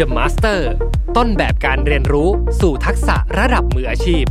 [0.00, 0.60] The Master
[1.16, 2.28] ต้นแบบการเรียนรู้
[2.60, 4.24] สู่ทักษะระดับมืออาชีพ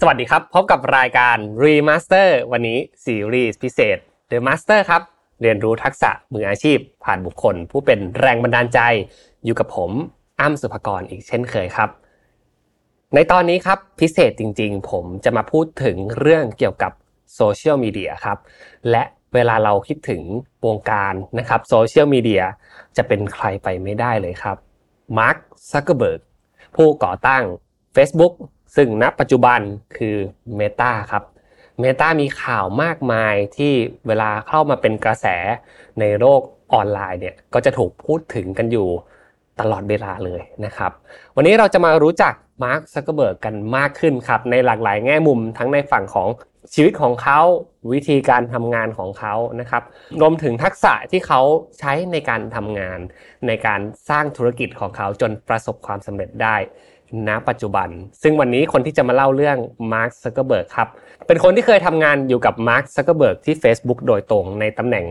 [0.00, 3.98] สวัสดีครับ พบกับรายการ Remaster วันนี้ซีรีส์พิเศษ
[4.30, 5.02] The Master ครับ
[5.42, 8.80] เรียนรู้ทักษะมืออาชีพ ผ่านบุคคล ผู้เป็นแรงบันดาลใจ
[9.44, 9.90] อยู่กับผม
[10.40, 11.90] อ้ำสุภกรอีกเช่นเคยครับ
[13.14, 16.92] ในตอนนี้ครับพิเศษจริง ๆ ผมจะมาพูดถึงเรื่องเกี่ยวกับ
[17.34, 18.38] โซเชียลมีเดียครับ
[18.90, 19.02] และ
[19.34, 20.22] เวลาเราคิดถึง
[20.66, 22.42] วงการนะครับโซเชียลมีเดีย
[22.96, 24.56] จะเป็นใครไปไม่ได้เลยครับ
[25.18, 25.36] มาร์ค
[25.70, 26.20] ซักเกอร์เบิร์ก
[26.76, 27.44] ผู้ก่อตั้ง
[27.96, 28.34] Facebook
[28.76, 29.60] ซึ่งณปัจจุบัน
[29.96, 30.16] คือ
[30.58, 31.24] Meta ครับ
[31.82, 33.72] Meta มีข่าวมากมายที่
[34.06, 35.26] เวลาเข้ามาเป็นกระแส
[36.00, 36.40] ในโลก
[36.72, 38.88] ออนไลน์เนี่ยก็จะถูกพูดถึงกันอยู่
[39.60, 40.92] ตลอดเวลาเลยนะครับ
[41.36, 42.34] วันนี้เราจะมารู้จัก
[42.64, 46.28] มาร์คซักเกอร์เบิร์กกันมากขึ้นครับ ในหลากหลายแง่มุมทั้งในฝั่งของ
[46.74, 47.40] ชีวิตของเขา
[47.92, 49.82] วิธีการทำงานของเขานะครับ
[50.20, 51.40] รวมถึงทักษะที่เขา
[51.78, 52.98] ใช้ในการทำงาน
[53.46, 56.56] ในการสร้างธุรกิจของเขาจนประสบความสำเร็จได้
[57.28, 57.88] ณปัจจุบัน
[58.22, 59.58] ซึ่งวันนี้คนที่จะมาเล่าเรื่อง
[59.92, 60.88] มาร์คซักเกอร์เบิร์กครับ
[61.26, 65.04] เป็นคนที่เคยทำงานอยู่กับมาร์คซักเกอร์เบิร์กที่ Facebook โดยตรงในตำแหน่ง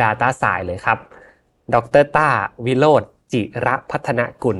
[0.00, 0.98] Data Scientist เลยครับ
[1.74, 2.28] ดรต้า
[2.66, 4.58] วิโรธจิระพัฒนกุล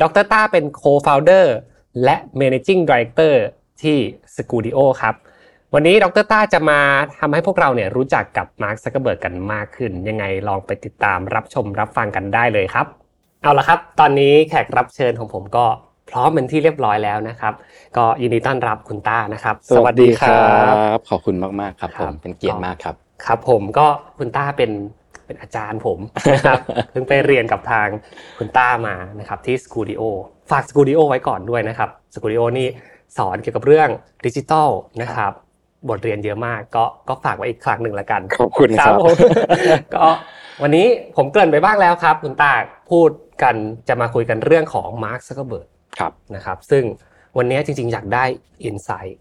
[0.00, 1.46] ดรต้าเป็น Co-founder
[2.04, 3.34] และ Managing Director
[3.82, 3.98] ที่
[4.36, 5.14] Skooldio ครับ
[5.74, 6.80] วันนี้ดรต้าจะมา
[7.20, 12.86] ทำให้พวกเราเนี่ยรู้จักกับมาร์คซักเกอร์เบิร์กกันมากขึ้น ยังไงลองไปติดตามรับชมรับฟังกันได้เลยครับ
[13.42, 15.64] เอาละครับ ตอนนี้แขกรับเชิญของผมก็
[16.10, 17.52] พร้อมเป็นที่เรียบร้อยแล้วนะครับ
[17.96, 19.54] ก็ยินดีต้อนรับคุณต้านะครับ
[20.96, 22.94] บขอบคุณมากๆครับผมเป็นเกียรติมากครับ
[23.26, 23.86] ครับ ผมก็
[24.18, 24.70] คุณต้าเป็น
[25.26, 25.98] เป็นอาจารย์ผม
[26.32, 26.58] นะครับ
[26.90, 27.88] เพิ่งไปเรียนกับทาง
[28.38, 30.02] คุณต้ามานะครับที่ Skooldio
[30.50, 32.66] ฝาก Skooldio ไว้ก่อนด้วยนะครับ Skooldio นี่
[33.18, 33.88] สอนเกี่ยวกับเรื่อง
[34.26, 34.68] ดิจิทัล
[35.02, 35.32] นะครับ
[35.88, 38.92] บทเรียนเยอะมาก ก็ก็ฝากไว้อีกครั้งหนึ่งละกัน ขอบคุณครับ
[39.94, 40.06] ก็
[40.62, 42.52] วันนี้ผมเกริ่นไปบ้างแล้วครับ คุณต้า
[42.90, 43.10] พูด
[43.42, 43.54] กัน
[43.88, 46.84] จะมาคุยกันเรื่องของมาร์คซักเกอร์เบิร์กครับนะครับ ซึ่ง
[47.38, 48.24] วันนี้จริงๆ อยากได้
[48.64, 49.20] insight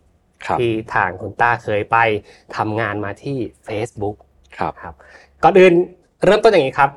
[0.59, 1.97] ที่ทางคุณต้าเคยไป
[2.55, 4.15] ทำงานมาที่ Facebook
[4.57, 4.93] ครับครับ
[5.43, 5.73] ก่อนอื่น
[6.25, 6.89] เริ่มต้นอย่างนี้ครับ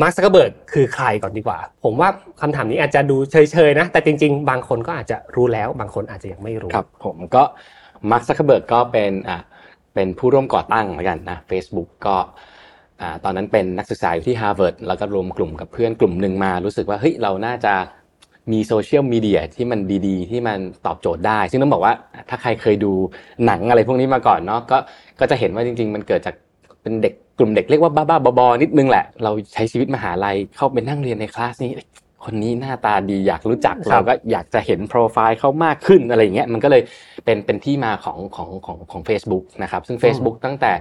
[0.00, 2.08] มาร์คซักเกอร์เบิร์กคือใครก่อนดีกว่า ผมว่า
[2.40, 3.36] คำถามนี้อาจจะดูเฉ
[3.68, 7.42] ยๆนะ แต่จริงๆ บางคนก็อาจจะรู้แล้ว บางคนอาจจะยังไม่รู้ ครับ ผมก็
[8.10, 9.38] มาร์คซักเกอร์เบิร์กก็เป็นอ่า
[9.94, 12.16] เป็นผู้ร่วมก่อตั้งเหมือนกันนะ Facebook ก็
[13.24, 17.74] ตอนนั้นเป็นนักศึกษาอยู่ที่ฮาร์วาร์ดแล้วก็รวมกลุ่มกับเพื่อนกลุ่มหนึ่งมา รู้สึกว่าเฮ้ยเราน่าจะ
[18.52, 21.94] มีโซเชียลมีเดียที่มันดีๆ ที่มันตอบโจทย์ได้ ซึ่งต้องบอกว่า
[22.28, 22.92] ถ้าใครเคยดู
[23.46, 24.78] หนังอะไรพวกนี้มาก่อนเนาะก็
[25.20, 26.34] ก็จะเห็นว่าจริง ๆ มันเกิดจาก
[26.82, 31.72] เป็นเด็กกลุ่มเด็กเรียกว่าบ้าๆบอๆนิดนึงแหละ เราใช้ชีวิตมหาลัยเข้าไปนั่งเรียนในคลาสนี้
[32.24, 36.82] คนนี้หน้าตาดีอยากรู้จักเราก็อยากจะเห็นโปรไฟล์เขามากขึ้นอะไรเงี้ยมันก็เลย
[37.24, 40.72] เป็นเป็นที่มาของของของของ Facebook นะครับซึ่ง Facebook ตั้งแต่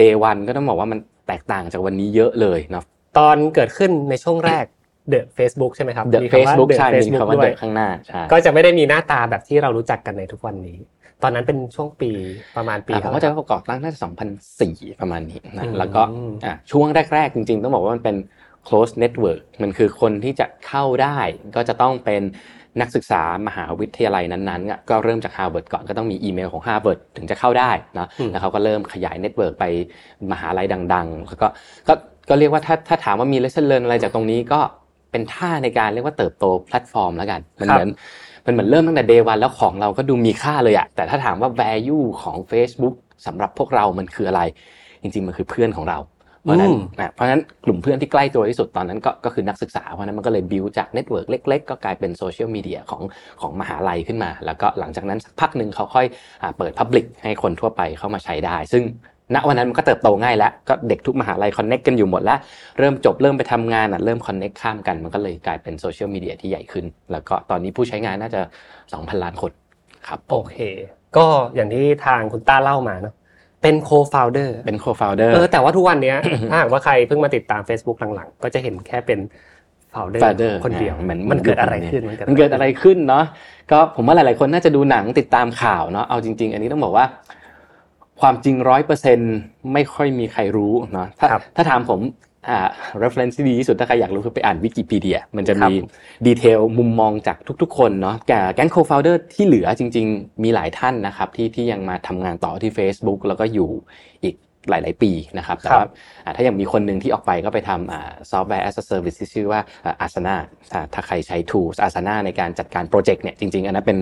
[0.00, 0.98] day one ก็ต้องบอกว่ามัน
[1.28, 2.84] แตกต่างจากวันนี้เยอะเลยเนาะ
[3.18, 4.64] ตอนเกิดขึ้นในช่วงแรก
[5.12, 10.78] The Facebook ใช่ไหมครับ The Facebook ใช่มีคำว่า The ข้างหน้าใช่ก็จะไม่ได้มีหน้าตาแบบที่เรารู้จักกันในทุกวันนี้
[11.22, 12.10] ตอนนั้นเป็นช่วงปี
[12.56, 14.00] ประมาณปีผมก็จะประกอบตั้งน่าจะ
[14.50, 16.02] 2004 ประมาณนี้นะแล้วก็
[16.70, 18.16] ช่วงแรกๆจริง ๆ ต้องบอกว่ามันเป็น
[18.66, 21.18] close network มันคือคนที่จะเข้าได้
[21.56, 22.22] ก็จะต้องเป็น
[22.80, 29.64] นักศึกษามหาวิทยาลัยนั้นๆ ก็เริ่มจาก Harvard ก่อนก็ต้องมีอีเมลของ Harvard ถึงจะเข้าได้นะแล้วเขาก็เริ่มขยาย network ไป
[30.32, 31.48] มหาลัยดังๆแล้วก็
[31.88, 31.94] ก็
[32.28, 34.60] ก็เรียกว่าถ้าถ้าถามว่ามี lesson learn อะไรจากตรงนี้ก็
[35.10, 37.88] เป็นท่าในการเรียกว่าเติบโตแพลตฟอร์มแล้วกันมันเหมือน
[38.46, 42.94] มันเหมือนเริ่มตั้งแต่ day one แล้วของเราก็ดูมีค่าเลยอะแต่ถ้าถามว่า value ของ Facebook
[43.26, 44.42] สำหรับพวกเรามันคืออะไร
[45.02, 45.98] จริงๆมันคือเพื่อนของเรา
[46.46, 46.72] เพราะนั้น
[47.14, 53.02] เพราะนั้นกลุ่มเพื่อนที่ใกล้ตัวที่สุดตอนนั้นก็ก็คือนักศึกษา เพราะนั้นมันก็เลยบิวจาก network เล็ก ๆ ก็กลายเป็นโซเชียลมีเดียของ
[53.40, 56.06] ของมหาลัยขึ้นมา แล้วก็หลังจากนั้นสักพักหนึ่งเขาค่อย
[56.58, 58.82] เปิด public ให้คนทั่วไปเข้ามาใช้ได้ ซึ่ง
[59.34, 62.38] ณวันนั้นมันก็เติบโตง่ายแล้ว ก็เด็กทุกมหาลัย connect กันอยู่หมดแล้ว
[62.78, 68.40] เริ่มจบเริ่มไปทำงานอะเริ่ม connect ข้ามกัน มันก็เลยกลายเป็นโซเชียลมีเดียที่ใหญ่ขึ้น แล้วก็ตอนนี้ผู้ใช้งานน่าจะ
[68.80, 69.50] 2,000 ล้านคน
[70.08, 70.56] ครับโอเค
[71.16, 73.14] ก็อย่างที่ทางคุณต้าเล่ามาเนาะ
[73.66, 76.14] เป็น co-founder เป็น co-founder เออแต่ว่าทุกวันนี้
[76.50, 79.18] ถ้าหากว่าใครเพิ่งมาติดตาม Facebook หลังๆ ก็จะเห็นแค่เป็น
[79.92, 83.24] founder คนเดียวมันมันเกิดอะไรขึ้นมันเกิดอะไรขึ้นเนาะ
[83.70, 87.06] ก็ผมว่าหลาย ๆ คนน่าจะดูหนังติดตามข่าวเนาะเอาจริง ๆ อันนี้ต้องบอกว่า
[88.20, 89.18] ความจริงร้อยเปอร์เซ็น
[89.72, 92.00] ไม่ค่อยมีใครรู้เนาะถ้าถ้าถามผม
[92.48, 92.58] อ่า
[93.02, 95.72] reference ที่ดีที่สุดถ้าใครอยากรู้คือไปอ่านวิกิพีเดียมันจะมี
[96.26, 103.70] ดีเทลมุมมองจากทุกๆ คนเนาะแกแก๊ง co-founder ที่เหลือจริง ๆ มีหลายท่านนะครับที่ที่ยังมาทำงานต่อที่ Facebook แล้วก็อยู่
[104.24, 104.34] อีก
[104.70, 105.84] หลาย ๆ ปีนะครับแต่ว่า
[106.36, 109.60] ถ้ายังมีคนหนึ่งที่ออกไปก็ไปทำซอฟต์แวร์ as a service ที่ชื่อว่า
[110.04, 110.36] Asana
[110.94, 113.98] ถ้าใครใช้ tools Asana ในการจัดการโปรเจกต์เนี่ยจริง ๆ อันนั้นเป็น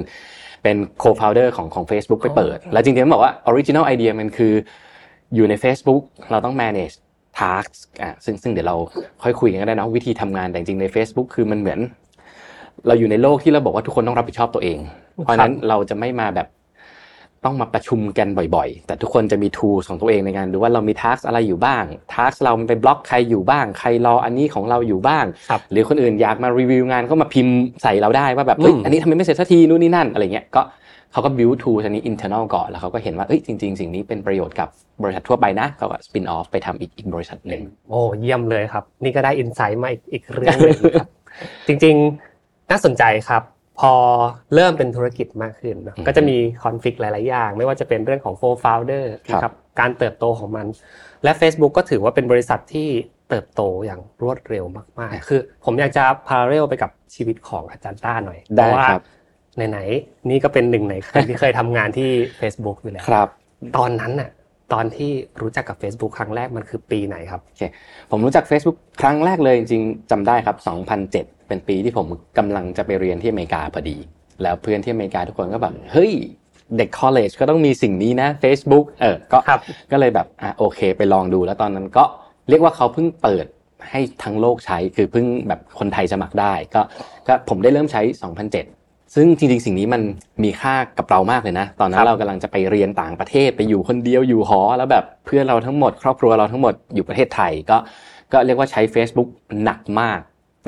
[0.62, 4.52] เป็น co-founder ของของ Facebook ไปเปิด แล้วจริงๆต้องบอกว่า original idea มันคือ
[5.34, 6.94] อยู่ใน Facebook เราต้อง manage
[7.40, 7.70] task
[8.02, 8.76] อะซึ่งซึ่งเดี๋ยวเรา
[9.22, 11.78] ค่อยคุยกันก็ได้นะวิธีทำงานแต่จริงๆใน Facebook คือมันเหมือน
[12.86, 14.78] เราอยู่ในโลกที่เราบอกว่าทุกคนต้องรับผิดชอบตัวเอง
[15.24, 16.48] เพราะฉะนั้นเราจะไม่มาแบบ
[17.44, 21.84] ต้องมาประชุมกันบ่อยๆ แต่ทุกคนจะมี tools ของตัวเองในการดูว่าเรามี task อะไรอยู่บ้าง
[22.14, 30.62] task เรามันไปบล็อกใครอยู่บ้าง ใครรออันนี้ของเราอยู่บ้างครับหรือคนอื่นอยากมารีวิวงานก็มาพิมพ์ใส่เราได้ว่าแบบเฮ้ยอืมอันนี้ทำไมไม่เสร็จสักทีนู่นนี่นั่นอะไรเงี้ยก็
[31.14, 34.68] เขาก็ build tools อันนี้ internal ก่อน แล้วเขาก็เห็นว่าเอ้ยจริง ๆ สิ่งนี้เป็นประโยชน์กับ
[35.02, 41.08] บริษัททั่วไปนะเขาก็ spin off ไปทำอีกอีกบริษัทหนึ่งโอ้เยี่ยมเลยครับ นี่ก็ได้อินไซต์มาอีกอีกเรื่องหนึงครับ
[41.66, 41.94] จริง
[42.32, 43.42] ๆน่าสนใจครับ
[43.80, 43.92] พอ
[44.54, 50.66] เริ่มเป็นธุรกิจมากขึ้นเนอะอืมก็จะมีคอน FLICT หลาย ๆ อย่าง ไม่ว่าจะเป็นเรื่องของ4 founder ครับนะครับการเติบโตของมัน
[51.24, 52.88] และ Facebook ก็ถือว่าเป็นบริษัทที่
[53.28, 54.64] เติบโตอย่างรวดเร็ว
[54.98, 59.02] มาก ๆ คือ ผมอยากจะพาเรลไปกับชีวิตของอาจารย์ต้าหน่อยได้เพราะว่าครับ
[59.56, 62.08] ไหนๆนี่ก็เป็นหนึ่งในคนที่เคยทำงานที่
[62.40, 63.28] Facebook อยู่แล้วครับ
[63.76, 64.30] ตอนนั้นน่ะ
[64.72, 65.10] ตอนที่
[65.40, 67.40] รู้จักกับ Facebook ครั้งแรกมันคือปีไหนครับ
[68.10, 70.56] ผมรู้จัก Facebook ครั้งแรกเลยจริงๆจำได้ครับ
[71.02, 72.06] 2007 เป็นปีที่ผม
[72.38, 73.96] กำลังจะไปเรียนที่อเมริกาพอดี
[74.42, 76.12] แล้วเพื่อนที่อเมริกาทุกคนก็แบบเฮ้ย
[76.76, 79.60] เด็ก college ก็ต้องมีสิ่งนี้นะ Facebook เออก็ครับ
[79.92, 82.04] ก็เลยแบบอะโอเค ไปลองดูแล้วตอนนั้นก็
[82.48, 83.46] เรียกว่าเขาเพิ่งเปิด
[83.90, 86.82] ให้ทั้งโลกใช้คือเพิ่งแบบคนไทยสมัครได้ ก็
[87.26, 88.02] ก็ผมได้เริ่มใช้
[88.42, 88.83] 2007
[89.14, 90.02] ซึ่งจริงๆสิ่งนี้มัน
[90.44, 97.76] มีค่ากับเรามากเลยนะ ตอนนั้ครันบเรากำลังจะไปเรียนต่างประเทศไปอยู่คนเดียวอยู่หอ แล้วแบบเพื่อนเราทั้งหมด ครอบครัวเราทั้งหมดอยู่ประเทศไทย ก็
[98.32, 99.28] ก็เรียกว่าใช้ Facebook
[99.64, 100.18] หนักมาก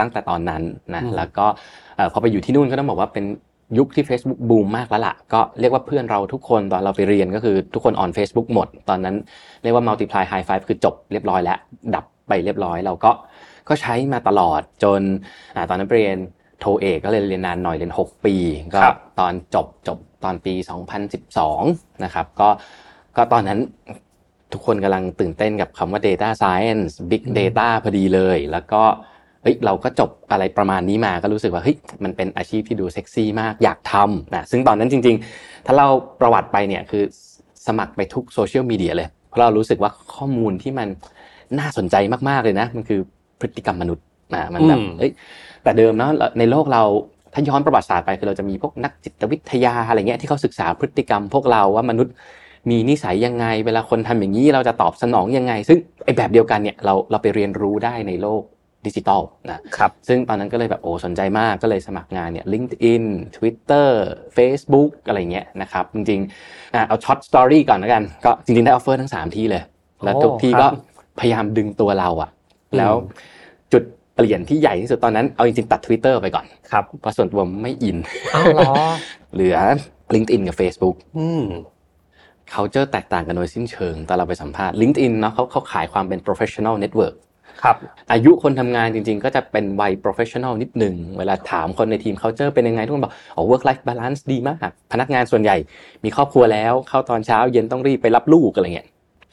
[0.00, 0.62] ตั้งแต่ตอนนั้น
[0.94, 1.46] นะแล้วก็
[1.96, 3.24] เอ่อพอไปอยู่ที่นู่นก็ต้องบอกว่าเป็น
[3.78, 9.16] ยุคที่ Facebook บูมมากแล้วล่ะ ก็เรียกว่าเพื่อนเราทุกคนตอนเราไปเรียนก็คือทุกคน on Facebook หมด ตอนนั้น
[9.62, 11.58] เรียกว่า multiply high five คือจบเรียบร้อยแล้ว
[11.94, 13.10] ดับไปเรียบร้อยเราก็
[13.68, 15.00] ก็ใช้มาตลอดจน
[15.56, 16.18] อาตอนนั้นไปเรียน
[16.60, 18.34] โทเอกก็เลยเรียนนานหน่อยเรียน 6 ปี
[18.72, 20.54] ก็ครับตอนจบจบตอนปี
[21.28, 22.48] 2012 นะครับ ก็
[23.16, 23.58] ก็ตอนนั้น
[24.52, 28.82] ทุกคนกำลังตื่นเต้นกับคำว่า data science big data พอดีเลย แล้วก็
[29.42, 35.88] เฮ้ยเราก็จบอะไรประมาณนี้มาก็รู้สึกว่าเฮ้ยมันเป็นอาชีพที่ดูเซ็กซี่มากอยากทำนะซึ่งตอนนั้นจริง ๆ ถ้าเรา
[36.20, 37.04] ประวัติไปเนี่ยคือ
[37.66, 40.88] สมัครไปทุกโซเชียลมีเดียเลย เพราะเรารู้สึกว่าข้อมูลที่มัน
[41.58, 41.96] น่าสนใจ
[42.28, 43.00] มากๆเลยนะ มันคือ
[43.40, 44.04] พฤติกรรมมนุษย์
[44.34, 45.12] นะมันแบบอืมเอ้ย
[45.66, 46.82] แต่เดิมเนาะในโลกเรา
[47.34, 52.14] ถ้าย้อนประวัติศาสตร์ไปคือเราจะมีพวกนักจิตวิทยาอะไรเงี้ยที่เขาศึกษาพฤติกรรม พวกเราว่ามนุษย์
[52.70, 58.42] มีนิสัยยังไง เวลาคนทำอย่างนี้เราจะตอบสนองยังไง ซึ่งไอ้แบบเดียวกันเนี่ยเราเราไปเรียนรู้ได้ในโลก
[58.86, 63.04] ดิจิตอลนะครับซึ่งตอนนั้นก็เลยแบบโอ้สนใจมากก็เลยสมัครงานเนี่ย LinkedIn
[63.36, 63.88] Twitter
[64.36, 69.62] Facebook อะไรเงี้ยนะครับจริงๆอะเอา short story ก่อนแล้วกัน ก็จริงๆได้ offer ทั้ง 3 ที่เลย
[70.04, 70.72] แล้วทุกที่ครัก็บ
[71.20, 72.30] พยายามดึงตัวเราอะ
[72.72, 72.94] อืมแล้ว
[73.72, 73.82] จุด
[74.16, 77.96] เปลี่ยนที่ใหญ่ที่สุดตอนนั้นเอาจริงๆตัด Twitter ไปก่อนครับเพราะส่วนตัวไม่อิน
[78.34, 78.72] อ้าวเหรอ
[79.34, 79.56] เหลือ
[80.14, 81.44] LinkedIn กับ Facebook อืม
[82.52, 87.14] เขาเจอแตกต่างกันโดยสิ้นเชิงตอนเราไปสัมภาษณ์ LinkedIn เนาะเขาเขาขายความเป็น professional network
[87.62, 87.76] ครับ
[88.12, 95.56] อายุคนทำงานจริง ๆ ก็จะเป็นวัย professional นิดหนึ่งเวลาถามคนในทีม culture เป็นยังไงทุกคนบอกอ๋อ work life balance ดีมาก พนักงานส่วนใหญ่
[96.04, 98.88] มีครอบครัวแล้วเข้าตอนเช้าเย็นต้องรีบไปรับลูกอะไรเงี้ย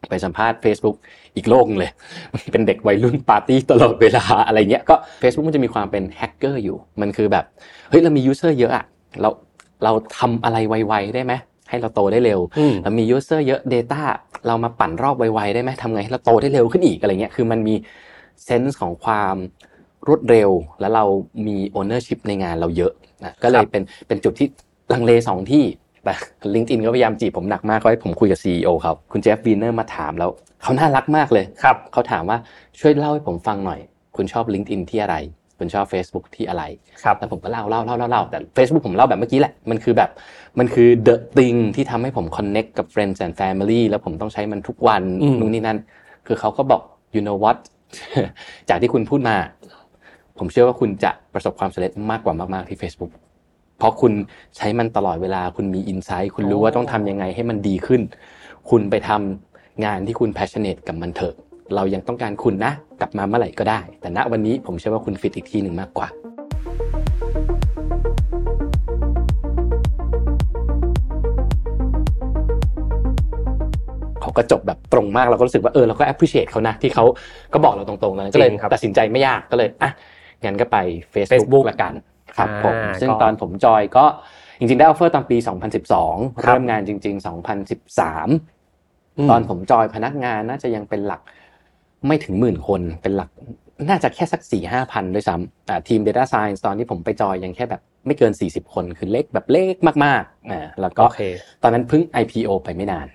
[0.09, 0.97] ไปสัมภาษณ์ Facebook
[1.35, 1.91] อีกโลกหนึ่งเลย
[2.51, 7.45] เป็นเด็กวัยรุ่นปาร์ตี้ตลอดเวลาอะไรเงี้ยก็ Facebook มันจะมีความเป็นแฮกเกอร์อยู่ มันคือแบบ
[7.89, 8.85] เฮ้ย เรามี user เยอะอะ
[9.21, 9.29] เรา
[9.83, 11.33] เราทำอะไรไวๆได้ไหม
[11.69, 14.01] ให้เราโตได้เร็วอืมเรามี user เยอะ data
[14.47, 17.75] เรามาปั่นรอบไวๆได้ไหมทำไงให้เราโตได้เร็วขึ้นอีกอะไรเงี้ยคือมันมี
[18.47, 19.35] sense ของความ
[20.07, 21.05] รวดเร็ว แล้วเรา
[21.47, 22.93] มี ownership ในงานเราเยอะ
[23.23, 24.47] นะก็เลยเป็นเป็นจุดที่
[24.93, 25.63] ลังเลสองที่
[26.03, 26.13] แต่
[26.55, 30.29] LinkedIn ก็พยายามจีบผมหนักมากเขาให้ผมคุยกับ CEO ครับคุณเจฟวีเนอร์มาถามแล้ว
[30.63, 32.37] เขาน่ารักมากเลยครับเขาถามว่า
[32.79, 33.79] ช่วยเล่าให้ผมฟังหน่อย
[34.15, 35.15] คุณชอบ LinkedIn ที่อะไร
[35.59, 36.63] คุณชอบ Facebook ที่อะไร
[37.03, 40.09] ครับแล้วผมก็เล่าเล่าเล่าเล่าเล่าแต่ Facebook ผมเล่าแบบเมื่อกี้แหละมันคือแบบ
[40.59, 45.77] มันคือ the thing ที่ทำให้ผม connect กับ friends and family แล้วผมต้องใช้มันทุกวันอืมนู่นนี่นั่น
[46.27, 46.81] คือเขาก็บอก
[47.15, 47.57] you know what
[48.69, 49.35] จากที่คุณพูดมา
[50.39, 53.11] ผมเชื่อว่าคุณจะประสบความสำเร็จมากกว่ามากๆที่ Facebook
[53.77, 54.13] เพราะคุณ
[54.57, 58.01] ใช้มันตลอดเวลาคุณมี insight คุณรู้ว่าต้องทำยังไงให้มันดีขึ้น
[58.69, 61.35] คุณไปทำงานที่คุณ passionate กับมันเถอะ
[61.75, 66.07] เรายังต้องการคุณนะ กลับมาเมื่อไหร่ก็ได้ แต่ณวันนี้ผมเชื่อว่าคุณฟิตอีกที่หนึ่งมากกว่า
[74.21, 77.05] เขาก็จบแบบตรงมากเราก็รู้สึกว่าเออเราก็ appreciate เขานะที่เขา
[77.53, 79.91] ก็บอกเราตรงๆแล้วก็เลยจริงครับตัดสินใจไม่ยากก็เลยอะ
[80.43, 80.77] งั้นก็ไป
[81.13, 81.93] Facebook, Facebook ละกัน
[82.37, 84.05] ครับอ่าผมซึ่งก็ตอนผมจอยก็
[84.59, 85.37] จริงๆได้ offer ตอนปี
[85.87, 87.25] 2012ครับเริ่มงานจริง ๆ
[88.01, 91.21] 2013 ตอนผมจอยพนักงานน่าจะยังเป็นหลัก
[92.07, 93.29] ไม่ถึงหมื่นคนเป็นหลัก
[93.89, 99.75] น่าจะแค่สักสี่ห้าพันด้วยซ้ำอ่าทีม Data Science ตอนที่ผมไปจอยยังแค่แบบไม่เกิน 40 คนคือเล็กแบบเล็ก
[100.05, 101.21] มากๆอ่าแล้วก็โอเค
[101.63, 103.07] ตอนนั้นเพิ่ง IPO ไปไม่นานค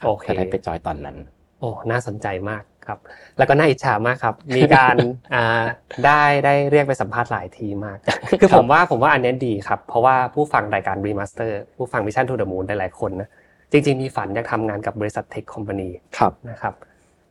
[0.00, 1.16] รับโอเคก็ได้ไป join ตอนนั้น
[1.60, 2.98] โอ้ น่าสนใจมาก ครับ
[3.38, 4.96] แล้วก็น่าอิจฉามากครับ มีการ
[5.34, 5.64] อ่า
[6.06, 7.98] ได้ได้เรียกไปสัมภาษณ์หลายทีมาก
[8.40, 13.28] คือผมว่าผมว่าอันนี้ดีครับ เพราะว่าผู้ฟังรายการ Remaster ผู้ฟัง Mission To The Moon หลายๆคนนะ
[13.72, 15.88] จริง ๆ มีฝันอยากทำงานกับบริษัทเทคคอมพานี
[16.18, 16.74] ครับนะครับ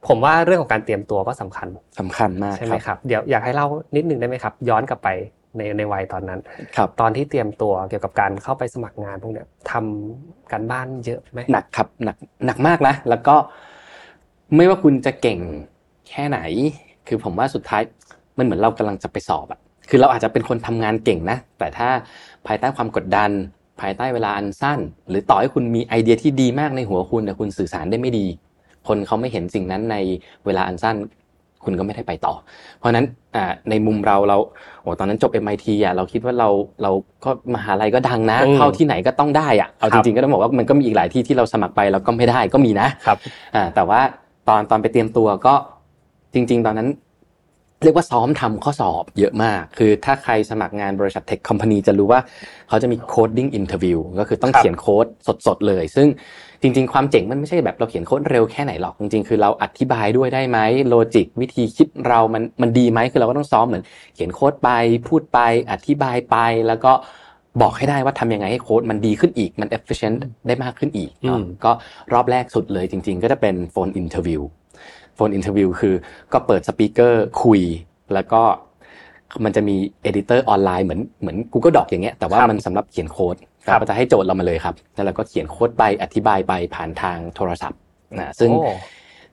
[0.08, 1.68] ผมว่าเรื่องของการเตรียมตัวก็สำคัญ
[2.00, 5.10] สำคัญมากใช่ไหมครับเดี๋ยวอยากให้เล่านิดนึงได้ไหมครับ ย้อนกลับไป
[5.58, 6.40] ในในวัยตอนนั้น
[6.76, 13.36] ครับตอนที่เตรียมตัวเกี่ยวกับการเข้าไปสมัครงานพวกเนี้ยทำการบ้านเยอะไหมหนักครับหนักหนักมากนะ แล้วก็
[14.56, 15.40] ไม่ว่าคุณจะเก่ง
[16.10, 16.40] แค่ไหน
[17.08, 17.82] คือผมว่าสุดท้าย
[18.38, 21.90] มันเหมือนเรากำลังจะไปสอบอะคือเราอาจจะเป็นคนทำงานเก่งนะ แต่ถ้า
[22.48, 23.30] ภายใต้ความกดดัน
[23.82, 24.80] ภายใต้เวลาอันสั้น
[25.10, 28.26] หรือต่อให้คุณมีไอเดียที่ดีมากในหัวคุณแต่คุณสื่อสารได้ไม่ดี
[28.88, 29.96] คนเขาไม่เห็นสิ่งนั้นใน
[30.46, 30.96] เวลาอันสั้น
[31.66, 32.34] คุณก็ไม่ได้ไปต่อ
[32.78, 33.06] เพราะฉะนั้น
[33.36, 34.38] อ่าในมุมเราเรา
[34.82, 36.50] โอ้ตอนนั้นจบ MIT อะเราคิดว่าเรา
[36.84, 36.92] เรา
[37.26, 43.18] ก็มหาลัยก็ดังนะอืมเข้าที่ไหนก็ต้องได้อะเอาครัจบริงๆก็ต้องบอกว่ามันก็มีอีกหลายที่ที่เราสมัครไปแล้วก็ไม่ได้ก็มีนะครับ
[43.56, 44.02] อ่าแต่ว่า
[44.48, 45.56] ตอนตอนไปเตรียมตัวก็
[46.34, 46.90] จริง ๆ ตอนนั้น
[47.84, 52.20] เรียกว่าซ้อมทำข้อสอบเยอะมาก คือถ้าใครสมัครงานบริษัท tech company จะรู้ว่า
[52.70, 55.06] เขาจะมี coding interview ก็คือต้องครับเขียนโค้ด
[55.48, 56.08] สดๆเลย ซึ่ง
[56.62, 63.84] จริง ๆ ความเจ๋งมันไม่ใช่แบบเราเขียนโค้ดเร็วแค่ไหนหรอกจริงๆคือเราอธิบายด้วยได้ไหม logic วิธีคิดเรามันมันดีไหมคือเราก็ต้องซ้อมเหมือน
[64.16, 64.70] เขียนโค้ดไป
[65.08, 65.40] พูดไป
[65.72, 66.36] อธิบายไป
[66.68, 66.92] แล้วก็
[67.62, 70.18] บอกให้ได้ว่าทำยังไงให้โค้ดมันดีขึ้นอีกมัน efficient
[70.48, 71.72] ได้มากขึ้นอีกเนาะอืมก็
[72.14, 74.42] รอบแรกสุดเลยจริง ๆ ก็จะเป็น phone interview
[75.16, 75.96] phone interview คือ
[76.34, 77.62] ก็เปิด speaker คุย
[78.14, 78.42] แล้วก็
[79.44, 87.80] มันจะมี editor ออนไลน์เหมือนเหมือน Google Doc อย่างเงี้ยแต่ว่าครับมันสำหรับเขียนโค้ดครับก็จะให้โจทย์เรามาเลยครับแล้วเราก็เขียนโค้ดไปอธิบายไปผ่านทางโทรศัพท์
[88.20, 88.74] นะซึ่งโอ้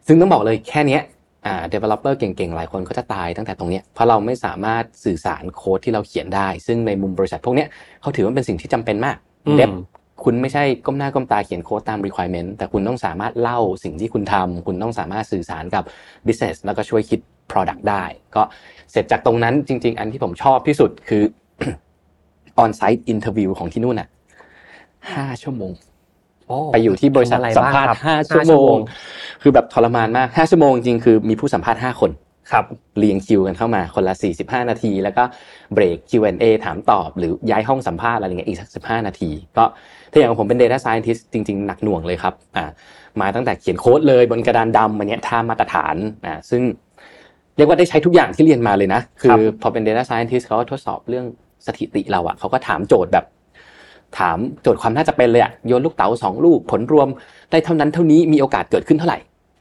[0.06, 1.02] ซึ่งต้องบอกเลยแค่เนี้ย
[1.46, 7.68] อ่า developer เก่งๆ หลายคนก็จะตายตั้งแต่ตรงเนี้ยเพราะเราไม่สามารถสื่อสารโค้ดที่เราเขียนได้ ซึ่งในมุมบริษัทพวกเนี้ย
[8.00, 9.16] เขาถือว่าเป็นสิ่งที่จำเป็นมาก
[9.46, 9.70] อืม dev
[10.24, 15.84] คุณไม่ใช่ก้มหน้าก้มตาเขียนโค้ดตาม requirement แต่คุณต้องสามารถเล่าสิ่งที่คุณทำคุณต้องสามารถสื่อสารกับ
[16.26, 17.20] business แล้วก็ช่วยคิด
[17.50, 18.04] product ได้
[18.36, 18.42] ก็
[18.90, 21.22] เสร็จจากตรงนั้นจริง ๆ อันที่ผมชอบที่สุดคือ
[22.62, 24.08] on-site interview ของที่นู่นน่ะ
[25.12, 25.89] ห้าชั่วโมงโอ้
[26.72, 28.76] ไปอยู่ที่บริษัททำอะไรสัมภาษบ้งคณ์บห้าห้าชั่วโมง
[29.42, 32.10] คือแบบทรมานมากห้าชั่วโมงจริงๆคือมีผู้สัมภาษณ์ห้าคน
[32.52, 32.64] ครับ
[32.98, 35.22] เรียงคิวกันเข้ามาคนละ 45 นาที แล้วก็
[35.74, 39.64] เบรก Q&A ถามตอบ หรือย้ายห้องสัมภาษณ์อะไรเงี้ยอีกสัก 15 นาที ก็
[40.10, 42.70] ถ้าอย่างผมเป็น Data Scientist จริง ๆ หนักหน่วงเลยครับอ่า
[43.20, 46.62] มาตั้งแต่เขียนโค้ดเลยบนกระดานดำอันเนี้ยท่ามาตรฐานอ่าซึ่ง
[47.56, 51.26] เรียกว่าได้ใช้ทุกอย่างที่เรียนมาเลยนะ คืครัอบพอเป็น Data Scientist เขาก็ทดสอบเรื่อง
[51.66, 53.24] สถิติเราอะเขาก็ถามโจทย์แบบ
[54.18, 57.08] ถามโจทย์ความน่าจะเป็นเลยอะโยนลูกเต๋าสองลูกผลรวม
[57.50, 59.18] ได้เท่านั้นเท่านี้มีโอกาสเกิดขึ้นเท่าไหร่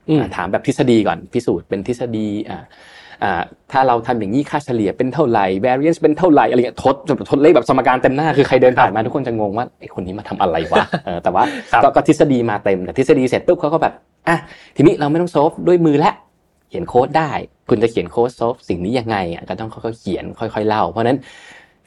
[0.10, 2.64] อืมอ่าถามแบบทฤษฎีก่อนพิสูจน์เป็นทฤษฎีอ่า
[3.24, 3.42] อ่า
[3.72, 6.96] ถ้าเราทำอย่างนี้ค่าเฉลี่ยเป็นเท่าไหร่ variance เป็นเท่าไหร่อะไรเงี้ยทด
[7.32, 13.94] ทดเลขแบบสมการเต็มหน้าคือใครเดินผ่านมาทุกคนจะงงว่าไอ้คนนี้มาทำอะไรวะเออแต่ว่าครับก็ก็ทฤษฎีมาเต็มแต่ทฤษฎีเสร็จปุ๊บเขาก็แบบ
[14.28, 14.38] อะ
[14.76, 16.14] ทีนี้เราไม่ต้อง solve ด้วยมือแล้ว
[16.70, 17.32] เขียนโค้ดได้
[17.70, 21.18] คุณจะเขียนโค้ด solve สิ่งนี้ยังไงอะก็ต้องค่อยๆเขียนค่อย ๆ เล่า เพราะฉะนั้น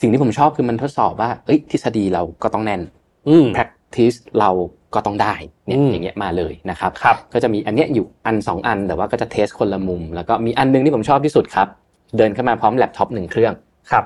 [0.03, 2.81] สิ่งที่ผมชอบคือมันทดสอบว่า เอ้ยทฤษฎีเราก็ต้องแน่น
[3.29, 4.51] อืม practice เรา
[4.95, 5.35] ก็ต้องได้
[5.67, 11.69] เนี่ยอืมอย่างเงี้ยมาเลยนะครับครับก็จะมีอันเนี้ยอยู่อันสองอันแต่ว่าก็จะ test คนละมุม แล้วก็มีอันหนึ่งที่ผมชอบที่สุดครับ
[12.17, 13.53] เดินเข้ามาพร้อมแล็ปท็อปหนึ่งเครื่อง
[13.91, 14.05] ครับ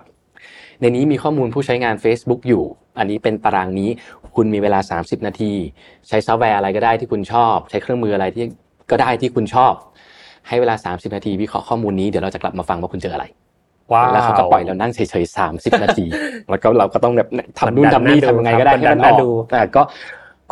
[0.80, 2.62] ในนี้มีข้อมูลผู้ใช้งาน Facebook อยู่
[2.98, 3.88] อันนี้เป็นตารางนี้
[4.36, 5.52] คุณมีเวลา 30 นาที
[6.08, 8.44] ใช้ซอฟต์แวร์อะไรก็ได้ที่คุณชอบ ใช้เครื่องมืออะไรที่
[8.90, 9.72] ก็ได้ที่คุณชอบ
[10.48, 13.45] ให้เวลา 30 นาทีวิเคราะห์ข้อมูลนี้เดี๋ยวเราจะกลับมาฟังว่าคุณเจออะไรว้าว
[14.12, 16.06] แล้วเขาก็ปล่อยเรานั่งเฉยๆสามสิบนาที
[16.50, 17.28] แล้วก็เราก็ต้องแบบ
[17.58, 19.82] ทำนู่นกดดันทำนี่น่าดูทำยังไงก็ได้ครับให้มันกดดันอน่าอกดูแต่ก็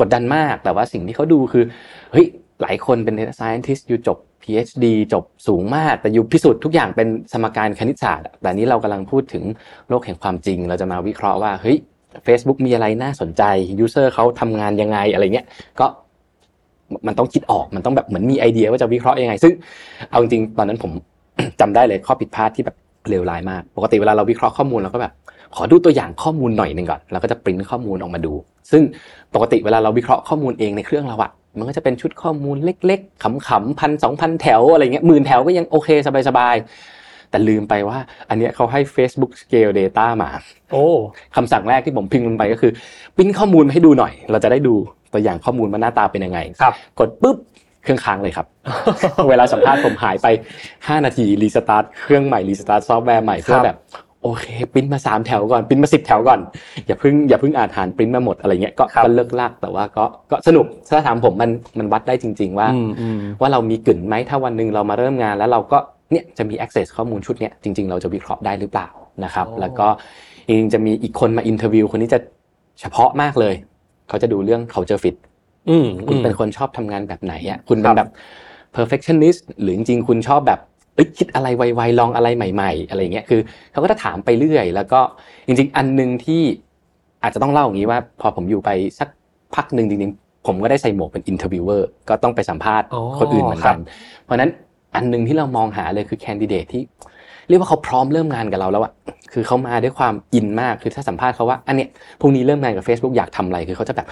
[0.01, 1.65] กดดันมากแต่ว่าสิ่งที่เขาดูคือ
[2.13, 2.27] เฮ้ย
[2.63, 9.45] หลายคนเป็น data scientist อยู่จบ PhD จบสูงมาก แต่อยู่พิสูจน์ทุกอย่างเป็นสมการคณิตศาสตร์อะแต่นี้เรากำลังพูดถึง
[9.89, 11.77] โลกแห่งความจริง เราจะมาวิเคราะห์ว่าเฮ้ย
[12.27, 13.43] Facebook มีอะไรน่าสนใจ
[13.85, 15.47] user เขาทำงานยังไงอะไรเงี้ย
[15.81, 15.87] ก็
[17.07, 19.53] มันต้องคิดออกมันต้องแบบเหมือนมีไอเดียว่าจะวิเคราะห์ยังไง ซึ่ง
[20.11, 20.91] เอาจริงๆตอนนั้นผม
[21.61, 22.77] จำได้เลยข้อผิดพลาดที่แบบ
[23.11, 25.13] เลวร้ายมาก ปกติเวลาเราวิเคราะห์ข้อมูลเราก็แบบ
[25.57, 28.33] ขอดูตัวอย่างข้อมูลหน่อยหนึ่งก่อนแล้วก็จะปริ้นข้อมูลออกมาดู
[28.71, 28.83] ซึ่ง
[29.35, 35.89] ปกติเวลาเราวิเคราะห์ข้อมูลเองในเครื่องเราอะมันก็จะเป็นชุดข้อมูลเล็กๆขำๆพันสองพันแถวอะไรเงี้ยหมื่นแถวก็ยังโอเค
[36.29, 40.31] สบายๆ แต่ลืมไปว่า อันเนี้ยเขาให้ Facebook Scale Data มา
[40.73, 40.85] โอ้
[41.37, 42.73] คำสั่งแรกที่ผมพิมพ์ลงไปก็คือ
[43.17, 44.75] ปริ้นข้อมูลมาให้ดูหน่อย เราจะได้ดู
[45.13, 47.37] ตัวอย่างข้อมูลว่าหน้าตาเป็นยังไงครับกดปุ๊บ
[47.85, 48.47] เครื่องค้างเลยครับ
[49.31, 50.27] เวลาสัมภาษณ์ผมหายไป
[50.67, 53.77] 5 นาที restart เครื่องใหม่ restart ซอฟต์แวร์ใหม่เพื่อแบบ
[54.23, 56.41] โอเคปริ้นมา3แถวก่อนปริ้นมา10แถวก่อน
[56.87, 65.79] อย่าเพิ่งอย่าเพิ่งอ่านหารปริ้นมาหมดอะไรเงี้ยก็ครับก็เลิ่กลั่กแต่ว่าก็ก็สนุกถ้าถามผมมันมันวัดได้จริง ๆ ว่าอืมอืมว่าเรามีกลิ่นไหมถ้าวันหนึ่งเรามาเริ่มงานแล้วเราก็
[66.13, 68.89] เนี่ยจะมี access ข้อมูลชุดเนี้ยจริง ๆ เราจะวิเคราะห์ได้หรือเปล่า
[69.25, 69.87] นะครับโอ้แล้วก็
[70.47, 72.19] จริงๆจะมีอีกคนมา interview คนนี้จะ
[72.81, 73.55] เฉพาะมากเลย
[74.09, 75.34] เขาจะดูเรื่อง culture fit อืม
[76.09, 78.09] คุณเป็นอืมคนชอบทำงานแบบไหนอะคุณเป็ครับแบบ
[78.77, 80.61] perfectionist หรือจริงๆคุณชอบแบบ
[80.95, 83.41] เอ้ยคิดอะไรไวๆลองอะไรใหม่ ๆ อะไรเงี้ยคือ
[83.73, 85.01] เขาก็จะถามไปเรื่อย แล้วก็
[85.47, 86.43] จริง ๆ อันหนึ่งที่
[87.23, 89.09] อาจจะต้องเล่าอย่างนี้ว่า พอผมอยู่ไปสัก
[89.55, 92.87] พักหนึ่งจริงๆ ผมก็ได้ใส่หมวกเป็น interviewer ก็ต้องไปสัมภาษณ์
[93.19, 93.77] คนอื่นเหมือนกัน
[94.25, 94.51] เพราะนั้น
[94.95, 96.83] อันหนึ่งที่เรามองหาเลยคือ candidate ที่
[97.49, 98.93] เรียกว่าเขาพร้อมเริ่มงานกับเราแล้วอะ
[99.33, 101.89] คือเขามาด้วยความอินมาก คือถ้าสัมภาษณ์เขาว่า อันเนี้ย
[102.21, 104.07] พรุ่งนี้เริ่มงานกับ Facebook อยากทำอะไร คือเขาจะแบบ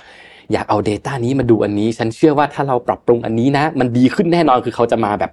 [0.53, 5.33] อยากเอา Data นี้มาดูอันนี้ ฉันเชื่อว่าถ้าเราปรับปรุงอันนี้นะ มันดีขึ้นแน่นอนคือเขาจะมาแบบ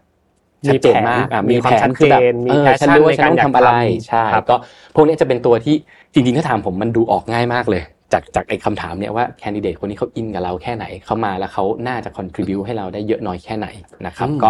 [0.67, 3.71] ชัดเจนมากมีแผนคือแบบเออฉันรู้ว่าฉันต้องทำอะไร
[4.07, 4.55] ใช่ก็
[4.95, 5.75] พวกนี้จะเป็นตัวที่
[6.13, 7.83] จริงๆถ้าถามผมมันดูออกง่ายมากเลย
[8.13, 13.67] จากจากไอ้คำถามเนี่ยว่า candidate คนนี้เขาอินกับเราแค่ไหนเขามาแล้วเขาน่าจะ contribu ให้เราได้เยอะน้อยแค่ไหน
[14.05, 14.49] นะครับก็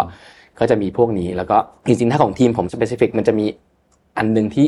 [0.58, 3.46] ก็จะมีพวกนี้แล้วก็จริงๆถ้าของทีมผม specific มันจะมี
[4.18, 4.66] อันหนึ่งที่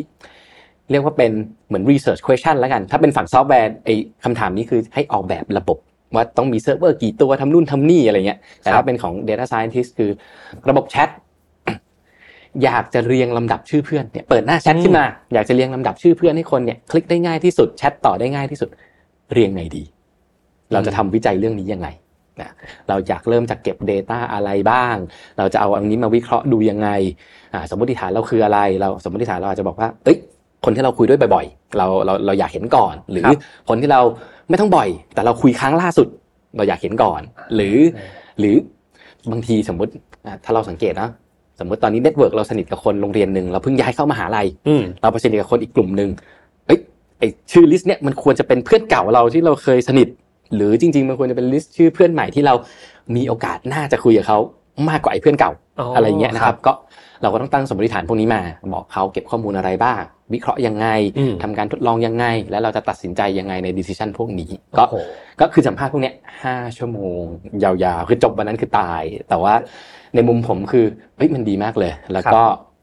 [0.91, 1.33] เรียกว่าเป็น
[1.67, 3.95] เหมือน research question แล้วกัน ถ้าเป็นฝั่งซอฟต์แวร์ไอ้
[4.25, 5.79] คำถามนี้คือให้ออกแบบระบบ
[6.15, 10.11] ว่าต้องมีเซิร์ฟเวอร์กี่ตัวทำนู่นทำนี่อะไรเงี้ย แต่ถ้าเป็นของ data scientist คือ
[10.69, 11.11] ระบบแชท
[12.63, 15.05] อยากจะเรียงลำดับชื่อเพื่อนเนี่ยเปิดหน้าแชทขึ้นมา
[15.35, 18.69] อยากจะเรียงลำดับชื่อเพื่อนให้คนเนี่ยคลิกได้ง่ายที่สุดแชทต่อได้ง่ายที่สุด
[19.33, 19.85] เรียงไงดี
[20.73, 21.89] เราจะทำวิจัยเรื่องนี้ยังไง
[22.41, 22.51] นะ
[22.89, 24.97] เราอยากเริ่มจากเก็บ Data อะไรบ้าง
[25.39, 26.89] เราจะเอาอันนี้มาวิเคราะห์ดูยังไง
[27.71, 30.19] สมมติฐานเราคืออะไร เราสมมติฐานเราอาจจะบอกว่าเอ้ย
[30.65, 33.25] คนที่เราคุยด้วยบ่อยๆ เราเราเราอยากเห็นก่อน หรือ
[33.69, 34.01] คนที่เรา
[34.53, 36.09] ไม่ต้องบ่อย แต่เราคุยครั้งล่าสุด
[36.57, 37.21] เราอยากเห็นก่อน
[37.55, 37.77] หรือ
[38.39, 38.55] หรือ
[39.31, 39.93] บางทีสมมติ
[40.45, 41.09] ถ้าเราสังเกตนะ
[41.61, 44.47] สมมติตอนนี้ network เราสนิทกับคนโรงเรียนหนึ่งเราเพิ่งย้ายเข้ามาหาลัย
[45.03, 46.11] เราไปสนิทกับคนอีกกลุ่มหนึ่ง
[46.67, 46.79] เอ้ย
[47.19, 50.09] ไอชื่อ list เนี้ยมันควรจะเป็นเพื่อนเก่าเราที่เราเคยสนิท
[50.55, 52.55] หรือจริง ๆ มันควรจะเป็น list ชื่อเพื่อนใหม่ที่เรา
[53.17, 54.39] มีโอกาสน่าจะคุยกับเขา
[54.89, 55.53] มากกว่าไอ้เพื่อนเก่า
[55.95, 56.73] อะไรเงี้ยนะครับ ก็
[57.23, 58.43] เราก็ต้องตั้งสมมติฐานพวกนี้มา
[58.75, 60.01] บอกเขาเก็บข้อมูลอะไรบ้าง
[60.33, 60.87] วิเคราะห์ยังไง
[61.43, 64.85] ทำการทดลองยังไง แล้วเราจะตัดสินใจยังไงใน decision พวกนี้ ก็
[65.41, 66.13] ก็คือสัมภาษณ์พวกนี้
[66.43, 67.23] ห้าชั่วโมง
[67.65, 69.55] ยาวๆ คือจบวันนั้นคือตาย แต่ว่า
[70.15, 70.85] ในมุมผมคือ
[71.17, 72.41] เฮ้ยมันดีมากเลย แล้วก็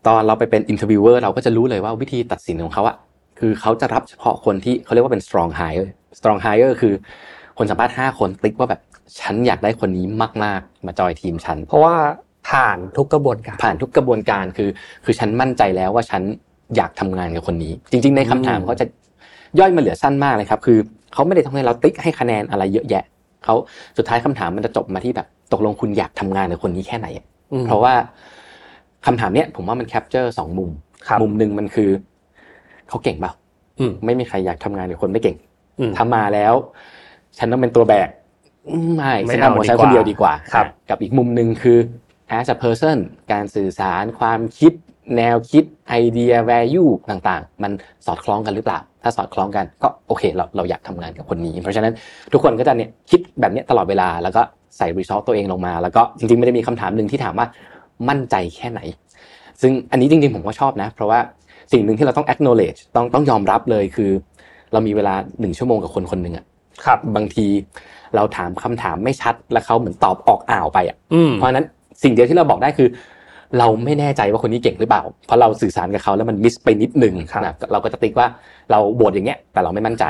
[0.08, 2.96] ตอนเราไปเป็น interviewer เราก็จะรู้เลยว่าวิธีตัดสินของเขาอะ
[3.40, 5.88] คือเขาจะรับเฉพาะคนที่เขาเรียกว่าเป็น strong hire
[6.20, 6.94] strong hire คือ
[7.58, 8.82] คนสัมภาษณ์ห้าคนติ๊กว่าแบบ
[9.20, 10.06] ฉันอยากได้คนนี้
[10.44, 11.96] มาก ๆ มาจอยทีมฉัน เพราะว่า
[12.50, 14.70] ผ่านทุกกระบวนการ ผ่านทุกกระบวนการคือ
[15.06, 16.22] คือฉันมั่นใจแล้วว่าฉัน
[16.76, 18.86] อยากทำงานกับคนนี้ จริง ๆ ในคำถามเขาจะ
[19.60, 20.78] ย่อยมาเหลือสั้นมากเลยครับ คือ
[21.14, 23.04] เขาไม่ได้ต้องให้เราติ๊กให้คะแนนอะไรเยอะแยะ
[23.44, 23.56] เขา
[23.98, 27.08] สุดท้ายคำถามมันจะจบมาที่แบบ ตกลงคุณอยากทำงานกับคนนี้แค่ไหน
[27.66, 27.94] เพราะว่า
[29.06, 30.70] คำถามเนี้ยผมว่ามัน capture สองมุม
[31.22, 31.90] มุมหนึ่งมันคือ
[32.90, 33.32] เขาเก่งเปล่า
[34.06, 35.38] ไม่มีใครอยากทำงานกับคนไม่เก่ง
[35.98, 36.54] ทำมาแล้ว
[37.38, 38.10] ฉันต้องเป็นตัวแบก
[38.96, 41.78] ไม่ไม่เอาฉันคนเดียวดีกว่าครับกับอีกมุมหนึ่งคือ
[42.38, 42.98] as a person
[43.32, 44.74] การสื่อสารความคิด
[45.18, 47.72] แนวคิดไอเดีย value ต่างๆ มัน
[48.06, 51.94] สอดคล้องกันหรือเปล่า ถ้าสอดคล้องกันก็โอเคเราเราอยากทำงานกับคนนี้ เพราะฉะนั้น
[52.34, 54.42] ทุกคนก็จะเนี่ยคิดแบบนี้ตลอดเวลาแล้วก็
[54.78, 57.48] ใส่รีซอสตัวเองลงมา แล้วก็จริงๆ ไม่ได้มีคำถามหนึ่งที่ถามว่า
[58.10, 58.82] มั่นใจแค่ไหน
[59.62, 61.20] ซึ่งอันนี้จริงๆ ผมก็ชอบนะ เพราะว่า
[61.72, 64.12] สิ่งหนึ่งที่เราต้อง acknowledge ต้องต้องยอมรับเลยคือ
[64.74, 66.46] เรามีเวลาหนึ่งชั่วโมงกับคนคนหนึ่งอะ
[66.86, 67.48] ครับ บางที
[68.16, 70.98] เราถามคำถามไม่ชัด แล้วเขาเหมือนตอบออกอ่าวไปอะ
[71.36, 71.66] เพราะนั้น
[72.04, 72.90] สิ่งเดียวที่เราบอกได้คือ
[73.60, 78.28] เราไม่แน่ใจว่าคนนี้เก่งหรือเปล่า เพราะเราสื่อสารกับเขาแล้วมัน miss ไปนิดนึงนะเราก็จะติ๊กว่า
[78.72, 80.06] เราโบดอย่างเงี้ย แต่เราไม่มั่นใจ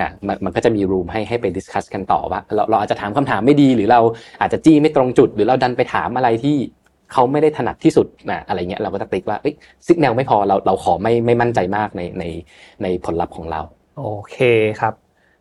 [0.00, 4.00] นะมันมันก็จะมี room ให้ให้ไป discuss กันต่อว่าเราเราอาจจะถามคำถามไม่ดี หรือเรา
[4.40, 6.56] อาจจะจี้ไม่ตรงจุด หรือเราดันไปถามอะไรที่
[7.12, 9.38] เขาไม่ได้ถนัดที่สุดนะอะไรเงี้ยเราก็จะติ๊กว่า
[9.86, 12.24] signal ไม่พอเราเราขอไม่ไม่มั่นใจมากในใน
[12.82, 13.60] ในผลลัพธ์ของเรา
[13.98, 14.38] โอเค
[14.80, 14.94] ครับ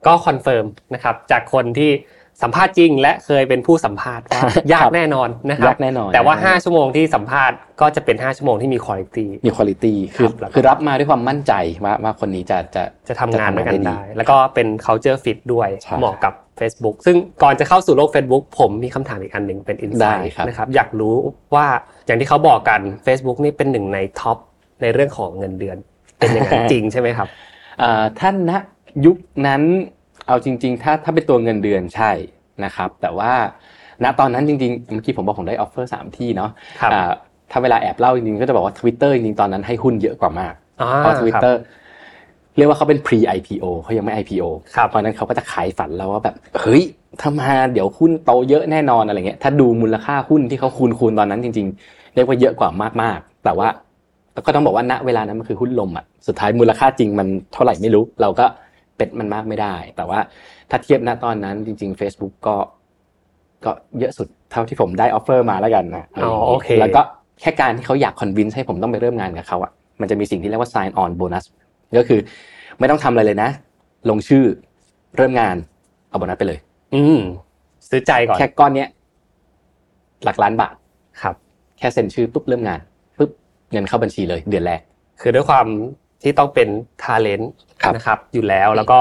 [0.05, 1.91] ก็คอนเฟิร์มนะครับจากคนที่
[2.43, 4.41] สัมภาษณ์จริง และเคยเป็นผู้สัมภาษณ์ว่า
[4.73, 9.75] ยากแน่นอนนะครับยากแน่นอน แต่ว่า 5 ชั่วโมงที่สัมภาษณ์ก็จะเป็น 5 ชั่วโมงที่มีคุณภาพมีคุณภา
[10.07, 11.53] พคือคือรับมาด้วยความมั่นใจ
[11.85, 21.15] ว่าว่าคนนี้จะจะจะทำงานด้วยกันได้ แล้วก็เป็น culture fit ด้วยเหมาะกับ Facebook ซึ่งก่อนจะเข้าสู่โลก Facebook ผมมีคำถามอีกอันหนึ่งเป็น insight นะครับอยากรู้
[21.55, 21.65] ว่า
[22.05, 24.37] อย่างที่เขาบอกกัน Facebook นี่เป็นหนึ่งใน top
[24.81, 25.77] ในเรื่องของเงินเดือน
[26.17, 27.27] เป็นอย่างนั้นจริงใช่ไหมครับ
[28.19, 28.53] ท่านณ
[29.05, 29.61] ยุคนั้น
[30.27, 32.11] เอาจริง ๆ ถ้าถ้าเป็นตัวเงินเดือนใช่
[32.65, 33.33] นะครับ แต่ว่า
[34.03, 36.51] ณตอนนั้นจริงๆเมื่อกี้ผมบอกผมได้ offer สามที่เนาะ
[37.51, 40.53] ถ้าเวลาแอบเล่าจริงๆก็จะบอกว่า Twitter จริงๆตอนนั้นให้หุ้นเยอะกว่ามาก
[40.97, 41.53] เพราะ Twitter
[42.57, 44.45] เรียกว่าเขาเป็น pre IPO เขายังไม่ IPO
[44.87, 46.83] เพราะนั้นเขาก็จะขายฝันแล้วว่าแบบเฮ้ย
[47.21, 52.69] ถ้ามาเดี๋ยวหุ้นโตเยอะแน่นอนอะไรเงี้ยถ้าดูมูลค่าหุ้นที่เขาคูณคูณตอนนั้นจริง ๆ เรียกว่าเยอะกว่า
[53.01, 53.67] มากๆ แต่ว่า
[54.45, 58.45] ก็ต้องบอกว่าณเวลานั้นมันคือหุ้นลมอะสุดท้ายมูลค่าจริงมันเท่าไหร่ไม่รู้ เราก็
[58.97, 60.19] bet มันมากไม่ได้ แต่ว่า
[60.69, 62.55] ถ้าเทียบณตอนนั้นจริง ๆ Facebook ก็
[63.65, 67.01] ก็เยอะสุดเท่าที่ผมได้ offer มาแล้วกันนะอ๋อโอเคแล้วก็
[67.41, 71.45] แค่การที่เขาอยาก convince ให้ผมต้องไปเริ่มงานกับเขาอะมันจะมีสิ่งที่เรียกว่า sign on bonus
[71.97, 72.19] ก็คือ
[72.79, 73.49] ไม่ต้องทำอะไรเลยนะ
[74.09, 74.43] ลงชื่อ
[75.17, 75.55] เริ่มงาน
[76.09, 76.59] เอาโบนัสไปเลย
[76.95, 77.19] อืม
[77.89, 78.89] ซื้อใจก่อนแค่ก้อนเนี้ย
[80.23, 80.75] หลักล้านบาท
[81.21, 81.35] ครับ
[81.77, 82.79] แค่เซ็นชื่อปุ๊บเริ่มงาน
[83.17, 83.29] ปุ๊บ
[83.71, 84.81] เงินเข้าบัญชีเลย เดือนแรก
[85.21, 85.65] คือด้วยความ
[86.23, 86.67] ที่ต้องเป็น
[87.03, 87.51] talent
[87.81, 88.99] ครับนะครับอยู่แล้วแล้วก็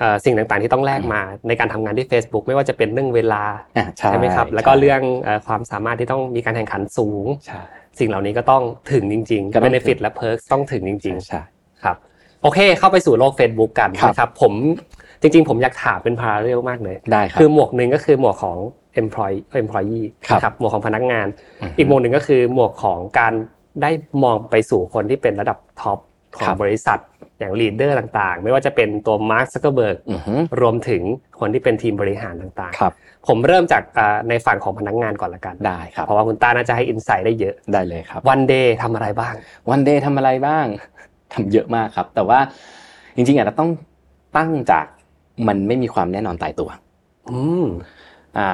[0.00, 3.42] เอ่อสิ่งต่างๆที่ต้องแลกมาในการทำงานที่ Facebook ไม่ว่าจะเป็นเรื่องเวลา
[3.76, 7.60] อ่าใช่ใช่ไหมครับ แล้วก็เรื่องเอ่อความสามารถที่ต้องมีการแข่งขันสูงใช่
[7.98, 11.96] สิ่งเหล่านี้ก็ต้องถึงจริงก็ๆต้อง benefit และ perk ต้องถึงจริงใช่ๆครับ
[12.42, 14.52] โอเค เข้าไปสู่โลก Facebook กันครับนะครับ ผม
[15.20, 18.58] จริงๆ ผมอยากถามเป็น parallel มากเลยได้ครับคือหมวกหนึ่งก็คือหมวกของ
[19.00, 21.26] employee employee ครับนะครับหมวกของพนักงาน
[21.62, 23.32] อือฮึอีกหมวกหนึ่งก็คือหมวกของการ
[23.82, 23.90] ได้
[24.24, 25.98] มองไปสู่คนที่เป็นระดับ top
[26.36, 26.98] ของครับบริษัท
[27.38, 31.02] อย่าง leader ต่างๆ ไม่ว่าจะเป็นตัวมาร์คซักเกอร์เบิร์กอือฮึรวมถึง
[31.40, 39.34] คนที่เป็นทีมบริหารต่างครับๆผมเริ่มจากอ่าในฝั่งของพนักงานก่อนละกันได้ครับเพราะว่าคุณต้าน่าจะให้ insight ได้เยอะได้เลยครับ one day ทำอะไรบ้าง
[39.70, 40.66] one day ทำอะไรบ้าง
[41.32, 42.38] ทำเยอะมากครับ แต่ว่า
[43.16, 43.70] จริงๆอาจจะต้อง
[44.36, 44.86] ตั้งจาก
[45.48, 46.70] มันไม่มีความแน่นอนตายตัว
[47.30, 47.66] อืม
[48.38, 48.48] อ่า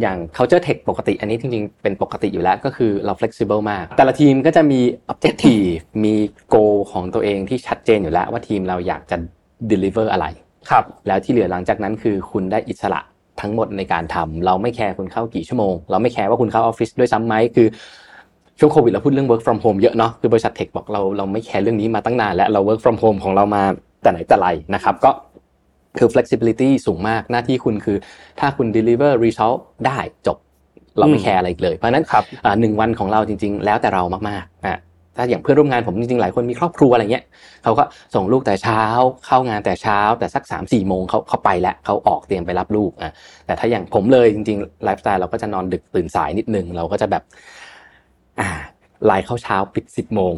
[0.00, 4.80] อย่าง culture tech ปกติ อันนี้จริงๆ เป็นปกติอยู่แล้วก็คือเรา flexible มาก แต่ละทีมก็จะมี
[5.12, 6.14] objective มี
[6.54, 9.16] goal ของตัวเองที่ชัดเจนอยู่แล้วว่าทีมเราอยากจะ
[9.70, 10.26] deliver อะไร
[10.70, 13.00] ครับ แล้วที่เหลือหลังจากนั้นคือคุณได้อิสระ
[13.40, 17.68] ทั้งหมดในการทำเราไม่แคร์คุณเข้ากี่ชั่วโมง เราไม่แคร์ว่าคุณเข้าออฟฟิศด้วยซ้ำไหมคือ
[18.58, 23.62] ช่วงโควิดเราพูดเรื่อง work from home เยอะเนาะคือบริษัท tech บอกเราเราไม่แคร์เรื่องนี้มาตั้งนานแล้วเรา work from home ของเรามา
[24.02, 25.10] แต่ไหนแต่ไรนะครับก็
[25.98, 27.98] คือ flexibility สูงมากหน้าที่คุณคือ
[28.40, 30.38] ถ้าคุณ deliver result ได้จบ
[30.98, 34.78] เราไม่อืมแคร์อะไรอีกเลย เพราะฉะนั้นครับอ่าหนึ่งวันของเราจริง ๆ แล้วแต่เรามากๆอะ
[35.16, 37.24] ถ้าอย่างเพื่อนร่วมงานผมจริงๆหลายคนมีครอบครัวอะไรเงี้ย
[37.64, 37.84] เขาก็
[38.14, 38.82] ส่งลูกแต่เช้า
[39.26, 43.12] เข้างานแต่เช้า แต่สักสามสี่โมงเขาเขาไปแล้วเขาออกเตรียมไปรับลูกอะ
[43.46, 47.22] แต่ถ้าอย่างผมเลยจริงๆไลฟ์สไตล์เราก็จะนอนดึกตื่นสายนิดนึงเราก็จะแบบ
[48.40, 48.48] อ่า
[49.06, 50.34] ไลน์ข้าวเช้าปิดสิบโมง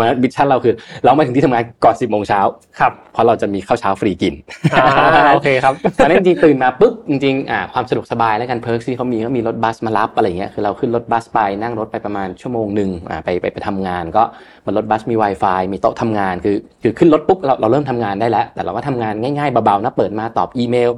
[0.00, 2.40] ambition เราคือ เรามาถึงที่ทำงานก่อนสิบโมงเช้า
[2.80, 4.34] ครับเพราะเราจะมีข้าวเช้าฟรีกิน
[4.74, 14.22] อ่าโอเคครับตอนนั้นจริงๆตื่นมาปุ๊บจริงๆอ่าความสะดวกสบายแล้วกัน perk ที่เขามีก็มีรถบัสมารับอะไรเงี้ยคือเราขึ้นรถบัสไปนั่งรถไปประมาณชั่วโมงหนึ่งอ่าไปไปไปทำงาน ก็
[14.64, 20.90] บนรถบัสมี Wi-Fi มีโต๊ะทำงานคือคือขึ้นรถปุ๊บเราเราเริ่มทำงานได้แล้ว แต่เราก็ทำงานง่ายๆเบาๆนะเปิดมาตอบอีเมล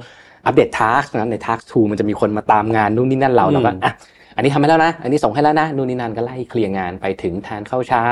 [0.46, 3.92] อัปเดต task นะใน task tool มันจะมีคนมาตามงานนู่นนี่นั่นเราอืมเราก็อะ
[4.36, 8.04] อันนี้ทำให้แล้วนะ อันนี้ส่งให้แล้วนะนู่นนี่นั่นก็ไล่เคลียร์งานไปถึงทานข้าวเช้า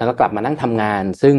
[0.00, 1.34] แล้วก็กลับมานั่งทำงาน ซึ่ง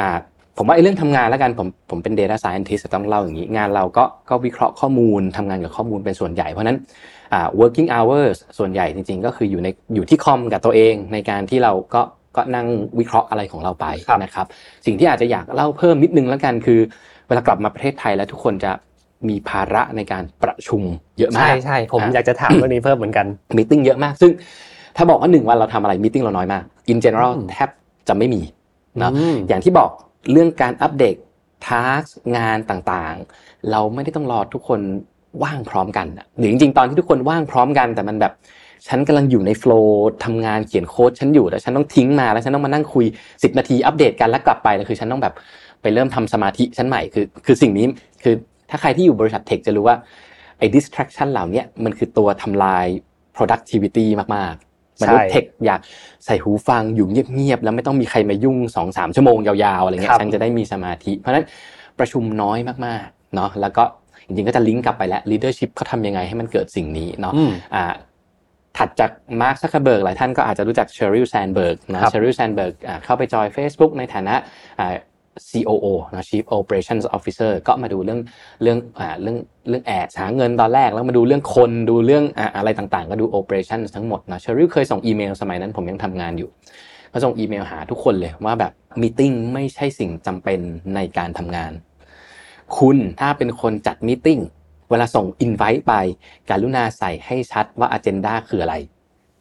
[0.00, 0.18] อ่า
[0.58, 6.78] ผมว่าไอ้เรื่องทำงานแล้วกันผมผมเป็น Data Scientist ต้องเล่าอย่างนี้ งานเราก็ก็วิเคราะห์ข้อมูลทำงานกับข้อมูลเป็นส่วนใหญ่ เพราะฉะนั้น
[7.32, 12.02] อ่า working hours ส่วนใหญ่จริง ๆ ก็คืออยู่ในอยู่ที่คอมกับตัวเองในการที่เราก็
[12.36, 12.66] ก็นั่ง
[12.98, 14.46] วิเคราะห์อะไรของเราไปครับนะครับ
[14.86, 16.80] สิ่งที่อาจจะอยากเล่าเพิ่มนิดนึงแล้วกันคือ
[17.28, 18.72] เวลากลับมาประเทศไทยแล้วทุกคนจะ
[19.28, 20.82] มีภาระในการประชุม
[21.18, 23.26] เยอะมากใช่ใช่ผมอะอยากจะถามเรื่องนี้เพิ่มเหมือนกัน
[23.58, 24.30] meeting เยอะมาก ซึ่ง
[24.96, 27.68] ถ้าบอกว่าหนึ่งวันเราทำอะไร meeting เราน้อยมาก in general อืมแทบ
[28.08, 28.42] จะไม่มี
[28.98, 29.90] เนอะอืมอย่างที่บอก
[30.32, 31.16] เรื่องการอัปเดต
[31.66, 32.02] task
[32.36, 34.80] งานต่างๆ เราไม่ได้ต้องรอทุกคน
[35.42, 38.32] ว่างพร้อมกันอะหรือจริงๆตอนที่ทุกคนว่างพร้อมกัน แต่มันแบบ
[38.88, 45.34] ฉันกำลังอยู่ใน flow ทำงานเขียนโค้ดฉันอยู่แต่ฉันต้องทิ้งมาแล้วฉันต้องมานั่งคุย 10 นาทีอัปเดตกันแล้วกลับไปแล้วคือฉันต้องแบบ
[45.82, 47.86] ไปเริ่มทำสมาธิฉันใหม่คือ คือสิ่งนี้
[48.22, 48.34] คือ
[48.70, 49.96] ถ้าใครที่อยู่บริษัท tech จะรู้ว่า
[50.58, 52.86] ไอ้ distraction เหล่าเนี้ยมันคือตัวทำลาย
[53.36, 54.71] productivity มากๆ
[55.02, 55.80] มนุษย์ใช่ tech อยาก
[56.24, 61.44] ใส่หูฟังอยู่เงียบๆแล้วไม่ต้องมีใครมายุ่งสองสามชั่วโมงยาวๆอะไรเงี้ยครับฉันจะได้มีสมาธิ เพราะฉะนั้น
[61.98, 63.84] ประชุมน้อยมากๆเนาะแล้วก็
[64.26, 67.84] จริงๆก็จะลิงก์กลับไปแล้ว leadership เขาทำยังไงให้มันเกิดสิ่งนี้เนาะอืมอ่า
[68.78, 69.10] ถัดจาก
[69.40, 74.34] มาร์คซักเคอร์เบิร์กหลายท่านก็อาจจะรู้จักเชอริลแซนเบิร์กนะครับเชอริลแซนเบิร์กเข้าไปจอย Facebook ในฐานะ
[74.80, 74.94] อ่า
[75.48, 78.20] COO นะ Chief Operations Officer ก็มาดูเรื่อง
[78.62, 79.36] เรื่องอ่าเรื่อง
[79.68, 86.50] เรื่อง ad หาเงินตอนแรกแล้วมาดูเรื่องคนดูเรื่องอ่าอะไรต่างๆ ก็ดู Operations ทั้งหมดนะเชอริลเคยส่งอีเมลสมัยนั้นผมยังทำงานอยู่
[87.12, 90.60] ก็ส่งอีเมลหาทุกคนเลยว่าแบบ meeting ไม่ใช่สิ่งจำเป็น
[90.94, 91.72] ในการทำงาน
[92.78, 94.40] คุณถ้าเป็นคนจัด meeting
[94.90, 95.94] เวลาส่งอินไว e ไป
[96.50, 98.74] การุณาใส่ให้ชัดว่าอ g e n d a คืออะไร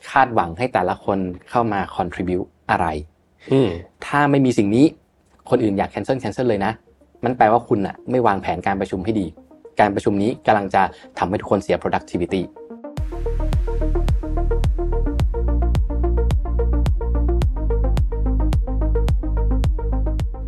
[0.09, 2.87] คาดหวังให้แต่ละคนเข้ามา contribute อะไร
[3.51, 3.69] อืม
[4.05, 4.85] ถ้าไม่มีสิ่งนี้
[5.49, 6.71] คนอื่นอยาก cancel cancel เลยนะ
[7.23, 9.25] มันแปลว่าคุณอะไม่วางแผนการประชุมให้ดี
[9.79, 10.81] การประชุมนี้กำลังจะ
[11.19, 12.41] ทำให้ทุกคนเสีย productivity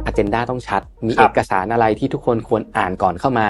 [0.05, 3.45] อ g e n d a ต้องชัด มีครัเอบกสารอะไรที่ทุกคนควรอ่านก่อนเข้ามา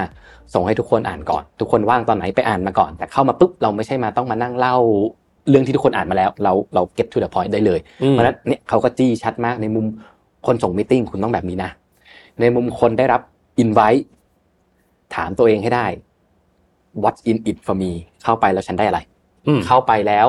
[0.54, 4.76] ส่งให้ทุกคนอ่านก่อน ทุกคนว่างตอนไหนไปอ่านมาก่อน แต่เข้ามาปุ๊บเราไม่ใช่มาต้องมานั่งเล่า
[5.48, 9.86] เรื่องที่ทุกคนอ่านมาแล้ว เราเรา get to the point ได้เลยอืมเพราะฉะนั้นเนี่ยเขาก็จี้ชัดมากในมุม
[10.46, 11.70] คนส่งมิ팅คุณต้องแบบนี้นะ
[12.40, 13.20] ในมุมคนได้รับ
[13.62, 14.04] invite
[15.14, 15.86] ถามตัวเองให้ได้
[17.02, 17.92] what's in it for me
[18.24, 19.00] เข้าไปแล้วฉันได้อะไร
[19.46, 20.26] อืมเข้าไปแล้ว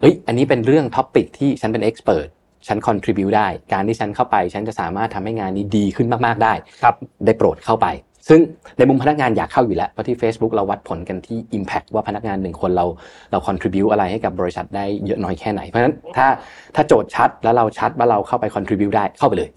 [0.00, 2.26] เฮ้ยอันนี้เป็นเรื่องท็อปิกที่ฉันเป็นเอ็กซ์เพรส
[2.66, 7.86] ฉัน contribu ได้ การที่ฉันเข้าไป ฉันจะสามารถทำให้งานนี้ดีขึ้นมาก ๆ ได้ ครับ ได้โปรดเข้าไป
[8.28, 8.40] ซึ่ง
[8.78, 12.86] ในมุมพนักงานอยากเข้าอยู่แล้วเพราะที่ Facebook เราวัดผลกันที่ Impact ว่าพนักงานหนึ่งคนเรา
[13.30, 16.26] เรา contribu อะไรให้กับบริษัทได้เยอะน้อยแค่ไหน เพราะฉะนั้นถ้า
[16.74, 19.50] ถ้าโจทย์ชัดแล้วเราชัดว่าเราเข้าไป contribu ได้เข้าไปเลย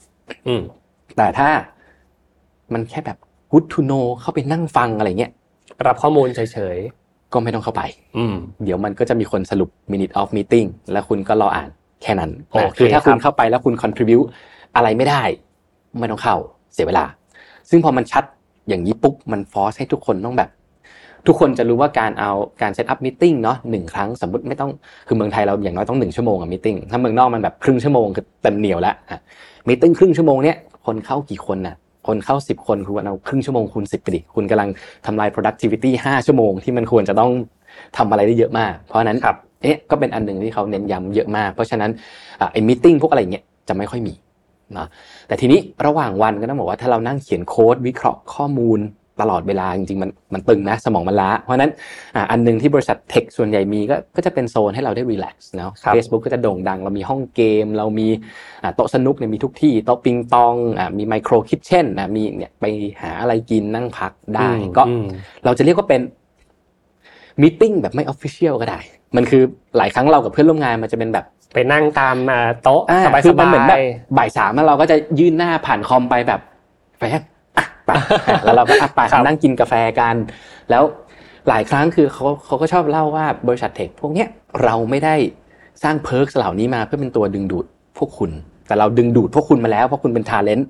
[0.47, 0.61] อืม
[1.17, 1.49] แต่ถ้า
[2.73, 3.17] มันแค่แบบ
[3.51, 5.31] good to know เข้าไปนั่งฟังอะไรเงี้ย
[5.87, 6.77] รับข้อมูลเฉย
[7.33, 11.69] ก็ไม่ต้องเข้าไปๆอืมเดี๋ยวมันก็จะมีคนสรุป minute of meeting แล้วคุณก็รออ่าน
[12.01, 14.19] แค่นั้นโอเคนะคือถ้าคุณครับเข้าไปแล้วคุณ contribu
[14.75, 15.21] อะไรไม่ได้
[15.99, 16.35] ไม่ต้องเข้า
[16.73, 17.05] เสียเวลา
[17.69, 18.23] ซึ่งพอมันชัด
[18.68, 20.50] อย่างนี้ปุ๊บมันฟอสให้ทุกคนต้องแบบ
[21.26, 24.70] ทุกคนจะรู้ว่าการเอาการเซตอัพมิ팅เนาะหนึ่งครั้งสมมติไม่ต้อง
[25.08, 29.18] คือเมืองไทยเราอย่างน้อยต้องหนึ่งชั่วโมงอะมิ팅ถ้าเมืองนอกมันแบบครึ่งชั่วโมงคือเต็มเหนียวแล้วอะ
[29.68, 31.76] มิ팅ครึ่งชั่วโมงเนี้ยคนเข้ากี่คนน่ะ
[32.06, 34.68] คนเข้าสิบคนคุณเอาครึ่งชั่วโมงคูณสิบไปดิคุณกำลัง
[35.06, 37.30] ทำลาย productivity ห้าชั่วโมงที่มันควรจะต้อง
[37.96, 41.90] ทำอะไรได้เยอะมาก เพราะฉะนั้น ครับ เอ๊ะก็เป็นอันหนึ่งที่เขาเน้นย้ำเยอะมาก เพราะฉะนั้น
[42.40, 44.14] อ่ะไอ้มิ팅พวกอะไรเงี้ยจะไม่ค่อยมี
[44.77, 44.87] นะ
[45.27, 48.81] แต่ทีนี้ระหว่างวันก็ต้องบอกว่าถ้าเรานั่งเขียนโค้ดวิเคราะห์ข้อมูล
[49.23, 51.71] ตลอดเวลาจริงๆมันมันตึงนะสมองมันล้า เพราะฉะนั้น
[52.15, 58.07] อะอันหนึ่งที่บริษัท tech ส่วนใหญ่มีก็ก็จะเป็นโซนให้เราได้ relax เนาะครับ Facebook ก็จะโด่งดัง เรามีห้องเกม เรามี
[58.63, 62.65] อะโต๊ะสนุกเนี่ยมีทุกที่ โต๊ะปิงปองอะมี micro kitchen อะมีเนี่ยไป
[63.01, 65.05] หาอะไรกินนั่งพักได้อืมก็อืม
[65.45, 66.01] เราจะเรียกว่าเป็น
[67.41, 68.79] meeting แบบไม่ official ก็ได้
[69.15, 69.43] มันคือ
[69.77, 73.77] หลายครั้งเรากับเพื่อนร่วมงานมันจะเป็นแบบไปนั่งตามอ่าโต๊ะอ่าสบายคือมันเหมือนแบบ
[74.17, 76.41] บ่ายสามแล้วเราก็จะยื่นหน้าผ่านคอมไปแบบ
[76.97, 77.21] แฟน
[77.57, 77.91] อะไป
[78.43, 80.15] แล้วเราก็อะไปนั่งกินกาแฟกัน
[80.69, 80.83] แล้ว
[81.49, 84.27] หลายครั้งคือเขาเขาก็ชอบเล่าว่าบริษัท tech พวกเนี้ย
[84.63, 85.15] เราไม่ได้
[85.83, 87.65] สร้าง perk เหล่านี้มาเพื่อเป็นตัวดึงดูด
[87.97, 88.31] พวกคุณ
[88.67, 90.67] แต่เราดึงดูดพวกคุณมาแล้วเพราะคุณเป็น talent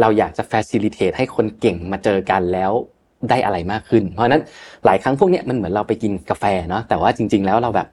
[0.00, 2.72] เราอยากจะ facilitate ให้คนเก่งมาเจอกันแล้ว
[3.30, 4.42] ได้อะไรมากขึ้น เพราะฉะนั้น
[4.86, 7.88] หลายครั้งพวกเนี้ยมันเหมือนเราไปกินกาแฟเนาะแต่ว่าจริง ๆ แล้วเราแบบ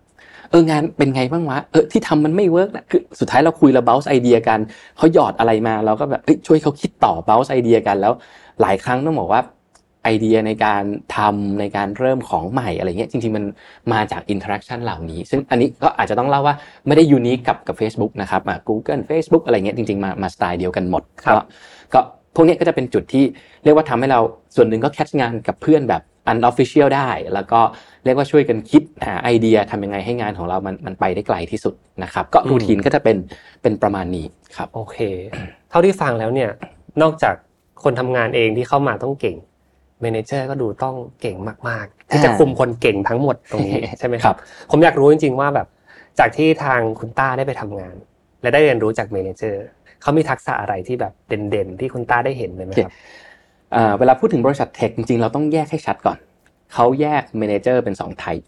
[0.51, 4.59] เอองานเป็นไงบ้างวะเออที่ทำมันไม่ work นะคือสุดท้ายเราคุยเรา blend ไอเดียกัน
[4.97, 8.13] เขาหยอดอะไรมาเราก็แบบเอ้ยช่วยเขาคิดต่อ blend ไอเดียกันแล้ว
[8.61, 9.41] หลายครั้งต้องบอกว่า
[10.03, 10.83] ไอเดียในการ
[11.17, 13.45] ทำในการเริ่มของใหม่อะไรเงี้ยจริงๆมัน
[13.93, 16.55] มาจาก interaction เหล่านี้ ซึ่งอันนี้ก็อาจจะต้องเล่าว่า
[16.87, 21.41] ไม่ได้ unique กับกับ Facebook นะครับอะ Google Facebook อะไรเงี้ยจริงๆมามาสไตล์เดียวกันหมดครับก็
[21.93, 21.99] ก็
[22.35, 23.23] พวกเนี้ยก็จะเป็นจุดที่
[23.63, 24.19] เรียกว่าทำให้เรา
[24.55, 27.59] ส่วนหนึ่งก็ catch งานกับเพื่อนแบบ unofficial ได้ แล้วก็
[28.05, 33.17] เรียกว่าช่วยกันคิดหาไอเดียทำยังไงให้งานของเรามันมันไปได้ไกลที่สุดนะครับ ก็อืม routine ก็จะเป็น
[33.61, 34.97] เป็นประมาณนี้ครับโอเค
[35.69, 36.49] เท่าที่ฟังแล้วเนี่ย
[37.01, 37.35] นอกจาก
[37.83, 39.37] คนทำงานเองที่เข้ามาต้องเก่ง
[40.01, 44.37] manager ก็ดูต้องเก่งมากๆ ที่จะอ่าคุมคนเก่งทั้งหมดตรงนี้ใช่ไหมคครัรับบ
[44.71, 45.67] ผมอยากรู้จริง ๆ ว่าแบบ
[46.19, 47.95] จากที่ทางคุณต้าได้ไปทำงาน
[48.41, 49.65] และได้เรียนรู้จาก manager
[50.01, 52.91] เขามีทักษะอะไรที่แบบเด่นๆที่คุณต้าได้เห็นเลยไหมครับ
[53.99, 56.17] เวลาพูดถึงบริษัท tech จริงๆเราต้องแยกให้ชัดก่อน
[56.73, 58.47] เขาแยก manager เป็น2 type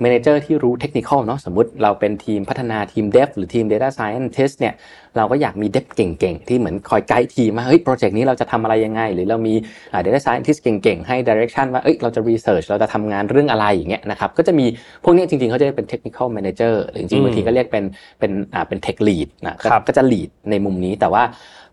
[0.00, 4.74] manager ที่รู้เทคนิคเนาะสมมุติเราเป็นทีมพัฒนาทีม Dev หรือทีม Data Scientist เนี่ย
[5.16, 9.54] เราก็อยากมี Dev เก่งๆ ที่เหมือนคอยไกด์ทีมว่าเฮ้ย project นี้เราจะทำอะไรยังไง หรือเรามี
[9.92, 14.66] อ่า Data Scientist เก่งๆ ให้ Direction ว่าเอ้ยเราจะ Research เราจะทำงานเรื่องอะไรอย่างเงี้ยนะครับก็จะมี
[15.04, 17.84] พวกเนี้ยจริงๆ เขาจะเรียกเป็น Technical Manager หรือจริงๆบางทีก็เรียกเป็น
[18.20, 21.22] เป็นอ่าเป็น Tech Lead นะก็ครับก็จะ lead ในมุมนี้แต่ว่า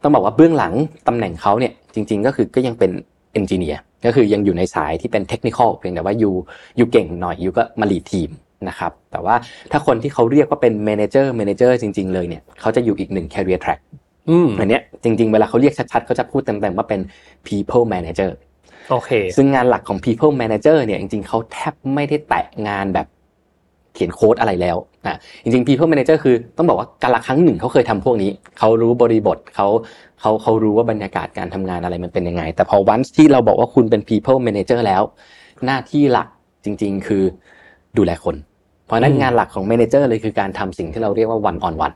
[0.03, 0.73] ต้องบอกว่าเบื้องหลัง
[1.07, 2.91] ตำแหน่งเขาเนี่ยจริง ๆ ก็คือก็ยังเป็น
[3.33, 6.33] engineer ก็คือยังอยู่ในสายที่เป็น technical เพียงแต่ว่าอยู่
[6.77, 8.29] อยู่เก่งหน่อยอยู่ก็มา lead ทีม
[8.69, 9.35] นะครับแต่ว่า
[9.71, 13.79] ถ้าคนที่เขาเรียกว่าเป็น manager manager จริง ๆ เลยเนี่ยเขาจะอยู่อีกหนึ่ง career track
[14.29, 17.01] อืมอันเนี้ยจริง ๆ เวลาเขาเรียกชัดๆเขาจะพูดเต็มๆว่าเป็น
[17.47, 18.31] people manager
[18.91, 23.07] โอเค ซึ่งงานหลักของ people manager เนี่ยจริงๆเขาแทบไม่ได้แตะงานแบบ
[23.93, 29.67] เขียนโค้ดอะไรแล้วนะจริงๆ people manager คือต้องบอกว่าการละครั้งหนึ่งเขาเคยทำพวกนี้ เขารู้บริบทเขา
[30.23, 35.01] เขาเขารู้ว่าบรรยากาศการทำงานอะไรมันเป็นยังไง แต่พอวันที่เราบอกว่าคุณเป็น people manager แล้ว
[35.65, 36.27] หน้าที่หลัก
[36.65, 37.23] จริง ๆ คือ
[37.97, 38.35] ดูแลคน
[38.85, 41.95] เพราะฉะนั้นอืมงานหลักของ manager เลยคือการทำสิ่งที่เราเรียกว่า one on one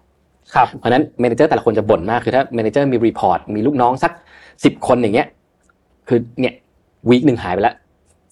[0.53, 4.11] ครับเพราะฉะนั้น manager แต่ละคนจะบ่นมากคือถ้า manager มี report มีลูกน้องสัก
[4.63, 5.27] สิบคนอย่างเงี้ย
[6.07, 6.53] คือเนี่ย
[7.09, 7.73] week หนึ่งหายไปละ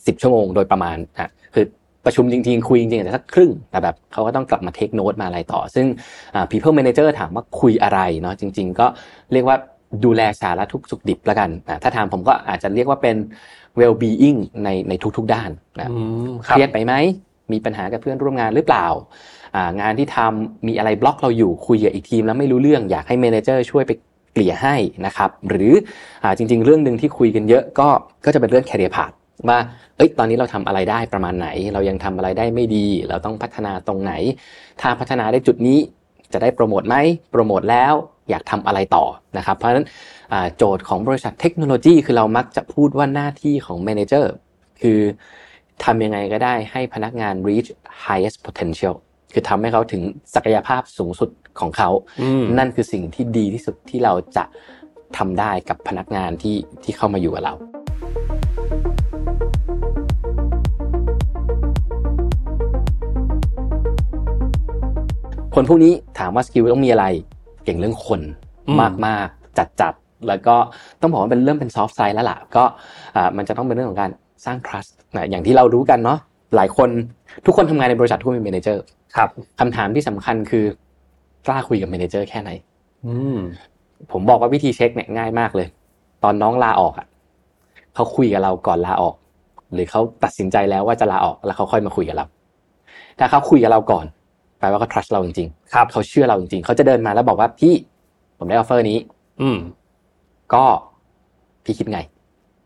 [0.07, 1.65] สิบชั่วโมงโดยประมาณอะคือ
[2.05, 5.85] ประชุมจริงๆ คุยจริงๆแต่สักครึ่ง แต่แบบเขาก็ต้องกลับมาเทคโน t ตมาอะไรต่อ ซึ่ง
[6.35, 8.87] อ่า people manager ถามว่าคุยอะไรเนาะจริง ๆ ก็
[9.33, 9.57] เรียกว่า
[10.05, 13.15] ดูแลสารทุกข์สุขดิบแล้วกันอะถ้าถามผมก็อาจจะเรียกว่าเป็น
[13.79, 15.95] well being ในในทุกๆด้านนะอื
[16.29, 16.93] มครับ เครียดไปไหม
[17.51, 18.87] มีปัญหากับเพื่อนร่วมงานหรือเปล่า
[19.55, 23.91] อ่างานที่ทำมีอะไรบล็อกเราอยู่คุยกับอีกทีมแล้วไม่รู้เรื่องอยากให้ manager ช่วยไป
[24.33, 25.71] เกลี่ยให้นะครับ หรือ
[26.23, 27.87] อ่าจริง ๆ เรื่องหนึ่งที่คุยกันเยอะก็
[28.25, 29.13] ก็จะเป็นเรื่อง career path
[29.49, 29.59] ว่า
[29.97, 34.13] เอ้ยตอนนี้เราทำอะไรได้ประมาณไหน เรายังทำอะไรได้ไม่ดี เราต้องพัฒนาตรงไหน
[34.81, 35.79] ถ้าพัฒนาได้จุดนี้
[36.33, 36.95] จะได้โปรโมทไหม
[37.31, 37.93] โปรโมทแล้ว
[38.29, 39.05] อยากทำอะไรต่อ
[39.37, 39.87] นะครับ เพราะฉะนั้น
[40.57, 44.33] โจทย์ของบริษัทเทคโนโลยี คือเรามักจะพูดว่าหน้าที่ของแมเนเจอร์
[44.81, 44.99] คือ
[45.83, 47.69] ทำยังไงก็ได้ให้พนักงาน reach
[48.05, 48.95] highest potential
[49.33, 50.01] คือทำให้เขาถึง
[50.35, 51.89] ศักยภาพสูงสุดของเขา
[52.57, 54.43] นั่นคือสิ่งที่ดีที่สุดที่เราจะ
[55.17, 57.55] ทำได้กับพนักงานที่ที่เข้ามาอยู่กับเรา
[65.55, 67.05] คนพวกนี้ถามว่า skill ต้องมีอะไร
[67.65, 68.21] เก่งเรื่องคน
[69.05, 70.55] มากๆจัดๆแล้วก็
[71.01, 72.63] ต้องบอกว่าเป็นเรื่องเป็น soft side แล้วล่ะก็
[73.37, 74.11] มันจะต้องเป็นเรื่องของการ
[74.45, 76.19] สร้าง trust นะอย่างที่เรารู้กันเนาะ
[76.55, 76.89] หลายคน
[77.45, 78.83] ทุกคนทำงานในบริษัททุกคนมี manager
[79.15, 80.65] ครับคำถามที่สำคัญคือ
[81.47, 82.49] กล้าคุยกับ manager แค่ไหน
[83.05, 83.37] อืม
[84.11, 85.67] ผมบอกว่าวิธีเช็คเนี่ยง่ายมากเลย
[86.23, 87.07] ตอนน้องลาออกอะ
[87.95, 89.15] เขาคุยกับเราก่อนลาออก
[89.73, 92.25] หรือเขาตัดสินใจแล้วว่าจะลาออกแล้วเขาค่อยมาคุยกับเรา
[93.19, 94.14] ถ้าเขาคุยกับเราก่อนแป
[94.65, 97.73] ลว่าเขา trust เราจริงๆครับเขาเชื่อเราจริงๆ เขาจะเดินมาแล้วบอกว่าพี่
[98.39, 98.97] ผมได้ออฟเฟอร์นี้
[99.41, 99.57] อืม
[100.53, 100.63] ก็
[101.65, 101.99] พี่คิดไง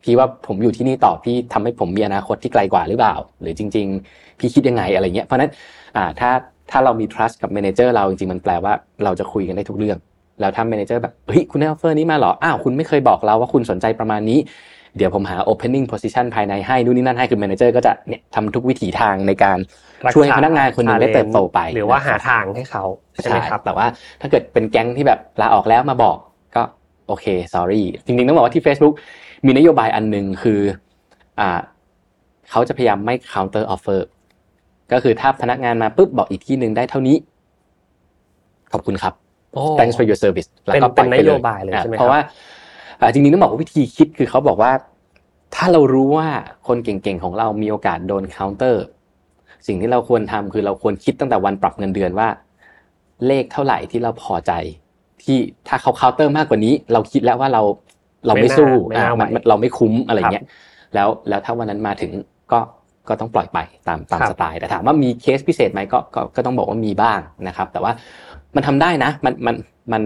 [0.04, 5.52] พี่ว่าผมอยู่ที่นี่ต่อพี่ทำให้ผมมีอนาคตที่ไกลกว่าหรือเปล่า หรือจริง ๆ พี่คิดยังไงอะไรเงี้ยเพราะนั้น
[5.96, 6.30] อ่าถ้า
[6.72, 9.98] ถ้าเรามี trust กับ manager เราจริงๆ มันแปลว่าเราจะคุยกันได้ทุกเรื่อง
[10.40, 14.40] แล้วถ้า manager แบบเฮ้ยคุณได้ offer นี้มาหรออ้าวคุณไม่เคยบอกเราว่าคุณสนใจประมาณนี้
[14.98, 19.58] เดี๋ยวผมหา opening position ภายในให้นู่นนี่นั่นให้คือ manager ก็จะเนี่ยทำทุกวิถีทางในการ
[20.14, 22.84] ช่วยพนักงานคนหนึ่งได้เติบโตไป หรือว่าหาทางให้เขา
[23.22, 23.86] ใช่ไหมครับแต่ว่า
[24.22, 26.18] ถ้าเกิดเป็นแก๊งที่แบบลาออกแล้วมาบอก
[26.56, 26.64] ก็
[27.08, 28.94] โอเค sorry จริงๆต้องบอกว่าที่ Facebook
[29.46, 30.60] มีนโยบายอันหนึ่งคือ
[31.40, 31.60] อ่า
[32.50, 34.00] เขาจะพยายามไม่ counter offer
[34.92, 37.16] ก็คือถ้าพนักงานมาปุ๊บบอกอีกที่หนึ่งได้เท่านี้
[38.74, 39.14] ขอบคุณครับ
[39.80, 42.20] thanks for your service แล้วก็เป็นนโยบายเลยใช่ไหมเพราะว่า
[43.14, 44.72] จริงๆต้องบอกว่าวิธีคิดคือเขาบอกว่า
[45.56, 46.28] ถ้าเรารู้ว่า
[46.68, 48.76] คนเก่งๆของเรามีโอกาสโดน counter
[49.68, 52.28] สิ่งที่เราควรทำคือเราควรคิดตั้งแต่วันปรับเงินเดือนว่า
[53.28, 54.52] เลขเท่าไหร่ที่เราพอใจ
[55.24, 57.62] ที่ถ้าเขาเคาน์เตอร์มากกว่านี้ เราคิดแล้วว่าเรา
[58.28, 59.06] เราไม่สู้อ่า
[59.50, 60.44] เราไม่คุ้มอะไรเงี้ย
[60.96, 62.12] แล้วแล้วถ้าวันนั้นมาถึง
[62.52, 62.60] ก็
[63.08, 67.92] ก็ต้องปล่อยไปตามตามสไตล์แต่ถามว่ามีเคสพิเศษไหมก็ก็ก็ต้องบอกว่ามีบ้างนะครับ แต่ว่า
[68.56, 69.56] มันทำได้นะ มันมัน
[69.92, 70.02] มัน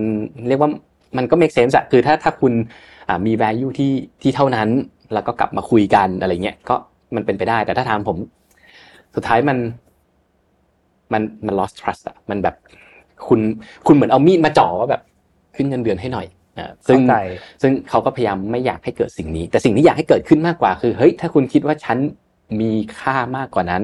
[0.47, 0.69] เรียกว่า
[1.17, 2.54] มันก็ make sense อะคือถ้าถ้าคุณ
[3.26, 4.69] มี value ที่ที่เท่านั้น
[5.13, 6.76] แล้วก็กลับมาคุยกันอะไรเงี้ยก็
[7.15, 8.17] มันเป็นไปได้ แต่ถ้าถามผม
[9.15, 9.58] สุดท้ายมัน
[11.13, 12.56] มันมัน lost trust อะมันแบบ
[13.28, 13.39] คุณ
[13.88, 15.02] คุณเหมือนเอามีดมาจ่อว่าแบบ
[15.56, 16.99] ขึ้นเงินเดือนให้หน่อยอ่าซึ่ง
[17.62, 21.97] ซึ่งเขาก็พยายามไม่อยากให้เกิดสิ่งนี้ แต่สิ่งที่อยากให้เกิดขึ้นมากกว่าคือเฮ้ยถ้าคุณคิดว่าฉัน
[22.62, 23.84] มีค่ามากกว่านั้น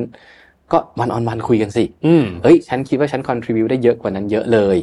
[0.72, 1.84] ก็วันออนวันคุยกันสิ
[2.44, 4.78] เฮ้ย ฉันคิดว่าฉัน contribute ได้เยอะกว่านั้นเยอะเลย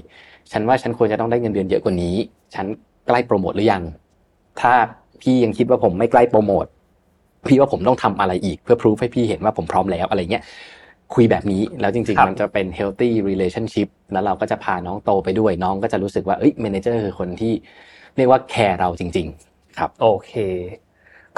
[0.52, 2.16] ฉันว่าฉันควรจะต้องได้เงินเดือนเยอะกว่านี้
[2.54, 2.66] ฉัน
[3.06, 3.82] ใกล้โปรโมทหรือยัง
[4.60, 4.74] ถ้า
[5.22, 6.66] พี่ยังคิดว่าผมไม่ใกล้โปรโมท
[7.48, 10.42] พี่ว่าผมต้องทำอะไรอีกเพื่อพิสูจให้พี่เห็นว่าผมพร้อมแล้วอะไรเงี้ย
[11.14, 17.52] คุยแบบนี้แล้วจริงๆ มันจะเป็น healthy relationship แล้วเราก็จะพาน้องโตไปด้วยน้องก็จะรู้สึกว่าเอ้ย manager คือคนที่
[18.16, 20.32] เรียกว่าแคร์เราจริง ๆ ครับ โอเค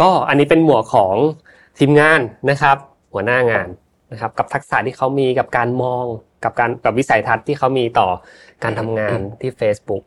[0.00, 1.14] ก็อันนี้เป็นหมวกของ
[1.78, 2.76] ทีมงานนะครับ
[3.12, 3.68] หัวหน้างาน
[4.12, 6.04] นะครับ กับทักษะที่เขามีกับการมอง
[6.44, 8.08] กับการกับวิสัยทัศน์ที่เขามีต่อ
[8.62, 10.02] การทำงานที่ Facebook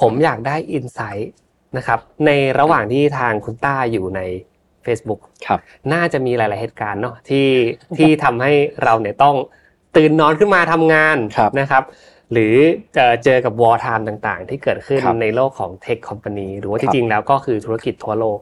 [0.00, 1.32] ผมอยากได้อินไซต์
[1.76, 4.20] นะครับ ในระหว่างที่ทางคุณต้าอยู่ใน
[4.86, 5.58] Facebook ครับ
[5.92, 7.48] น่าจะมีหลาย ๆ เหตุการณ์เนาะที่
[7.96, 8.52] ที่ทำให้
[8.84, 9.36] เราเนี่ยต้อง
[9.96, 11.16] ตื่นนอนขึ้นมาทำงาน
[11.60, 11.84] นะครับ
[12.32, 12.54] หรือ
[12.96, 18.38] จะเจอกับ wartime ต่าง ๆ ที่เกิดขึ้นในโลกของ tech company หรือว่าจริง ๆ แล้วก็คือธุรกิจทั่วโลก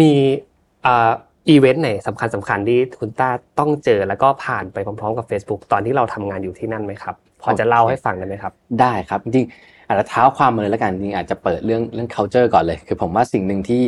[0.00, 0.12] มี
[1.48, 13.82] อีเวนต์ไหนสำคัญสำคัญที่คุณต้าต้องเจอแล้วก็ผ่านไปพร้อมๆกับ Facebook ตอนที่เราทำงานอยู่ที่นั่นไหมครับ พอจะเล่าให้ฟังกันไหมครับ ได้ครับจริงๆ อาจจะเท้าความมาเลยแล้วกันจริงอาจจะเปิดเรื่องเรื่อง culture ก่อนเลย คือผมว่าสิ่งหนึ่งที่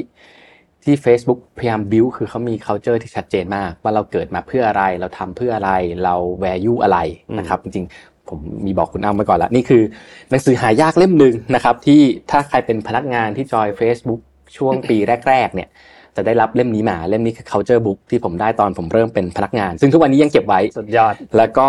[0.84, 5.70] ที่ Facebook พยายาม build คือเขามี culture ที่ชัดเจนมาก ว่าเราเกิดมาเพื่ออะไรเราทำเพื่ออะไร
[6.04, 6.98] เรา value อะไร
[7.38, 9.82] นะครับ จริงๆ ผมมีบอกคุณอ้ำไปก่อนละนี่คือ
[10.30, 14.20] หนังสือหายากเล่มหนึ่งนะครับ ที่ถ้าใครเป็นพนักงานที่จอย Facebook
[14.56, 14.96] ช่วงปี
[15.28, 15.68] แรก ๆ เนี่ย
[16.16, 21.68] จะได้รับเล่มนี้มาเล่มนี้คือ culture book ที่ผมได้ตอนผมเริ่มเป็นพนักงาน ซึ่งทุกวันนี้ยังเก็บไว้สุดยอดแล้วก็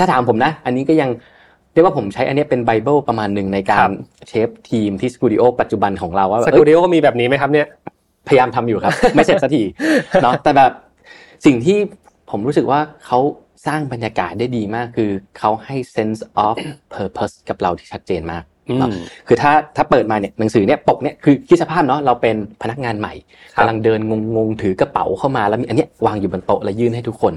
[0.00, 1.10] ถ้าถามผมนะ อันนี้ก็ยัง
[1.72, 3.88] เรียกว่าผมใช้อันนี้เป็นไบเบิลประมาณหนึ่งในการ
[4.28, 7.66] เชฟทีมที่สตูดิโอปัจจุบันของเราว่าสตูดิโอมีแบบนี้ไหมครับเนี่ย
[8.28, 9.62] พยายามทำอยู่ครับ ไม่เสร็จสักที
[10.22, 10.72] เนาะแต่แบบ
[11.46, 11.78] สิ่งที่
[12.30, 13.18] ผมรู้สึกว่าเขา
[13.66, 16.56] สร้างบรรยากาศได้ดีมากคือเขาให้ sense of
[16.94, 18.44] purpose กับเราที่ชัดเจนมาก
[19.26, 23.14] คือถ้าถ้าเปิดมาเนี่ยหนังสือเนี่ยปกเนี่ยคือคิดสภาพเนาะเราเป็นพนักงานใหม่
[23.58, 24.00] กำลังเดิน
[24.36, 27.34] งงๆถือกระเป๋าเข้ามาแล้วมีอันนี้วางอยู่บนโต๊ะแล้วยื่นให้ทุกคน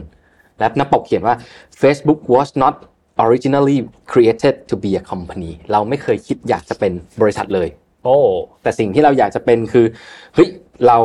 [0.59, 1.36] แล้วหน้าปกเขียนว่า
[1.82, 2.76] Facebook was not
[3.24, 3.78] originally
[4.11, 6.91] created to be a company เราไม่เคยคิดอยากจะเป็น
[7.22, 7.68] บริษัทเลย
[8.03, 8.18] โอ้
[8.61, 9.86] แต่สิ่งที่เราอยากจะเป็นคือ
[10.36, 10.49] เฮ้ย
[10.88, 10.97] เรา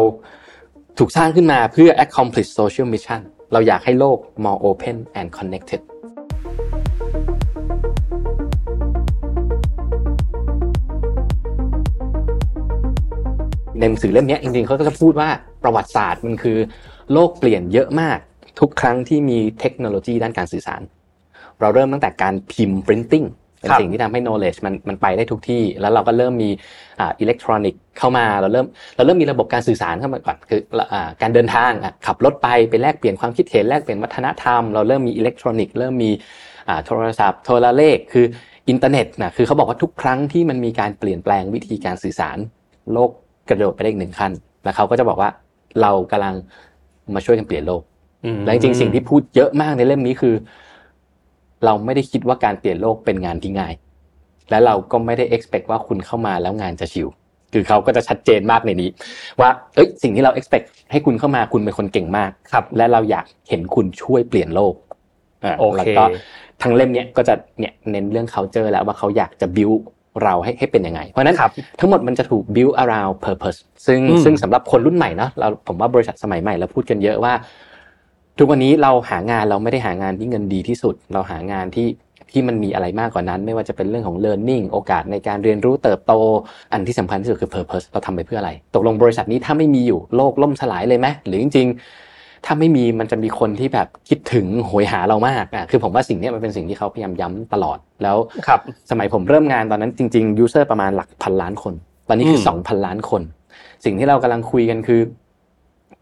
[0.98, 3.20] ถูกสร้างขึ้นมาเพื่อ accomplish social mission
[3.52, 5.80] เราอยากให้โลก more open and connected
[13.78, 15.28] ในหนังสือเล่มนี้จริงๆเขาก็จะพูดว่า
[15.62, 16.58] ประวัติศาสตร์มันคือ
[17.12, 18.18] โลกเปลี่ยนเยอะมาก
[18.60, 20.82] ทุกครั้งที่มีเทคโนโลยีด้านการสื่อสาร
[21.60, 23.28] เราเริ่มตั้งแต่การพิมพ์ printing
[23.60, 26.50] เป็นสิ่งที่ทำให้ knowledge มันมันไปได้ทุกที่ แล้วเราก็เริ่มมี
[27.00, 30.60] อ่าอิเล็กทรอนิกส์เข้ามาเราเริ่มเราเริ่มมีระบบการสื่อสารเข้ามาก่อนคือ
[30.92, 31.70] อ่าการเดินทาง
[32.06, 36.10] ขับรถไปไปแลกเปลี่ยนความคิดเห็นแลกเปลี่ยนวัฒนธรรม เราเริ่มมีอิเล็กทรอนิกส์เริ่มมี
[36.68, 38.26] อ่าโทรศัพท์โทรเลขคือ
[38.68, 42.38] อินเทอร์เน็ตนะคือเขาบอกว่าทุกครั้งที่มันมีการเปลี่ยนแปลงวิธีการสื่อสาร
[42.92, 43.10] โลก
[43.48, 44.32] กระโดดไปได้อีกหนึ่งขั้น
[44.64, 45.30] แล้วเขาก็จะบอกว่า
[45.82, 46.34] เรากำลัง
[47.14, 47.82] มาช่วยกันเปลี่ยนโลก
[48.44, 50.34] และจริงๆสิ่งที่พูดเยอะมากในเล่มนี้คือ
[51.64, 53.72] เราไม่ได้คิดว่าการเปลี่ยนโลกเป็นงานที่ง่าย
[54.50, 57.08] และเราก็ไม่ได้ expect ว่าคุณเข้ามาแล้วงานจะชิว
[57.52, 58.90] คือเขาก็จะชัดเจนมากในนี้
[59.40, 64.74] ว่าเอ้ยสิ่งที่เรา expect ให้คุณเข้ามาคุณเป็นคนเก่งมากครับ และเราอยากเห็นคุณช่วยเปลี่ยนโลก
[65.44, 66.04] อ่าแล้วก็
[66.62, 69.80] ทั้งเล่มเนี้ยก็จะเนี่ยเน้นเรื่อง culture แล้วว่าเขาอยากจะ build
[70.22, 71.36] เราให้ให้เป็นยังไง เพราะนั้น
[71.80, 77.32] ทั้งหมดมันจะถูก build around purpose ซึ่งซึ่งสำหรับคนรุ่นใหม่เนาะเราผมว่าบริษัทสมัยใหม่เราพูดกันเยอะว่า
[78.42, 81.88] ทุกวันนี้เราหางานเราไม่ได้หางานที่เงินดีที่สุด เราหางานที่
[82.30, 86.12] ที่มันมีอะไรมากกว่านั้น ไม่ว่าจะเป็นเรื่องของ learning โอกาสในการเรียนรู้เติบโต
[86.72, 91.66] อันที่สำคัญที่สุดคือ purpose เราทำไปเพื่ออะไร ตกลงบริษัทนี้ถ้าไม่มีอยู่โลกล่มสลายเลยไหมหรือจริง
[92.46, 98.16] ถ้าไม่มีมันจะมีคนที่แบบคิดถึงหวยหาเรามากอะคือผมว่าสิ่งนี้มันเป็นสิ่งที่เขาพยายามย้ำตลอดแล้ว
[98.46, 98.60] ครับ
[98.90, 101.74] สมัยผมเริ่มงานตอนนั้นจริงๆ user ประมาณหลักพันล้านคน
[102.08, 103.22] ตอนนี้คือสองพันล้านคน
[103.84, 105.00] สิ่งที่เรากำลังคุยกันคือ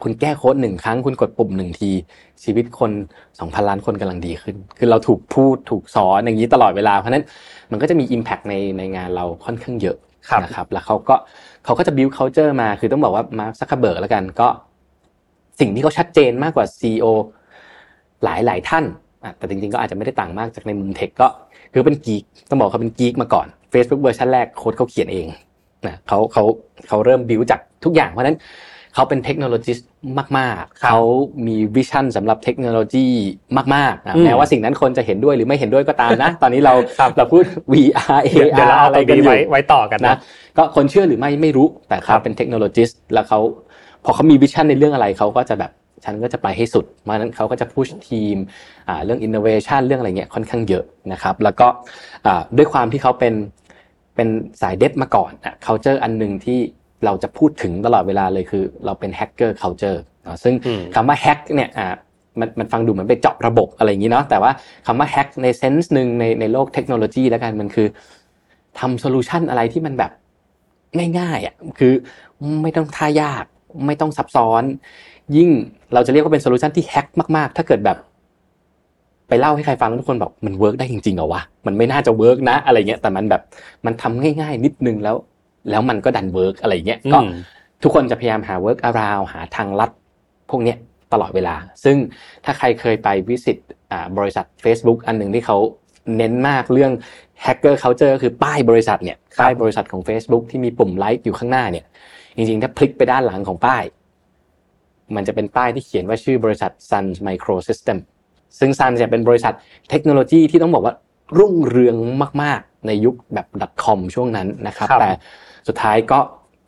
[0.03, 1.91] คุณแก้โค้ดหนึ่งครั้ง คุณกดปุ่มหนึ่งที
[2.43, 2.91] ชีวิตคน
[3.39, 7.25] สองพันล้านคนกำลังดีขึ้น คือเราถูกพูดถูกสอนอย่างนี้ตลอดเวลา เพราะนั้น
[7.71, 9.97] มันก็จะมี Impact ในในงานเราค่อนข้างเยอะ
[10.43, 11.15] นะครับ แล้วเขาก็
[11.65, 14.49] เขาก็จะ build culture มา คือต้องบอกว่า Mark Zuckerberg แล้วกันก็
[15.61, 17.07] สิ่งที่เขาชัดเจนมากกว่า CEO
[18.25, 18.85] หลายหลายท่าน
[19.39, 21.29] แต่จริงๆก็อาจจะไม่ได้ต่างมากจากในมุมเทคก็
[21.73, 25.27] คือเป็นกีกต้องบอกเขาเป็นกีกมาก่อน Facebook เวอร์ชันแรกโค้ดเขาเขียนเอง
[25.87, 26.45] นะเขาเขา
[26.89, 28.37] เขาเริ่มบิวจากทุกอย่างเพราะนั้น
[28.95, 29.73] เขาเป็นเทคโนโลยี
[30.39, 31.01] มาก ๆ เขา
[31.47, 33.07] มีวิชั่นสำหรับเทคโนโลยี
[33.75, 36.75] มากๆแม้ว่าสิ่งนั้นคนจะเห็นด้วยหรือไม่เห็นด้วยก็ตามนะ ตอนนี้เรา
[37.17, 40.17] เราพูด VR AR อะไรกันอยู่ไว้ต่อกันนะ
[40.57, 42.83] ก็คนเชื่อหรือไม่ไม่รู้แต่เขาเป็นเทคโนโลยี
[43.15, 43.41] แล้วเขา
[44.05, 45.73] พอเขามี vision ในเรื่องอะไรเขาก็จะแบบ
[46.05, 48.37] ฉันก็จะไปให้สุดมานั้นเขาก็จะ push ทีม
[49.05, 51.69] เรื่องอินโนเวชันเรื่องอะไรเงี้ยค่อนข้างเยอะนะครับ แล้วก็
[52.57, 53.35] ด้วยความที่เขาเป็น
[54.15, 54.29] เป็น
[54.63, 56.59] สาย dev มาก่อนอะ culture อันหนึ่งที่
[57.05, 59.99] เราจะพูดถึงตลอดเวลาเลยคือ เราเป็นแฮกเกอร์ culture
[60.43, 60.55] ซึ่ง
[60.95, 61.71] คำว่า hack เนี่ย
[62.41, 64.51] มันมันฟังดูเหมือนไปเจาะระบบอะไรอย่างนี้เนาะแต่ว่า
[64.87, 67.89] คำว่า hack ใน sense หนึ่งในในโลกเทคโนโลยีแล้วกันมันคือ
[68.79, 70.13] ทำ solution อะไรที่มันแบบ
[71.19, 71.93] ง่ายๆอะคือ
[72.63, 73.45] ไม่ต้องท่ายาก
[73.87, 74.63] ไม่ต้องซับซ้อน
[75.37, 75.51] ยิ่ง
[75.95, 77.07] เราจะเรียกว่าเป็น solution ที่ hack
[77.37, 77.99] มากๆ ถ้าเกิดแบบ
[79.29, 83.43] ไปเล่าให้ใครฟังแล้วทุกคนบอกมัน work ได้จริงๆเหรอวะมันไม่น่าจะ work นะ อะไรเงี้ยแต่มันแบบ
[83.87, 85.17] มันทำง่าย ๆ นิดนึงแล้ว
[85.71, 87.19] แล้วมันก็ดัน work อะไรเงี้ยก็
[87.83, 89.91] ทุกคนจะพยายามหา workaround หาทางลัด
[90.51, 90.77] พวกเนี้ย
[91.13, 91.55] ตลอดเวลา
[91.85, 91.97] ซึ่ง
[92.45, 93.57] ถ้าใครเคยไป visit
[94.19, 95.57] บริษัท Facebook อันหนึ่งที่เขา
[96.17, 96.93] เน้นมากเรื่อง
[97.43, 101.85] hacker culture คือป้ายบริษัทเนี่ยป้ายบริษัทของ Facebook ที่มีปุ่มไลค์อยู่ข้างหน้าเนี่ย
[102.37, 103.83] จริงๆ ถ้าพลิกไปด้านหลังของป้าย
[105.17, 107.99] มันจะเป็นป้ายที่เขียนว่าชื่อบริษัท Sun Microsystem
[108.59, 109.55] ซึ่ง Sun เนี่ยเป็นบริษัท
[109.91, 110.95] เทคโนโลยีที่ต้องบอกว่า
[111.39, 111.97] รุ่งเรือง
[112.43, 113.47] มาก ๆ ในยุคแบบ
[113.85, 115.11] .com ช่วงนั้นนะครับ แต่
[115.69, 116.19] สุดท้ายก็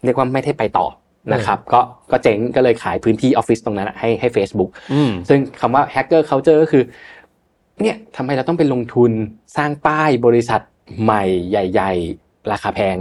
[0.05, 0.87] เรียกว่าไม่ได้ไปต่อ
[1.33, 1.81] นะครับก็
[2.11, 4.71] ก็เจ๊งก็เลยขายพื้นที่ออฟฟิศตรงนั้นให้ให้ Facebook
[5.29, 6.83] ซึ่งคำว่า hacker culture ก็คือ
[7.83, 9.11] เนี่ยทำไมเราต้องไปลงทุน
[9.57, 10.61] สร้างป้ายบริษัท
[11.03, 11.93] ใหม่ใหญ่
[12.23, 12.97] ๆ ราคาแพง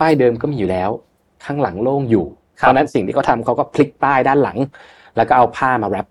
[0.00, 0.90] ป้ายเดิมก็มีอยู่แล้ว
[1.44, 4.58] ข้างหลังโล่งอยู่เพราะนั้นสิ่งที่เขาทาเขาก็พลิกป้ายด้านหลัง
[5.16, 6.06] แล้วก็เอาผ้ามาแรป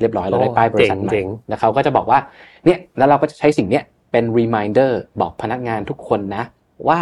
[0.00, 1.12] เรียบร้อยแล้วได้ป้ายบริษัทใหม่
[1.48, 2.18] แล้วเขาก็จะบอกว่า
[2.64, 4.90] เนี่ยแล้วเราก็จะใช้สิ่งเนี้ยเป็น reminder
[5.20, 6.44] บอกพนักงานทุกคนนะ
[6.88, 7.00] ว่า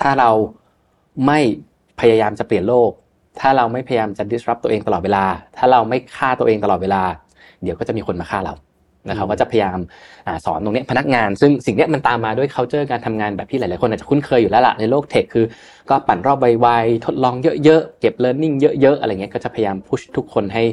[0.00, 0.30] ถ้าเรา
[1.26, 1.40] ไม่
[2.00, 2.90] พยายามจะเปลี่ยนโลก
[3.40, 5.24] ถ้าเราไม่พยายามจะ disrupt ตัวเองตลอดเวลา
[5.56, 7.02] ถ้าเราไม่ฆ่าตัวเองตลอดเวลา
[7.62, 8.54] เดี๋ยวก็จะมีคนมาฆ่าเรา
[9.08, 9.78] นะครับก็จะพยายาม
[10.44, 15.44] สอนตรงนี้พนักงาน ซึ่งสิ่งนี้มันตามมาด้วย culture การทำงานแบบที่หลาย ๆ คนอาจจะคุ้นเคยอยู่แล้วล่ะในโลกเทคคือ
[15.90, 20.64] ก็ปั่นรอบไวๆทดลองเยอะ ๆ เก็บ learning เยอะ ๆ อะไรเงี้ยก็จะพยายามพุชทุกคนให้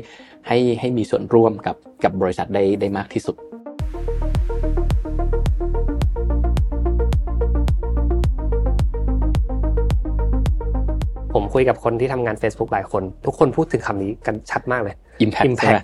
[0.48, 3.36] ให้ให้มีส่วนร่วมกับกับบริษัทได้ได้มากที่สุด
[11.54, 14.96] คุยกับคนที่ทำงาน Facebook หลายคน ทุกคนพูดถึงคำนี้กันชัดมากเลย
[15.26, 15.84] impact, impact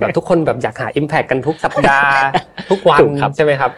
[0.00, 2.14] แบบทุกคนแบบอยากหา impact กันทุกสัปดาห์
[2.70, 3.00] ทุกวัน
[3.36, 3.70] ใช่ไหมครับ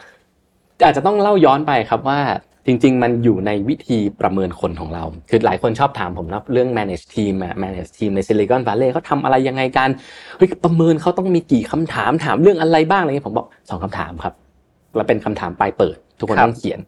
[0.85, 2.21] อาจจะต้องเล่าย้อนไปครับว่า
[2.67, 9.89] จริง ๆ มันอยู่ในวิธีประเมินคนของเรา คือหลายคนชอบถามผมนะเรื่อง manage team อะ manage team ในซิลิคอนวัลเลย์เขาทำอะไรยังไงกัน
[10.37, 14.35] เฮ้ยประเมินเขาต้องมีกี่คำถามถามเรื่องอะไรบ้างอะไรเงี้ยผมบอกสองคำถามครับ
[14.97, 16.79] แล้วเป็นคำถามปลายเปิด ทุกคนต้องเขียน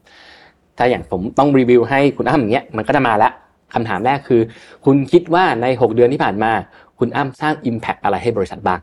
[0.79, 3.31] ถ้าอย่างผมต้องรีวิวให้คุณอ้ำอย่างเงี้ยมันก็จะมาละ
[3.75, 4.41] คำถามแรกคือ
[4.85, 6.53] คุณคิดว่าใน 6 เดือนที่ผ่านมา
[6.99, 8.81] คุณอ้ำสร้าง Impact อะไรให้บริษัทบ้าง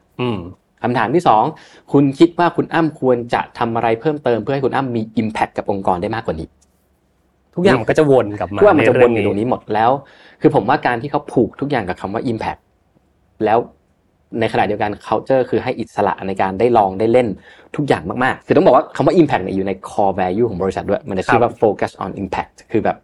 [0.84, 1.44] คำถามที่สอง
[1.92, 6.48] คุณคิดว่าคุณอ้ำควรจะทำอะไรเพิ่มเติมเพื่อให้คุณอ้ำมี Impact กับองค์กรได้มากกว่านี้
[7.56, 9.92] ทุกอย่างมันก็จะวนกลับมาทุกอย่างมันจะวนอยู่ใเตรงนี้หมดแล้ว
[10.42, 12.60] คือผมว่าการที่เขาผูกทุกอย่างกับคำว่า Impact
[13.46, 13.60] แล้ว
[14.40, 17.28] ในขณะเดียวกัน culture คือให้อิสระในการได้ลองได้เล่น
[17.76, 22.98] ทุกอย่างมาก ๆ คือต้องบอกว่าคำว่า Impact เนี่ยอยู่ใน core value ของบริษัทด้วย มันจะชื่อว่า focus on impact คือแบบ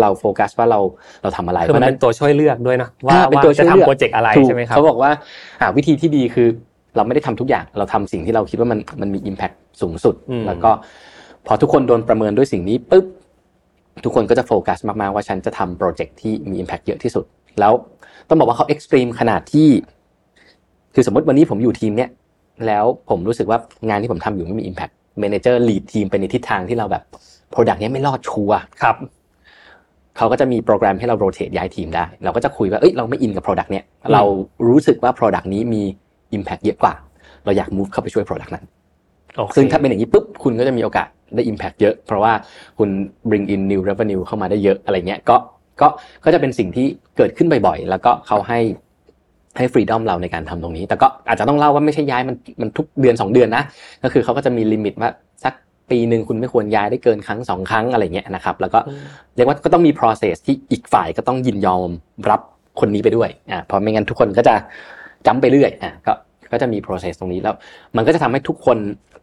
[0.00, 0.80] เราโฟกัสว่าเรา
[1.22, 5.10] เราทำอะไรคือมันเป็นตัวช่วยเลือกด้วยเนาะว่าอ่เป็นตัวช่จะวยเลือกทำโปรเจกต์อะไรถูกใช่ไหมครับเขาบอกว่า
[5.60, 6.48] อ่าวิธีที่ดีคือ
[6.96, 10.70] เราไม่ได้ทำทุกอย่างเราทำสิ่งที่เราคิดว่ามันมันมี Impact สูงสุดอืมแล้วก็
[11.46, 13.06] พอทุกคนโดนประเมินด้วยสิ่งนี้ปุ๊บ
[14.04, 17.24] ทุกคนก็จะโฟกัสมากๆว่าฉันจะทำโปรเจกต์ที่มี Impact เยอะที่สุด
[17.60, 17.72] แล้ว
[18.28, 19.68] ต้องบอกว่าเขา extreme ขนาดที่
[20.94, 22.10] คือสมมติวันนี้ผมอยู่ทีมเนี้ย
[22.66, 24.92] แล้วผมรู้สึกว่างานที่ผมทำอยู่ไม่มี Impact
[25.22, 27.02] Manager lead ทีมไปในทิศทางที่เราแบบ
[27.52, 28.96] Product เนี้ยไม่รอดชัวร์ครับ
[30.16, 34.22] เขาก็จะมีโปรแกรมให้เราโรเต e ย้ายทีมได้ เราก็จะคุยว่าเอ้ยเราไม่อินกับ Product เนี้ยเรา
[34.68, 35.82] รู้สึกว่า Product นี้มี
[36.36, 36.94] Impact เยอะกว่า
[37.44, 38.64] เราอยาก move เข้าไปช่วย Product นั้น
[39.36, 42.32] โอเคซึ่งถ้าเป็นอย่างนี้ปุ๊บคุณก็จะมีโอกาสได้ Impact เยอะ เพราะว่า
[42.78, 42.88] คุณ
[43.30, 45.36] bring in new revenue เข้ามาได้เยอะอะไรเงี้ยก็
[45.80, 45.88] ก็
[46.24, 46.86] ก็จะเป็นสิ่งที่
[47.16, 48.60] เกิดขึ้นบ่อยๆ แล้วก็เขาให้
[49.58, 53.62] ให้ฟรีดอมเราในการทำตรงนี้ แต่ก็อาจจะต้องเล่าว่าไม่ใช่ย้ายมันมันทุกเดือนสองเดือนนะ
[54.02, 55.23] ก็คือเขาก็จะมีลิมิตว่าสัก
[55.90, 58.78] ปีหนึ่งคุณไม่ควรย้ายได้เกินครั้งสองครั้งอะไรเงี้ยนะครับ แล้วก็
[59.36, 61.90] เรียกว่าก็ต้องมี process ที่อีกฝ่ายก็ต้องยินยอม
[62.30, 62.40] รับ
[62.80, 64.54] คนนี้ไปด้วยอ่าเพราะไม่งั้นทุกคนก็จะ
[65.26, 66.12] จำไปเรื่อยอ่าก็
[66.52, 67.54] ก็จะมี process ตรงนี้แล้ว
[67.96, 68.78] มันก็จะทำให้ทุกคน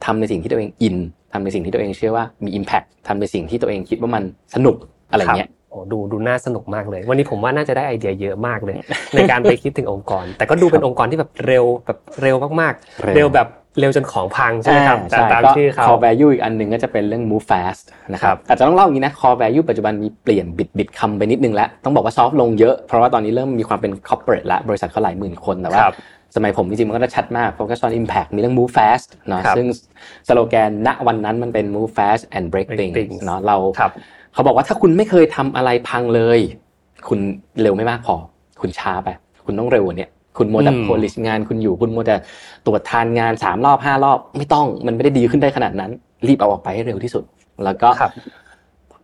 [0.06, 0.98] ทำในสิ่งที่ตัวเองอิน
[1.34, 4.24] ทำในสิ่งที่ตัวเองเชื่อว่ามี impact ทำในสิ่งที่ตัวเองคิดว่ามัน
[4.56, 4.76] สนุก
[5.12, 8.76] อะไรเงี้ยโอ้ดูดูน่าสนุกมากเลย วันนี้ผมว่าน่าจะได้ไอเดียเยอะมากเลย
[9.16, 13.48] ในการไปคิดถึงองค์กร แต่ก็ดูเป็นองค์กรที่แบบเร็วแบบเร็วมากๆ เร็วเร็วแบบ
[13.80, 25.96] เร็วจนของพังใช่ไหมครับอ่าตามตามก็ชื่อเขา core value อีกอันหนึ่งก็จะเป็นเรื่อง move fast นะคครัรับบอาจจะต้องเล่าอย่างนี้นะ core value ปัจจุบันมีเปลี่ยนบิดบิดคำไปนิดนึงแล้ว ต้องบอกว่าซอฟลงเยอะ เพราะว่าตอนนี้เริ่มมีความเป็น corporate ละบริษัทเขาหลายหมื่นคนแต่ว่าครับ
[26.36, 29.68] สมัยผมจริงๆมันก็จะชัดมาก focus on impact มีเรื่อง move fast เนาะครับซึ่ง
[30.28, 33.92] สโลแกนณวันนั้นมันเป็น move fast and break Break things things เนาะเราครับ
[34.34, 36.40] เขาบอกว่าถ้าคุณไม่เคยทำอะไรพังเลย
[37.10, 37.20] คุณ
[37.62, 38.16] เร็วไม่มากพอ
[38.62, 39.10] คุณช้าไป
[39.46, 40.08] คุณต้องเร็วกว่านี้
[40.38, 42.16] คุณมัวแต่อืมโพลิชงานคุณอยู่คุณมัวแต่
[42.66, 45.92] ตรวจทานงานสามรอบห้ารอบ ไม่ต้องมันไม่ได้ดีขึ้นได้ขนาดนั้น
[46.28, 47.24] รีบเอาออกไปให้เร็วที่สุด
[47.64, 48.12] แล้วก็ครับ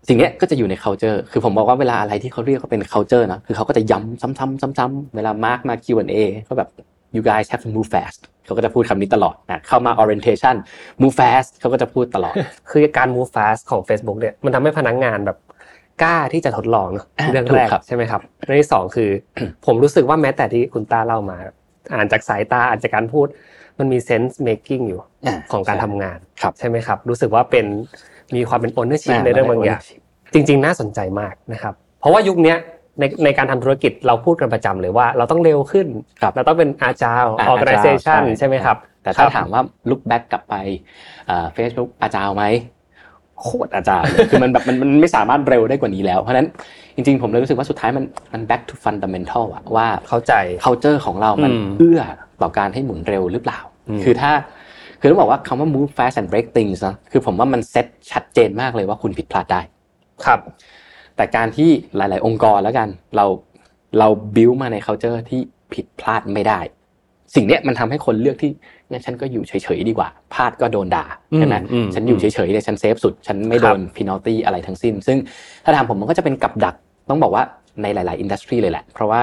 [0.08, 6.18] สิ่งเนี้ยก็จะอยู่ใน culture คือผมบอกว่าเวลาอะไรที่เขาเรียกว่าเป็น culture นะคือเขาก็จะย้ำซ้ำๆซ้ำๆเวลามาร์กมา Q&A
[6.48, 6.70] ก็แบบ
[7.16, 10.56] you guys have to move fast เขาก็จะพูดคำนี้ตลอดนะเข้ามา orientation
[11.02, 12.36] move fast เขาก็จะพูดตลอด
[12.72, 15.38] คือการ move fast ของ Facebook เนี่ยมันทำให้พนักงานแบบ
[16.04, 19.10] กล้าที่จะทดลองเนอะอ่าเรื่องถูกแรกครับใช่ไหมครับเรื่องที่สองคือ
[19.66, 21.38] ผมรู้สึกว่าแม้แต่ที่คุณตาเล่ามา
[21.94, 23.28] อ่านจากสายตาอ่านจากการพูด
[23.80, 27.66] มันมี sense making อยู่อ่าของการใช่ทำงานครับใช่ไหมครับ รู้สึกว่าเป็น
[28.36, 29.82] มีความเป็น ownership อ่าในเรื่องบางอย่าง
[30.34, 32.58] จริง ๆ น่าสนใจมากนะครับ เพราะว่ายุคเนี้ย
[33.00, 35.88] ในในการทำธุรกิจเราพูดกันประจำเลยว่าเราต้องเร็วขึ้น
[36.22, 40.56] ครับเราต้องเป็น agile อ่า organization agile ใช่ใช่ไหมครับ แต่ถ้าครับถามว่า look back กลับไป
[41.54, 42.46] เฟซบุ๊กอาจารย์ไหม
[43.42, 46.48] โคตรอาจารย์เลยคือมันแบบมันมันไม่สามารถเร็วได้กว่านี้แล้ว เพราะฉะนั้น
[46.96, 50.34] จริงๆ ผมเลยรู้สึกว่าสุดท้ายมันมัน back to fundamental อะว่าเข้าใจ
[50.66, 52.02] culture ของเรา มันอืมเอื้อ
[52.42, 53.60] ต่อการให้หมุนเร็วหรือเปล่า
[53.90, 54.32] อืมคือถ้า
[55.00, 59.62] คือต้องบอกว่าคำว่า move fast and break things นะคือผมว่ามันเซ็ตชัดเจนมากเลยว่าคุณผิดพลาดได้
[60.26, 60.40] ครับ
[61.16, 63.26] แต่การที่หลาย ๆ องค์กรแล้วกัน เรา
[64.00, 65.42] เราบิวมาใน culture ที่
[65.74, 66.60] ผิดพลาดไม่ได้
[67.36, 68.52] สิ่งเนี้ยมันทำให้คนเลือกที่
[68.92, 71.06] งั้นฉันก็อยู่เฉยๆดีกว่าพลาดก็โดนด่า
[71.36, 75.18] ใช่ไหมอืมอืมฉันอยู่เฉยๆเลยฉัน safe สุด ฉันไม่โดนพิน a ลตี้อะไรทั้งสิ้น ซึ่ง
[75.64, 76.76] ถ้าถามผมมันก็จะเป็นกับดัก
[77.10, 77.44] ต้องบอกว่า
[77.82, 79.22] ในหลาย ๆ industry เลยแหละ เพราะว่า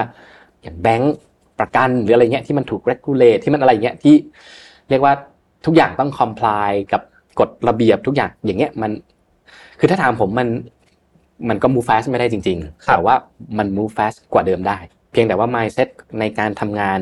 [0.63, 1.15] อย่างแบงก์
[1.59, 4.15] ประกันหรืออะไรเงี้ยที่มันถูก regulate ที่มันอะไรเงี้ยที่
[4.89, 5.13] เรียกว่า
[5.65, 7.01] ทุกอย่างต้อง comply กับ
[7.39, 8.91] กฎระเบียบทุกอย่างอย่างเงี้ยมัน
[9.79, 10.47] คือถ้าถามผมมัน
[11.49, 13.15] มันก็ move fast ไม่ได้จริงๆแต่ว่า
[13.57, 14.77] มัน move fast กว่าเดิมได้
[15.11, 15.89] เพียงแต่ว่า mindset
[16.19, 16.99] ในการทำงาน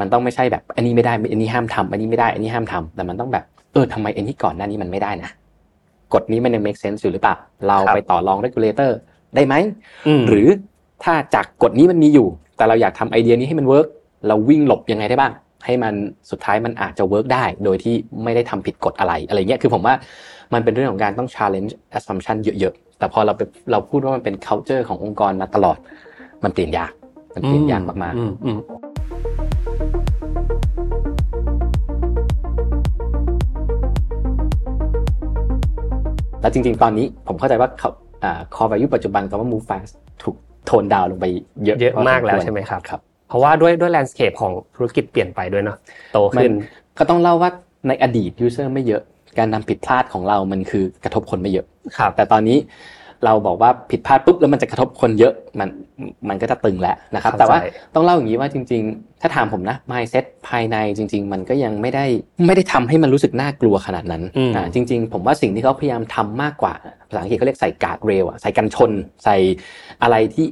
[0.00, 5.30] มันต้องไม่ใช่แบบอันนี้ไม่ได้อันนี้ห้ามทำอันนี้ไม่ได้อันนี้ห้ามทำแต่มันต้องแบบเออทำไมอันนี้ก่อนหน้านี้มันไม่ได้นะ
[6.14, 7.34] กฎนี้มันยัง make sense อยู่หรือเปล่า
[7.68, 8.90] เราไปต่อรอง regulator
[9.34, 9.54] ได้ไหม
[10.06, 10.48] อืมหรือ
[11.04, 12.26] ถ้าจากกฎนี้มันมีอยู่
[12.56, 13.86] แต่เราอยากทำไอเดียนี้ให้มัน work
[14.28, 15.32] เราวิ่งหลบยังไงได้บ้าง
[15.64, 15.94] ให้มัน
[16.30, 19.94] สุดท้ายมันอาจจะเวิร์กได้ โดยที่ไม่ได้ทำผิดกฎอะไรอะไรเงี้ยคือผมว่า
[20.54, 23.42] มันเป็นเรื่องของการต้อง challenge assumption เยอะๆ แต่พอเราไป
[23.72, 25.78] เราพูดว่ามันเป็น culture ขององค์กรมาตลอด
[26.44, 26.92] มันเปลี่ยนยาก
[27.34, 28.93] มันเปลี่ยนยากมากอือืมๆ
[36.44, 37.90] แล้วจริง ๆ ตอนนี้ผมเข้าใจว่าเขา
[38.24, 39.92] อ่า core value ปัจจุบันก็ว่า move fast
[40.22, 40.36] ถูก
[40.66, 41.26] โทนดาวลงไป
[41.64, 45.76] เยอะเยอะพสมากแล้วควรใช่ไหมครับครับ เพราะว่าด้วยด้วยแลนด์สเคปของธุรกิจเปลี่ยนไปด้วยเนาะ
[46.12, 46.52] โตมันขึ้น
[46.98, 47.50] ก็ต้องเล่าว่า
[47.88, 49.02] ในอดีต user ไม่เยอะ
[49.38, 51.66] การทำผิดพลาดของเรามันคือกระทบคนไม่เยอะ
[51.96, 52.58] ครับแต่ตอนนี้
[53.24, 55.68] เราบอกว่าผิดพลาดปุ๊บแล้วมันจะกระทบคนเยอะมัน
[56.28, 57.58] มันก็จะตึงแล้วนะครับเข้าใจแต่ว่า
[57.94, 62.04] ต้องเล่าอย่างนี้ว่าจริง ๆ ถ้าถามผมนะ mindset ภายในจริง ๆ มันก็ยังไม่ได้
[62.46, 66.74] ไม่ได้ทำให้มันรู้สึกน่ากลัวขนาดนั้นอืมอ่าจริง ๆ ผมว่าสิ่งที่เขาพยายามทำมากกว่า
[67.08, 68.90] ภาษาอังกฤษเขาเรียกใส่การ์ดเรลอะใส่กันชน
[69.24, 69.36] ใส่
[70.02, 70.46] อะไรที่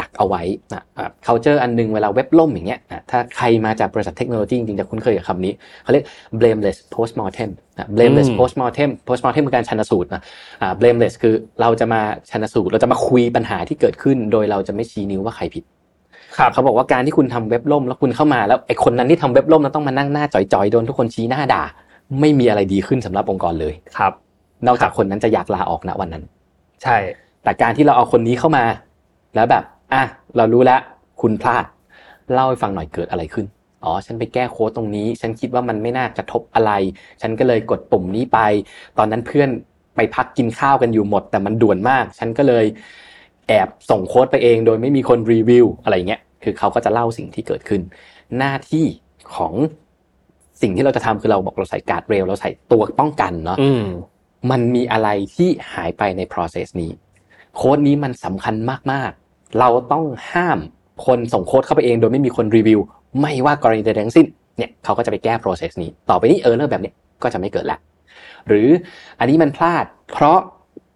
[0.00, 6.04] ดักเอาไว้นะอ่า culture อันหนึงเวลาเว็บล่มอย่างเงี้ยอะถ้าใครมาจากบริษัทเทคโนโลยีจริงๆจะคุ้นเคยกับคำนี้เขาเรียก
[6.40, 10.22] blameless postmortem นะ blameless อืม postmortem postmortem คือการชันสูตรนะ
[10.62, 15.64] อ่า blameless คือเราจะมาชันสูตร เราจะมาคุยปัญหาที่เกิดขึ้น โดยเราจะไม่ชี้นิ้วว่าใครผิด
[16.38, 21.62] ครับเขาบอกว่าการที่คุณทำเว็บล่ม แล้วคุณเข้ามาแล้วไอ้คนนั้นที่ทำเว็บล่มแล้วต้องมานั่งหน้าจ่อยๆโดนทุกคนชี้หน้าด่า
[22.20, 24.12] ไม่มีอะไรดีขึ้นสำหรับองค์กรเลยครับ
[24.66, 26.24] นอกจากคนนั้นจะอยากลาออกณวันนั้น
[26.82, 26.96] ใช่
[27.42, 28.64] แต่การที่เราเอาคนนี้เข้ามา
[29.34, 30.02] แล้วแบบ อะ
[30.36, 30.80] เรารู้แล้ว
[31.20, 31.64] คุณพลาด
[32.32, 33.46] เล่าให้ฟังหน่อยเกิดอะไรขึ้น
[33.84, 36.72] อ๋อ ฉันไปแก้โค้ดตรงนี้ ฉันคิดว่ามันไม่น่ากระทบอะไร
[37.22, 38.38] ฉันก็เลยกดปุ่มนี้ไป
[38.98, 39.48] ตอนนั้นเพื่อน
[39.96, 42.64] ไปพักกินข้าวกันอยู่หมด แต่มันด่วนมาก ฉันก็เลย
[43.48, 47.80] แอบส่งโค้ดไปเอง โดยไม่มีคนรีวิวอะไรเงี้ย คือเขาก็จะเล่าสิ่งที่เกิดขึ้น
[48.38, 48.86] หน้าที่
[49.34, 49.54] ของ
[50.62, 53.84] สิ่งที่เราจะทำคือเราบอกเราใส่ guardrail เราใส่ตัวป้องกันเนาะอืม
[54.50, 56.90] มันมีอะไรที่หายไปใน process นี้
[57.56, 58.54] โค้ดนี้มันสำคัญ
[58.92, 59.25] มากๆ
[59.58, 60.58] เราต้องห้าม
[61.06, 62.80] คนส่งโค้ดเข้าไปเองโดยไม่มีคนรีวิว
[63.20, 64.26] ไม่ว่ากรณีใดๆทั้งสิ้น
[64.58, 67.78] เนี่ยเขาก็จะไปแก้ process นี้ ต่อไปนี้ error แบบเนี้ยก็จะไม่เกิดละ
[68.48, 68.68] หรือ
[69.18, 70.38] อันนี้มันพลาด เพราะ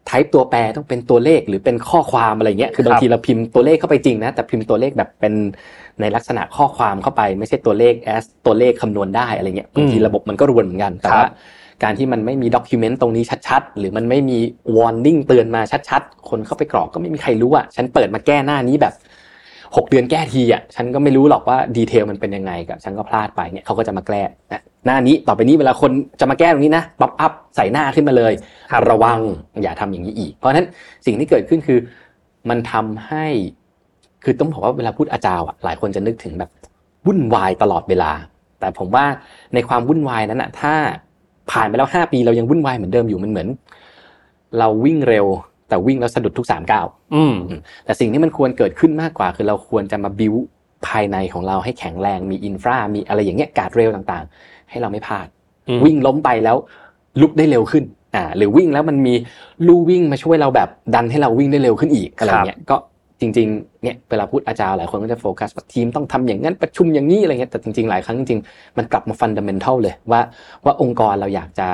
[0.09, 5.35] type ตัวแปรต้องเป็นตัวเลขหรือเป็นข้อความอะไรเงี้ยคือบางทีเราพิมพ์ตัวเลขเข้าไปจริงนะ แต่พิมพ์ตัวเลขแบบเป็น
[6.01, 11.29] ในลักษณะข้อความเข้าไป ไม่ใช่ตัวเลข as ตัวเลขคำนวณได้อะไรเงี้ยบางทีระบบมันก็รวนเหมือนกันแต่ว่า
[11.83, 14.39] การที่มันไม่มี document ตรงนี้ชัดๆ หรือมันไม่มี
[14.77, 18.95] warning เตือนมาชัดๆ คนเข้าไปกรอกก็ไม่มีใครรู้อะ ฉันเปิดมาแก้หน้านี้แบบ
[19.77, 24.23] 6 เดือนแก้ทีอะ ฉันก็ไม่รู้หรอกว่า detail มันเป็นยังไงกับ ฉันก็พลาดไปเนี่ยเขาก็จะมาแก้
[24.53, 28.33] นะหน้านี้ต่อไปนี้เวลาคนจะมาแก้ตรงนี้นะ pop-up ใส่หน้าขึ้นมาเลย
[28.73, 29.19] ครับระวัง
[29.63, 30.67] อย่าทำอย่างนี้อีก เพราะฉะนั้น
[31.07, 31.79] สิ่งที่เกิดขึ้นคือ
[32.51, 33.27] มันทำให้
[34.25, 36.51] คือต้องบอกว่าเวลาพูดอาจารย์อะหลายคนจะนึกถึงแบบ
[37.07, 38.13] วุ่นวายตลอดเวลา
[38.61, 39.05] แต่ผมว่า
[39.55, 40.75] ในความวุ่นวายนั้นอะถ้า
[41.51, 43.49] ผ่านไปแล้วห้าปีเรายังวุ่นวายเหมือนเดิมอยู่มันเหมือน
[44.59, 45.27] เราวิ่งเร็ว
[45.69, 47.35] แต่วิ่งแล้วสะดุดทุกสามก้าวอืม
[47.85, 50.35] แต่สิ่งที่มันควรเกิดขึ้นมากกว่า คือเราควรจะมาบิว
[50.87, 55.27] ภายในของเราให้แข็งแรงมีอินฟรามีอะไรอย่างเงี้ยการดเร็วต่างๆ ให้เราไม่พลาด
[55.69, 56.57] อืมวิ่งล้มไปแล้ว
[57.21, 57.85] ลุกได้เร็วขึ้น
[58.15, 59.15] อ่าหรือวิ่งแล้วมันมี
[59.67, 62.77] ลู่วิ่งมาช่วยเราแบบดันให้เราวิ่งได้เร็วขึ้นอีกอะไรเงี้ยก็
[63.21, 70.21] จริงๆ เนี่ยเวลาพูดอาจารย์หลายคนก็จะโฟกัสว่าทีมต้องทำอย่างนั้นประชุมอย่างนี้อะไรเงี้ยแต่จริงๆ หลายครั้งจริงๆ มันกลับมาฟันดัมเบลทัลเลยว่า
[70.65, 71.69] ว่าองค์กรเราอยากจะ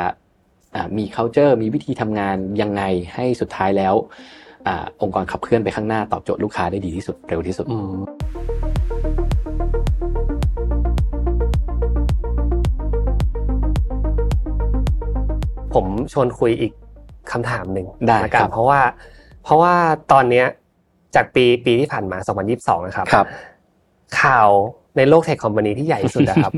[0.74, 2.82] อ่ามี culture มีวิธีทำงานยังไง
[3.14, 3.94] ให้สุดท้ายแล้ว
[4.66, 7.98] อ่าองค์กรขับเคลื่อนไปข้างหน้าตอบโจทย์ลูกค้าได้ดีที่สุดเร็วที่สุดอืม
[15.74, 16.72] ผมชวนคุยอีก
[17.32, 18.80] คำถามหนึ่งได้ละกัครันบเพราะว่า
[19.44, 19.74] เพราะว่า
[20.12, 20.46] ตอนเนี้ย
[21.16, 22.18] จากปีปีที่ผ่านมา
[22.52, 23.26] 2022 นะครับครับ
[24.20, 24.50] ข่าว
[24.96, 26.52] ในโลกเทคคอมพานีที่ใหญ่ที่สุดนะครับ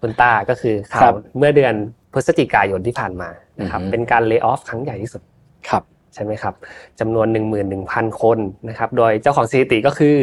[0.00, 1.74] คุณต้าก็คือข่าครัวบเมื่อเดือน
[2.12, 3.28] พฤศจิกายนที่ผ่านมา
[3.60, 5.22] นะครับอือฮึเป็นการเลิกออฟครั้งใหญ่ที่สุด
[5.68, 5.82] ครับ
[6.14, 6.54] ใช่ไหมครับ
[7.00, 7.26] จำนวน
[7.74, 8.38] 11,000 คน
[8.68, 10.16] นะครับ โดยเจ้าของสถิติก็คือ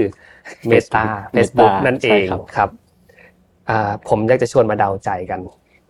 [0.70, 1.04] Meta Meta
[1.36, 2.70] Facebook นั่นเอใช่งครับครับ
[3.70, 5.42] อ่าผมอยากจะชวนมาเดาใจกัน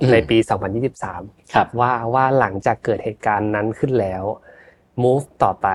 [0.01, 0.37] อืมในปี
[0.95, 4.23] 2023ครับว่าว่าหลังจากเกิดเหตุการณ์นั้นขึ้นแล้ว
[5.03, 5.67] move ต่อไป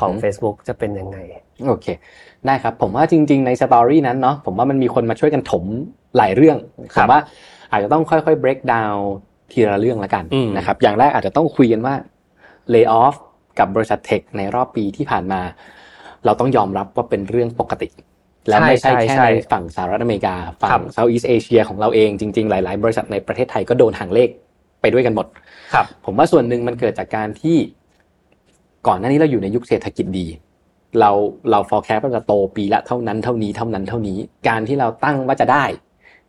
[0.00, 1.18] ของอือฮึ Facebook จะเป็นยังไง
[1.66, 1.86] โอเค
[2.46, 5.64] ได้ครับ ผมว่าจริง ๆในสตอรี่นั้นเนาะผมว่ามันมีคนมาช่วยกันถม
[6.16, 6.58] หลายเรื่อง
[6.94, 7.20] คผรับมว่า
[7.72, 8.98] อาจจะต้องค่อยๆ break down
[9.52, 11.94] ทีละเรื่องละกันอืมนะครับอย่างแรกอาจจะต้องคุยกันว่า
[12.74, 13.16] lay off
[13.58, 15.40] กับบริษัทเทคในรอบปีที่ผ่านมา
[16.24, 17.88] เราต้องยอมรับว่าเป็นเรื่องปกติ
[18.48, 24.28] และไม่ใช่ใช่แค่ใช่ในฝั่งสหรัฐอเมริกา ฝั่ครังบ Southeast Asia ของเราเองจริงๆ หลายๆ บริษัทในประเทศไทยก็โดนหางเลข
[24.80, 25.26] ไปด้วยกันหมด
[25.74, 27.56] ครับ ผมว่าส่วนหนึ่งมันเกิดจากการที่
[28.86, 30.26] ก่อนหน้านี้เราอยู่ในยุคเศรษฐกิจดี
[31.00, 31.10] เรา
[31.50, 34.18] เรา forecast ว่าจะโตปีละเท่านั้นเท่านี้เท่านั้นเท่านี้
[34.48, 35.64] การที่เราตั้งว่าจะได้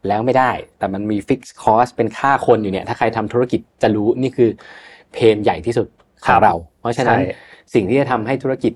[0.08, 4.50] แล้วไม่ได้ แต่มันมี fixed cost เป็นค่าคนอยู่เนี่ย ถ้าใครทำธุรกิจจะรู้นี่คือ
[5.14, 5.88] เพนใหญ่ที่สุด
[6.26, 7.34] ขครัองบเรา เพราะฉะนั้นใช่
[7.74, 8.74] สิ่งที่จะทำให้ธุรกิจ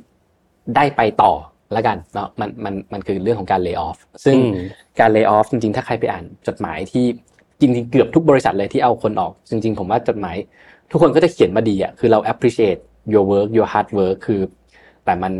[0.75, 1.33] ได้ไปต่อ
[1.73, 4.65] แล้วกันเนาะมันมันมันคือเรื่องของการ lay off ซึ่งอืม
[4.99, 7.05] การ lay off จริงๆ ถ้าใครไปอ่านจดหมายที่
[7.59, 10.35] จริงๆ เกือบทุกบริษัทเลยที่เอาคนออก จริง ๆ ผมว่าจดหมาย
[10.91, 12.81] ทุกคนก็จะเขียนมาดีอะคือเรา appreciate
[13.13, 14.41] your work your hard work คือ
[15.05, 15.33] แต่มัน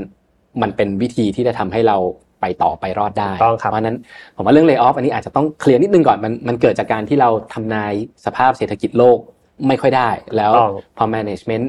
[0.62, 1.98] มันเป็นวิธีที่จะทำให้เรา
[2.42, 3.98] ไปต่อไปรอดได้ถูกต้องครับเพราะฉะนั้น
[4.36, 7.94] ผมว่าเรื่อง lay off อันนี้อาจจะต้องเคลียร์นิดนึงก่อนมันมันเกิดจากการที่เราทำนาย
[8.26, 9.18] สภาพเศรษฐกิจโลก
[9.68, 11.66] ไม่ค่อยได้ แล้วต้องพอ management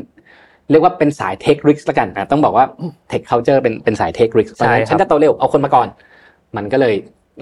[0.70, 2.64] เรียกว่าเป็นสาย take risk ละกันอะต้องบอกว่า
[3.10, 5.88] tech culture เป็นเป็นสาย take risk เพราะฉะนั้นใช่ครับฉันจะโตเร็วเอาคนมาก่อน
[6.56, 6.94] มันก็เลย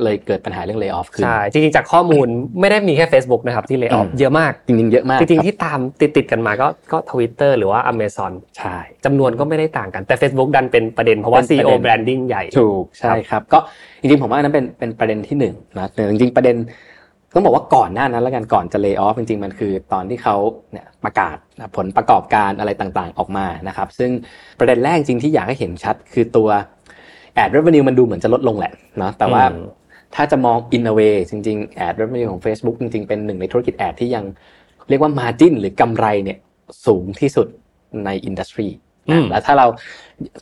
[0.05, 2.27] เลยเกิดปัญหาเรื่อง lay off ขึ้นใช่จริงๆจากข้อมูล
[2.61, 5.79] ไม่ได้มีแค่ Facebook นะครับที่ lay off อืมเยอะมาก จริงๆเยอะมาก จริงคๆที่ตาม
[6.17, 13.59] ติดๆกันมาก็ก็ทวิตเตอร์หรือว่า Amazon ใช่จำนวนก็ไม่ได้ต่างกันแต่ Facebook ดันเป็นประเด็นเพราะว่าเป็นประ CEO เด็น branding ใหญ่ถูกใช่ครับ ก็
[14.01, 16.57] จริงๆผมว่าอันนั้นเป็นเป็นประเด็นที่หนึ่งนะแต่จริงๆประเด็น
[17.35, 20.37] ต้องบอกว่าก่อนหน้านั้นแล้วกันก่อนจะ lay off จริงๆ มันคือตอนที่เขา
[20.73, 24.11] เนี่ยประกาศนะผลประกอบการอะไรต่างๆออกมานะครับ ซึ่ง
[24.59, 26.49] ประเด็นแรกจริงที่อยากให้เห็นชัด คือตัว
[27.43, 29.67] ad revenue มันดูเหมือนจะลดลงแหละเนาะแต่ว่าอืม
[30.15, 34.25] ถ้าจะมอง in a way จริงๆ ad revenue ของ Facebook จริงๆ เป็นหนึ่งในธุรกิจ ad ที่ยัง
[34.89, 36.39] เรียกว่า margin หรือกำไรเนี่ย
[36.87, 37.47] สูงที่สุด
[38.05, 38.69] ในอินดัสทรี
[39.11, 39.67] อืมแล้วถ้าเรา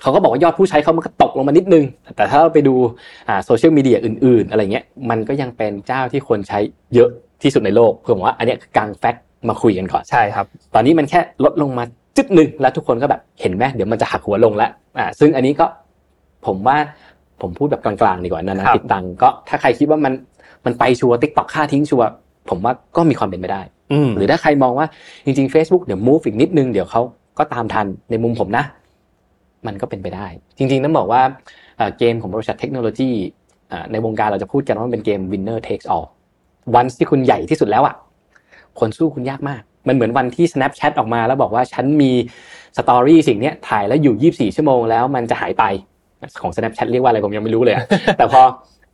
[0.01, 1.84] เขาก็บอกว่ายอดผู้ใช้เขามันก็ตกลงมานิดนึง
[2.16, 2.74] แต่ถ้าเราไปดู
[3.28, 6.59] อ่าโซเชียลมีเดียอื่น ๆ อะไรเงี้ยมันก็ยังเป็นเจ้าที่คนใช้
[6.94, 7.11] เยอะ
[7.42, 11.84] ที่สุดในโลกเพื่อผมว่าอันเนี้ยคือกาง fact มาคุยกันก่อนใช่ครับ ตอนนี้มันแค่ลดลงมา
[12.16, 15.66] จุดหนึ่งแล้วทุกคนก็แบบเห็นไหมเดี๋ยวมันจะหักหัวลงแล้วอ่าซึ่งอันนี้ก็
[16.47, 16.76] ผมว่า
[17.40, 20.12] ผมพูดแบบกลางๆดีกว่านะนะครับติดตังค์ก็ถ้าใครคิดว่ามัน
[20.64, 22.09] มันไปชัวร์ TikTok ฆ่าทิ้งชัวร์
[22.51, 24.86] ผมว่าก็มีความเป็นไปได้อืมหรือถ้าใครมองว่า
[25.24, 27.01] จริงๆ Facebook เดี๋ยว move อีกนิดนึงเดี๋ยวเขา
[27.38, 28.64] ก็ตามทันในมุมผมนะ
[29.66, 30.26] มันก็เป็นไปได้
[30.59, 31.22] จริงๆต้องบอกว่า
[31.76, 33.11] เอ่อเกมของบริษัทเทคโนโลยี
[33.72, 36.07] อ่าในวงการเราจะพูดกันว่ามันเป็นเกม winner takes all
[36.74, 37.94] วันที่คุณใหญ่ที่สุดแล้วอะ
[38.80, 42.12] คนสู้คุณยากมาก มันเหมือนวันที่ Snapchat ออกมาแล้วบอกว่าฉันมี
[42.76, 45.64] สตอรี่สิ่งเนี้ยถ่ายแล้วอยู่ 24 ชั่วโมงแล้วมันจะหายไป
[46.43, 47.85] ของ Snapchat เรียกว่าอะไรผมยังไม่รู้เลยอะ
[48.19, 48.43] แต่พอ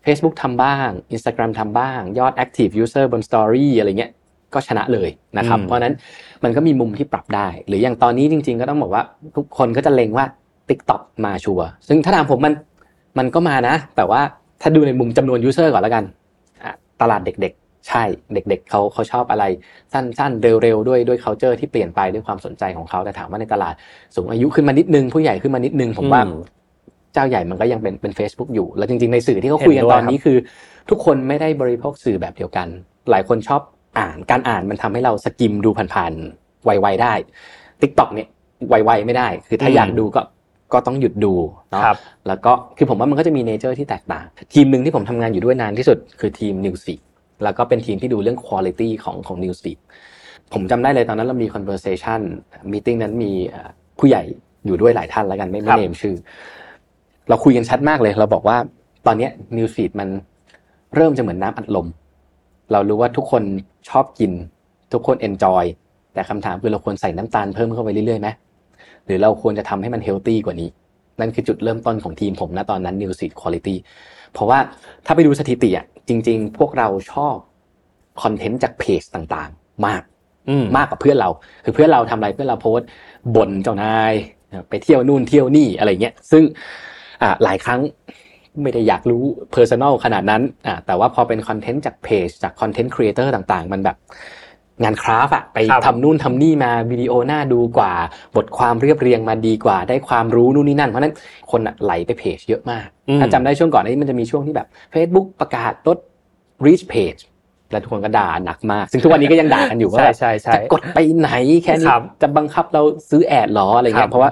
[0.04, 4.12] Facebook ทำบ้าง Instagram ทำบ้าง ยอด active user บน story อะไรเงี้ย
[4.54, 5.94] ก็ชนะเลยนะครับอืมเพราะฉะนั้น
[6.44, 9.02] มันก็มีมุมที่ปรับได้ หรืออย่างตอนนี้จริง ๆ ก็ต้องบอกว่า
[9.36, 10.24] ทุกคนก็จะเล็งว่า
[10.68, 12.54] TikTok มาชัวร์ซึ่งถ้าถามผมมัน
[13.18, 14.20] มันก็มานะ แต่ว่า
[14.62, 16.04] ถ้าดูในมุมจำนวน user ก่อนแล้วกัน
[16.64, 18.04] อะตลาดเด็กๆ ใช่
[18.34, 19.44] เด็ก ๆเขาเขาชอบอะไร
[19.92, 23.74] สั้นๆ เร็วๆ ด้วยด้วย culture ที่เปลี่ยนไปด้วยความสนใจของเขาแต่ถามว่าในตลาด
[24.14, 26.34] สูงอายุขึ้นมานิดนึง ผู้ใหญ่ขึ้นมานิดนึงผมว่าอืม
[27.14, 30.36] เจ้าใหญ่มันก็ยังเป็นเป็น Facebook อยู่ แล้วจริงๆในสื่อที่เขาคุยกันเห็นด้วยตอนนี้คือ
[30.90, 32.68] ทุกคนไม่ได้บริโภคสื่อแบบเดียวกัน
[33.10, 33.62] หลายคนชอบ
[33.98, 37.12] อ่านการอ่านมันทำให้เราสกิมดูผ่านๆไวๆได้
[37.80, 38.28] TikTok เนี่ย
[38.68, 40.22] ไวๆไม่ได้ คือถ้าอืมอยากดูก็
[40.72, 41.34] ก็ต้องหยุดดู
[41.70, 41.96] เนาะครับ
[42.28, 47.02] แล้วก็คือผมว่ามันก็จะมีเนเจอร์ที่แตกต่าง ทีมหนึ่งที่ผมทำงานอยู่ด้วยนานที่สุดคือทีม Newsfeed
[47.44, 49.78] แล้วก็เป็นทีมที่ดูเรื่อง quality ของของ Newsfeed
[50.52, 52.20] ผมจำได้เลยตอนนั้นเรามี conversation
[52.72, 54.22] meeting นั้นมีเอ่อผู้ใหญ่
[54.66, 56.16] อยู่ด้วยหลายท่านแล้วกันไม่คไม่รับเนมชื่อ
[57.28, 58.56] เราคุยกันชัดมากเลย เราบอกว่า
[59.06, 60.08] ตอนเนี้ย Newsfeed มัน
[60.96, 61.86] เริ่มจะเหมือนน้ำอัดลม
[62.72, 63.42] เรารู้ว่าทุกคน
[63.88, 64.32] ชอบกิน
[64.92, 65.64] ทุกคน enjoy
[66.14, 68.28] แต่คำถามคือเราควรใส่น้ำตาลเพิ่มเข้าไปเรื่อยๆไหม
[69.06, 70.68] หรือเราควรจะทำให้มัน healthy กว่านี้
[71.20, 73.74] นั่นคือจุดเริ่มต้นของทีมผมนะตอนนั้น Newsfeed Quality
[74.32, 74.58] เพราะว่า
[75.06, 77.34] ถ้าไปดูสถิติอะจริง ๆ พวกเราชอบ
[78.22, 80.02] คอนเทนต์จากเพจต่างๆ มาก
[80.48, 81.30] อืมมากกว่าเพื่อนเรา
[81.64, 82.88] คือเพื่อนเราทำอะไรเพื่อนเราโพสต์
[83.36, 84.14] บ่นเจ้านาย
[84.68, 86.42] ไปเที่ยวนู่นเที่ยวนี่อะไรเงี้ย ซึ่ง
[87.22, 87.80] อ่าหลายครั้ง
[88.62, 93.96] ไม่ได้อยากรู้ Personal ขนาดนั้นอ่าแต่ว่าพอเป็นคอนเทนต์จากเพจจาก content creator ต่างๆ มันแบบ
[94.82, 97.92] งาน craft อะไปครับทำนู่นทำนี่มาวิดีโอน่าดูกว่า
[98.36, 101.14] บทความเรียบเรียงมาดีกว่า ได้ความรู้นู่นนี่นั่น เพราะฉะนั้น
[101.50, 105.98] คนอะไหลไปเพจเยอะมากอืมถ้าจำได้ช่วงก่อนนี้มันจะมีช่วงที่แบบ Facebook ประกาศลด
[106.66, 107.20] reach page
[107.72, 111.30] แล้วทุกคนก็ด่าหนักมาก ซึ่งทุกวันนี้ก็ยังด่ากันอยู่ว่าใช่แบบใช่ใช่จะกดไปไหน
[111.64, 114.30] แค่นี้ครับจะบังคับเราซื้อ ad หรออะไรเงี้ยครับเพราะว่า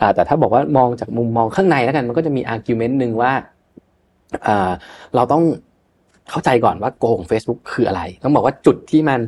[0.00, 3.32] อ่าแต่ถ้าบอกว่ามองจากมุมมองข้างในแล้วกันมันก็จะมี argument หนึ่งว่า
[4.46, 4.70] อ่า
[5.14, 5.42] เราต้อง
[6.30, 9.20] เข้าใจก่อนว่าโกง Facebook คืออะไร ต้องบอกว่าจุดที่มัน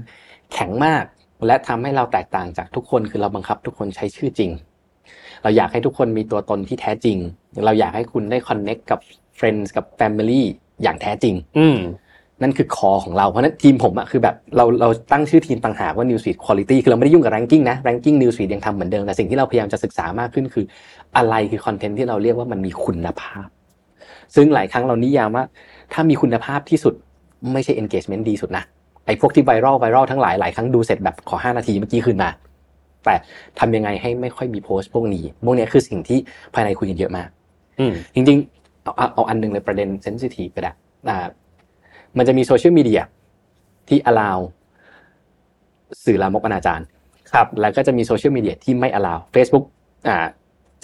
[0.53, 1.05] แข็งมาก
[1.47, 4.51] และทำให้เราแตกต่างจากทุกคนคือเราบังคับทุกคนใช้ชื่อจริง
[5.43, 7.17] เราอยากให้ทุกคนมีตัวตนที่แท้จริง
[7.65, 8.99] เราอยากให้คุณได้ connect กับ
[9.39, 10.43] Friends กับ Family
[10.83, 11.79] อย่างแท้จริง อืม
[12.43, 20.64] นั่นคือ core ของเรา เพราะฉะนั้นทีมผมอะคือแบบเราเราตั้งชื่อทีมต่างหากว่า Newsfeed Quality คือเราไม่ได้ยุ่งกับ ranking นะ ranking Newsfeed ยังทำเหมือนเดิม แต่สิ่งที่เราพยายามจะศึกษามากขึ้นคือ
[21.16, 23.47] อะไรคือคอนเทนต์ที่เราเรียกว่ามันมีคุณภาพ
[24.34, 25.45] ซึ่งหลายครั้งเรานิยามว่า
[25.93, 26.95] ถ้ามีคุณภาพที่สุด
[27.53, 28.64] ไม่ใช่ engagement ดีสุดนะ
[29.07, 32.30] ไอ้พวกที่ไวรัลไวรัลทั้งหลายหลายครั้งดูเสร็จแบบขอ 5 นาทีเมื่อกี้คืนมา
[33.05, 33.14] แต่
[33.59, 36.18] ทำยังไงให้ไม่ค่อยมีโพสต์พวกนี้ พวกเนี้ยคือสิ่งที่
[36.55, 37.28] ภายในคุยกันเยอะมาก
[37.80, 40.72] อืมจริงๆเอาเอาเอาอันหนึงเลยประเด็นเซนซิทีฟก็ได้
[41.09, 41.26] อ่า
[42.19, 43.01] มันจะมีโซเชียลมีเดีย
[43.89, 44.39] ที่ allow
[46.05, 46.81] สื่อลามกอนาจาร
[47.33, 49.65] ครับ แล้วก็จะมีโซเชียลมีเดียที่ไม่ allow Facebook
[50.09, 50.19] อ่า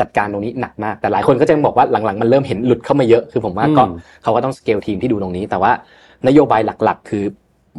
[0.01, 5.73] จัดการตรงนี้หนักมาก แต่หลายคนก็จะบอกว่าหลังๆ มันเริ่มเห็นหลุดเข้ามาเยอะ คือผมว่าก็อืมเขาก็ต้องสเกลทีมที่ดูตรงนี้ แต่ว่า
[6.29, 7.25] นโยบายหลักๆ คือ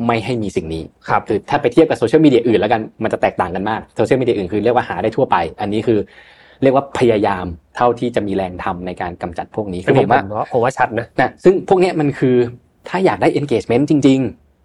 [0.05, 5.99] ไม่ให้มีสิ่งนี้ครับคือถ้าไปเทียบกับโซเชียลมีเดียอื่นแล้วกัน มันจะแตกต่างกันมาก โซเชียลมีเดียอื่นคือเรียกว่าหาได้ทั่วไป อันนี้คือ
[6.61, 7.45] เรียกว่าพยายาม
[7.75, 12.35] เท่าที่จะมีแรงทำในการกำจัดพวกนี้อัคืนอผนี้มผว่ามว่าผมว่าชัดนะนะ ซึ่งพวกเนี้ยมันคือ
[12.87, 14.19] ถ้าอยากได้ engagement จริง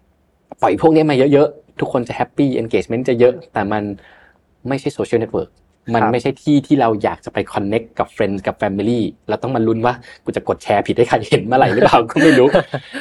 [0.09, 3.83] ๆ ปล่อยพวกนี้มาเยอะๆ ทุกคนจะ happy engagement จะเยอะ แต่มัน
[4.67, 5.49] ไม่ใช่ social network
[5.93, 9.93] มันไม่ใช่ที่ที่เราอยากจะไป connect กับ friend กับ family เราต้องมาลุ้นว่า
[10.25, 12.47] กูจะกดแชร์ผิดให้ใครเห็นเมื่อไหร่หรือเปล่าก็ไม่รู้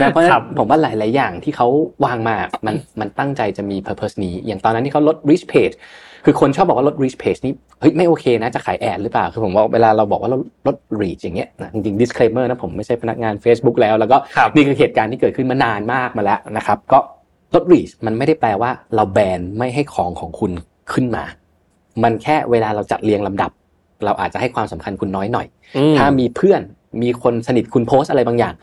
[0.01, 1.68] นะเพราะฉะนั้นผมว่าหลาย ๆ อย่างที่เขา
[2.05, 5.76] วางมามันมันตั้งใจจะมี purpose นี้ อย่างตอนนั้นที่เขาลด reach page
[6.24, 14.16] คือคนชอบบอกว่าลด reach page นี่เฮ้ยไม่โอเคนะจะขายแอดหรือเปล่า คือผมว่าเวลาเราบอกว่าลดลด reach อย่างเงี้ยจริงๆ disclaimer นะผมไม่ใช่พนักงาน Facebook แล้ว แล้วก็
[14.55, 16.99] นี่คือเหตุการณ์ที่เกิดขึ้นมานานมากมาแล้วนะครับก็
[17.55, 20.53] ลด reach มันไม่ได้แปลว่าเราแบนไม่ให้ของของคุณ
[20.93, 21.24] ขึ้นมา
[22.03, 23.51] มันแค่เวลาเราจัดเรียงลำดับ
[24.05, 25.47] เราอาจจะให้ความสำคัญคุณน้อยหน่อย
[25.99, 26.61] ถ้ามีเพื่อน
[27.03, 28.55] มีคนสนิทคุณโพสต์อะไรบางอย่าง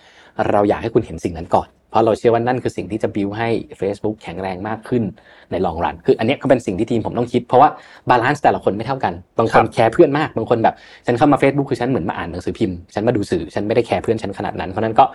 [0.52, 5.04] เราอยากให้คุณเห็นสิ่งนั้นก่อน เพราะเราเชื่อว่านั่นคือสิ่งที่จะบิวให้ Facebook แข็งแรงมากขึ้น
[5.52, 7.70] ใน long run คืออันนี้ก็เป็นสิ่งที่ทีมผมต้องคิด เพราะว่า
[8.10, 10.76] balance แต่ละคนไม่เท่ากัน บางคนแคร์เพื่อนมาก บางคนแบบ
[11.06, 15.06] ฉันเข้ามา Facebook คือฉันเหมือนมาอ่านหนังสือพิมพ์ ฉันมาดูสื่อ ฉันไม่ได้แคร์เพื่อนฉันขนาดนั้น เพราะนั้นก็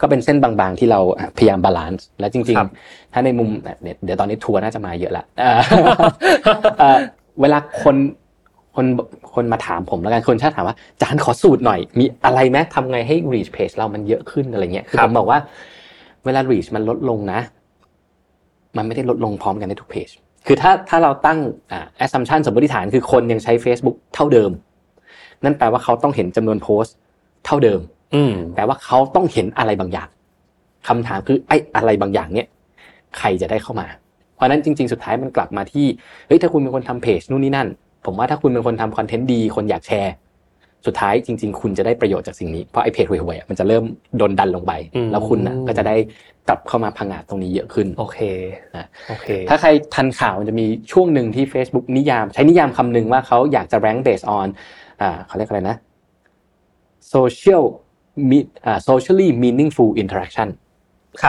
[0.00, 1.00] ก็เป็นเส้นบางๆ ที่เรา
[1.36, 3.48] พยายาม balance และจริง ๆ ถ้าในมุม
[4.04, 5.24] เดี๋ยวตอนนี้ทัวร์น่าจะมาเยอะละ
[7.40, 7.96] เวลาคน
[8.76, 8.86] คน
[9.34, 15.38] คนมาถามผมแล้วกันคนชอบถามว่าจารย์ขอสูตรหน่อย มีอะไรไหมทำไงให้ reach page เรามันเยอะขึ้นอะไรเงี้ยคือผมบอกว่า
[16.24, 17.40] เวลา reach มันลดลงนะ
[18.76, 20.08] มันไม่ได้ลดลงพร้อมกันในทุกเพจ
[20.46, 21.38] คือถ้าถ้าเราตั้ง
[21.72, 24.50] อ่า assumption สมมติฐานคือคนยังใช้ Facebook เท่าเดิม
[25.44, 26.94] นั่นแปลว่าเขาต้องเห็นจำนวนโพสต์
[27.46, 27.80] เท่าเดิม
[28.14, 30.08] อืมแปลว่าเขาต้องเห็นอะไรบางอย่าง
[30.88, 32.48] คำถามคือไอ้อะไรบางอย่างเนี้ย
[33.18, 33.86] ใครจะได้เข้ามา
[34.36, 35.86] เพราะนั้นจริง ๆ สุดท้ายมันกลับมาที่
[36.26, 37.68] เฮ้ยถ้าคุณเป็นคนทำเพจนู่นนี่นั่น
[38.06, 40.14] ผมว่าถ้าคุณเป็นคนทำคอนเทนต์ดีคนอยากแชร์
[40.86, 43.84] สุดท้ายจริง ๆ คุณจะได้ประโยชน์จากสิ่งนี้เพราะไอ้เพจห่วยๆมันจะเริ่ม
[44.18, 44.72] โดนดันลงไป
[45.12, 45.96] แล้วคุณนะก็จะได้
[46.48, 48.18] กลับเข้ามาพังงาดตรงนี้เยอะขึ้นโอเค
[48.76, 54.46] นะโอเค ถ้าใครทันข่าวมันจะมีช่วงหนึ่งที่ Facebook นิยาม ใช้นิยามคำหนึ่งว่าเขาอยากจะ rank based on
[55.02, 55.76] อ่าเขาเรียกอะไรนะ
[57.14, 57.64] social
[58.88, 60.48] socially meaningful interaction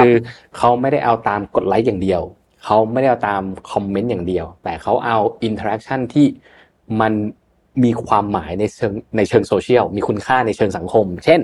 [0.01, 0.13] คือ
[0.57, 2.21] เขาไม่ได้เอาตามกดไลค์อย่างเดียว
[2.63, 6.25] เขาไม่ได้เอาตามคอมเมนต์อย่างเดียว แต่เขาเอา interaction ที่
[7.01, 7.13] มัน
[7.83, 11.41] มีความหมายในเชิงในเชิงโซเชียลมีคุณค่าในเชิงสังคม เช่น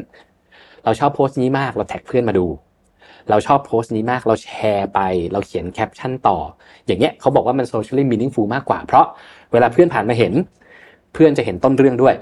[0.83, 2.47] เราชอบโพสต์นี้มากเราแท็กเพื่อนมาดู
[3.29, 4.99] เราชอบโพสต์นี้มากเราแชร์ไป
[5.33, 6.37] เราเขียนแคปชั่นต่อ
[6.85, 9.05] อย่างเงี้ยเขาบอกว่ามัน social meaningful มากกว่า เพราะ
[9.51, 10.33] เวลาเพื่อนผ่านมาเห็น
[11.13, 12.15] เพื่อนจะเห็นต้นเรื่องด้วย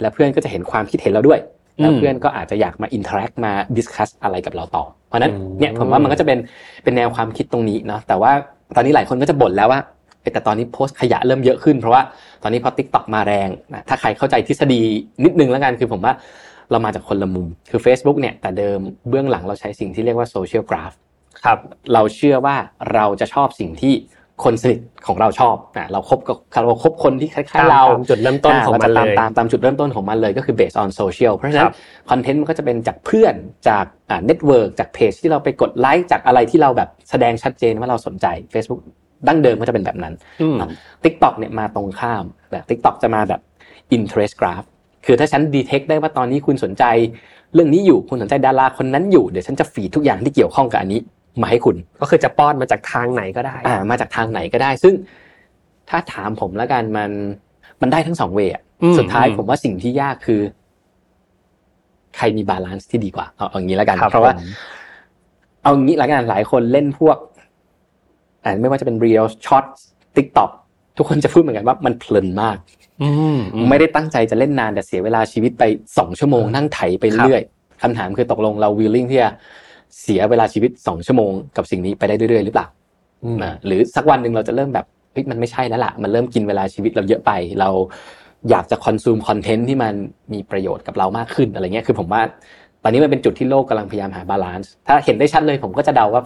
[0.00, 1.40] และเพื่อนก็จะเห็นความคิดเห็นเราด้วย
[1.80, 6.38] แล้วเพื่อนก็อาจจะอยากมา interact มา discuss อะไรกับเราต่อเพราะนั้นเนี่ยผมว่ามันก็จะเป็น
[6.84, 8.32] เป็นแนวความคิดตรงนี้เนาะแต่ว่า
[8.76, 9.80] ตอนนี้หลายคนก็จะบ่นแล้วว่า
[10.32, 12.02] แต่ตอนนี้โพสต์ขยะเริ่มเยอะขึ้นเพราะว่า
[12.42, 14.80] ตอนนี้พอ TikTok มาแรงนะถ้าใครเข้าใจทฤษฎี
[15.24, 16.12] นิดนึงแล้วกันคือผมว่า
[16.70, 20.92] เรามาจากคนละมุม คือ Facebook เนี่ยแต่เดิมเบื้องหลังเราใช้สิ่งที่เรียกว่า social graph
[21.44, 21.58] ครับ
[21.92, 22.56] เราเชื่อว่า
[22.94, 23.94] เราจะชอบสิ่งที่
[24.44, 31.72] คนสนิทของเราชอบอะเราคบกับเราคบคนที่คล้ายๆเราตามจุดเริ่มต้นของมันเลยตามตามจุดเริ่มต้นของมันเลยก็คือ based on social เพราะฉะนั้น
[32.10, 33.34] คอนเทนต์มันก็จะเป็นจากเพื่อน
[33.68, 38.80] จากอ่าเน็ตเวิร์กจากเพจที่เราไปกดไลค์จากอะไรที่เราแบบแสดงชัดเจนว่าเราสนใจ Facebook
[39.28, 40.14] ดั้งเดิมก็จะเป็นแบบนั้น
[41.04, 43.40] TikTok เนี่ยมาตรงข้ามแบบ TikTok จะมาแบบ
[43.96, 44.66] interest graph
[45.06, 46.84] คือถ้าฉัน detect ได้ว่าตอนนี้คุณสนใจ
[47.54, 51.00] เรื่องนี้อยู่คุณสนใจดาราคนนั้นอยู่เดี๋ยวฉันจะฟีดทุกอย่างที่เกี่ยวข้องกับอันนี้
[51.42, 54.94] มาให้คุณ ก็คือจะป้อนมาจากทางไหนก็ได้อ่ามาจากทางไหนก็ได้ ซึ่ง
[55.90, 57.10] ถ้าถามผมแล้วกันมัน
[57.80, 58.62] มันได้ทั้งสอง way อะ
[58.98, 60.40] สุดท้ายผมว่าสิ่งที่ยากคือ
[62.16, 64.34] ใครมี balance ที่ดีกว่าเอาอย่างนี้แล้วกัน เพราะว่า
[65.62, 67.18] เอางี้แล้วกันหลายคนเล่นพวก
[68.44, 70.50] อ่าไม่ว่าจะเป็น Reels Shorts TikTok
[70.96, 72.56] ทุกคนจะพูดเหมือนกันว่ามันเพลินมาก
[73.70, 75.62] ไม่ได้ตั้งใจจะเล่นนานแต่เสียเวลาชีวิตไป
[75.98, 77.42] สองชั่วโมงนั่งไถไปเรื่อย
[77.82, 79.30] คำถามคือตกลงเรา willing ที่จะ
[80.02, 82.66] เสียเวลาชีวิตสองชั่วโมงกับสิ่งนี้ไปได้เรื่อยๆหรือเปล่า
[83.66, 87.70] หรือสักวันหนึ่งเราจะเริ่มแบบเฮ้ยมันไม่ใช่แล้วล่ะ มันเริ่มกินเวลาชีวิตเราเยอะไป เรา
[88.50, 89.94] อยากจะ consume คอนเทนต์ที่มัน
[90.32, 92.22] มีประโยชน์กับเรามากขึ้นอะไรเงี้ยคือผมว่า
[92.82, 96.22] ตอนนี้มันเป็นจุดที่โลกกำลังพยายามหาบาลานซ์ถ้าเห็นได้ชัดเลยผมก็จะเดาว่า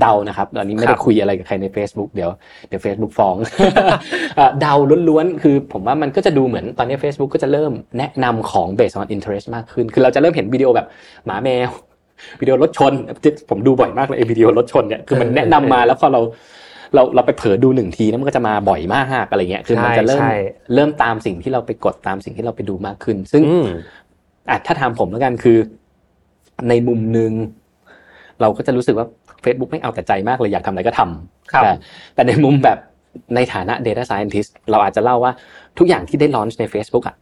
[0.00, 2.30] เดานะครับตอนนี้ไม่ได้คุยอะไรกับใครใน Facebook เดี๋ยว
[2.68, 3.36] เดี๋ยว Facebook ฟ้อง
[4.60, 4.74] เดา
[5.08, 10.86] ล้วนๆ คือผมว่ามันก็จะดูเหมือนตอนนี้ Facebook ก็จะเริ่มแนะนำของ based on interest มากขึ้น คือเราจะเริ่มเห็นวิดีโอแบบ
[11.26, 11.70] หมาแมว
[12.40, 12.92] วิดีโอรถชน
[13.50, 16.20] ผมดูบ่อยมากเลยวิดีโอรถชนเนี่ยคือมันแนะนำมาแล้วพอเรา
[16.94, 20.22] เราเราไปเผลอดูหนึ่งทีนั้นมันก็จะมาบ่อยมากอะไรเงี้ยคือมันจะเริ่ม
[20.74, 23.42] เริ่มตามสิ่งที่เราไปกดตามสิ่งที่เราไปดูมากขึ้น ซึ่ง
[24.50, 25.58] อะถ้าถามผมแล้วกันคือ
[26.68, 27.32] ในมุมหนึ่ง
[28.40, 29.06] เราก็จะรู้สึกว่า
[29.44, 31.70] Facebook ไม่เอาแต่ใจมากเลยอยากทำอะไรก็ทำแต่
[32.14, 32.78] แต่ในมุมแบบ
[33.34, 35.32] ในฐานะ Data Scientist เราอาจจะเล่าว่า
[35.78, 37.16] ทุกอย่างที่ได้ลอนช์ใน Facebook อะ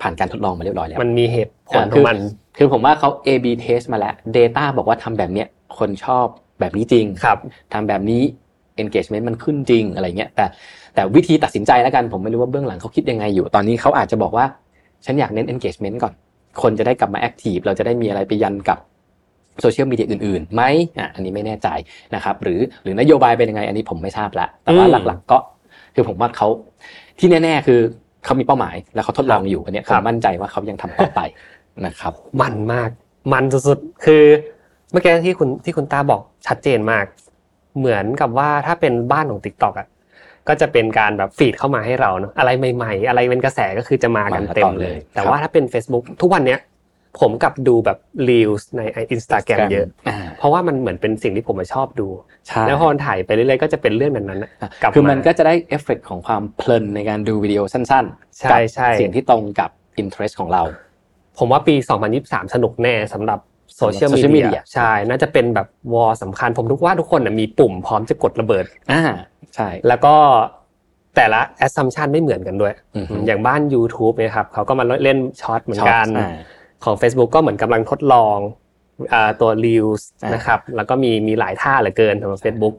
[0.00, 2.18] ผ่านการทดลองมาเรียบร้อยแล้ว มันมีเหตุผลของมัน
[2.62, 5.48] คือผมว่าเขา A/B test มาแล้ว Data บอกว่าทำแบบเนี้ย
[5.78, 6.26] คนชอบ
[6.60, 7.38] แบบนี้จริงครับ
[7.72, 8.22] ทำแบบนี้
[8.82, 10.44] engagement มันขึ้นจริงอะไรเงี้ยแต่
[10.94, 14.46] แต่วิธีตัดสินใจแล้วกันผมไม่รู้ว่าเบื้องหลังเขาคิดยังไงอยู่ ตอนนี้เขาอาจจะบอกว่า
[15.04, 16.12] ฉันอยากเน้น engagement ก่อน
[16.62, 18.78] คนจะได้กลับมา active เราจะได้มีอะไรไปยันกับ
[19.60, 20.62] โซเชียลมีเดียอื่นๆไหม
[20.98, 21.68] อะอันนี้ไม่แน่ใจ
[22.14, 25.38] นะครับ หรือหรือนโยบายเป็นยังไง อันนี้ผมไม่ทราบละแต่ว่าหลักๆก็
[25.94, 26.48] คือผมว่าเขา
[27.18, 27.80] ที่แน่ ๆ คือ
[28.24, 31.20] เขามีเป้าหมาย แล้วเขาทดลองอยู่อันนี้ผมมั่นใจว่าเขายังทำต่อไป
[31.84, 32.90] นะครับ มันมาก
[33.32, 34.24] มันสุดๆ คือ
[34.92, 37.04] เมื่อกี้ที่คุณที่คุณต้าบอกชัดเจนมาก
[37.78, 39.88] เหมือนกับว่าถ้าเป็นบ้านของ TikTok อะ
[40.48, 46.60] ก็จะเป็นการแบบฟีดเข้ามาให้เราเนาะอะไรใหม่ๆ อะไรเป็นกระแสก็คือจะมากันเต็มเลย แต่ว่าถ้าเป็น Facebook ทุกวันเนี้ย
[47.20, 48.80] ผมกับดูแบบรีวิวใน
[49.12, 49.86] อินสตาแกรมเยอะ
[50.38, 52.08] เพราะว่ามันเหมือนเป็นสิ่งที่ผมชอบดู
[52.66, 54.46] แล้วพอถ่ายไปเรื่อยๆก็จะเป็นเรื่องนั้นนั้น
[54.94, 60.62] คือมันก็จะได้เอฟเฟกของความเพลินในการดูวิดีโอสั้นๆใช่ใช่สิ่งที่ตรงกับ interest ของเรา
[61.40, 61.74] ผมว่าปี
[62.14, 63.38] 2023 สนุกแน่สำหรับ
[63.76, 69.02] โซเชียลมีเดียใช่ น่าจะเป็นแบบwar สำคัญ ผมทุกว่าทุกคนมีปุ่มพร้อมจะกดระเบิดอ่า
[69.54, 70.14] ใช่ แล้วก็
[71.16, 72.74] แต่ละ assumption ไม่เหมือนกันด้วย
[73.26, 76.06] อย่างบ้าน YouTube นะครับเขาก็มาเล่น Shorts เหมือนกัน
[76.84, 78.38] ของ Facebook ก็เหมือนกำลังทดลอง
[79.40, 80.02] ตัว Reels
[80.34, 82.74] นะครับ แล้วก็มีมีหลายท่าเหลือเกินสำหรับ Facebook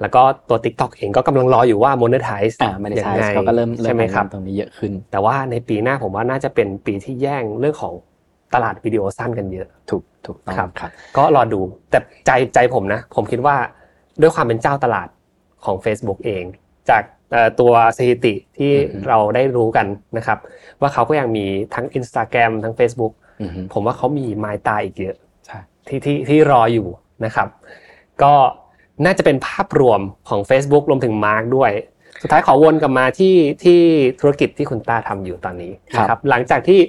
[0.00, 2.54] แล้วก็ตัว TikTok เองก็กำลังรออยู่ว่า monetize
[2.98, 7.94] ยังไงเขาก็เริ่มใช่ไหมครับตรงนี้เยอะขึ้น แต่ว่าในปีหน้าผมว่าน่าจะเป็นปีที่แย่งเรื่องของ
[8.54, 13.56] ตลาดวิดีโอสั้นกันเยอะ ถูกถูกครับครับ ก็รอดูแต่ใจใจผมนะ ผมคิดว่า
[14.20, 15.08] ด้วยความเป็นเจ้าตลาด
[15.64, 16.44] ของ Facebook เอง
[16.90, 17.02] จาก
[17.60, 18.72] ตัวสถิติที่
[19.08, 19.86] เราได้รู้กัน
[20.16, 20.38] นะครับ
[20.80, 21.44] ว่าเขาก็ยังมี
[21.74, 23.12] ทั้ง Instagram ทั้ง Facebook
[23.72, 25.16] ผมว่าเขามีไมล์ตาอีกเยอะ
[25.88, 26.88] ที่ที่ที่รออยู่
[27.24, 27.48] นะครับ
[28.22, 28.34] ก็
[29.04, 31.70] น่าจะเป็นภาพรวมของ Facebook รวมถึงมาร์กด้วย
[32.22, 33.34] สุดท้ายขอวนกลับมาที่
[33.64, 33.80] ที่
[34.20, 36.80] ธุรกิจที่คุณต้าทำอยู่ตอนนี้นะครับหลังจากที่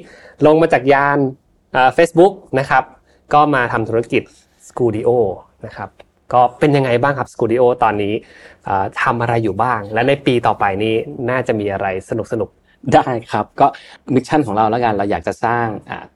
[0.45, 1.17] ลงมาจากยาน
[1.95, 2.83] เฟซบุ๊กนะครับ
[3.33, 4.23] ก็มาทำธุรกิจ
[4.67, 5.09] Skooldio
[5.65, 5.89] นะครับ
[6.33, 8.13] ก็เป็นยังไงบ้างครับ Skooldio ตอนนี้
[9.01, 10.95] ทำอะไรอยู่บ้าง และในปีต่อไปนี้
[11.29, 12.49] น่าจะมีอะไรสนุกสนุก
[12.93, 13.67] ได้ครับก็
[14.15, 15.65] mission ของเราแล้วกันเราอยากจะสร้าง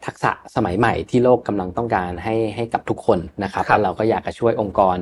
[0.05, 4.97] ทักษะสมัยใหม่ที่โลกกำลังต้องการให้ให้กับทุกคนนะครับแล้วเราก็อยากจะช่วยองค์กร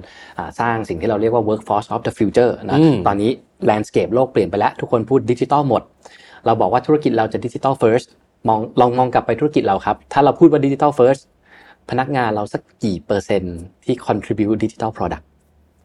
[0.59, 3.32] สร้างสิ่งที่เราเรียกว่า workforce of the future นะตอนนี้
[3.70, 5.82] landscape โลกเปลี่ยนไปแล้ว ทุกคนพูดดิจิตอลหมด
[6.45, 8.07] เราบอกว่าธุรกิจเราจะดิจิตอล first
[8.47, 11.22] มองลองมองกลับไปธุรกิจเราครับ ถ้าเราพูดว่าดิจิตอล first
[11.89, 15.24] พนักงานเราสักกี่เปอร์เซ็นต์ที่ contribute digital product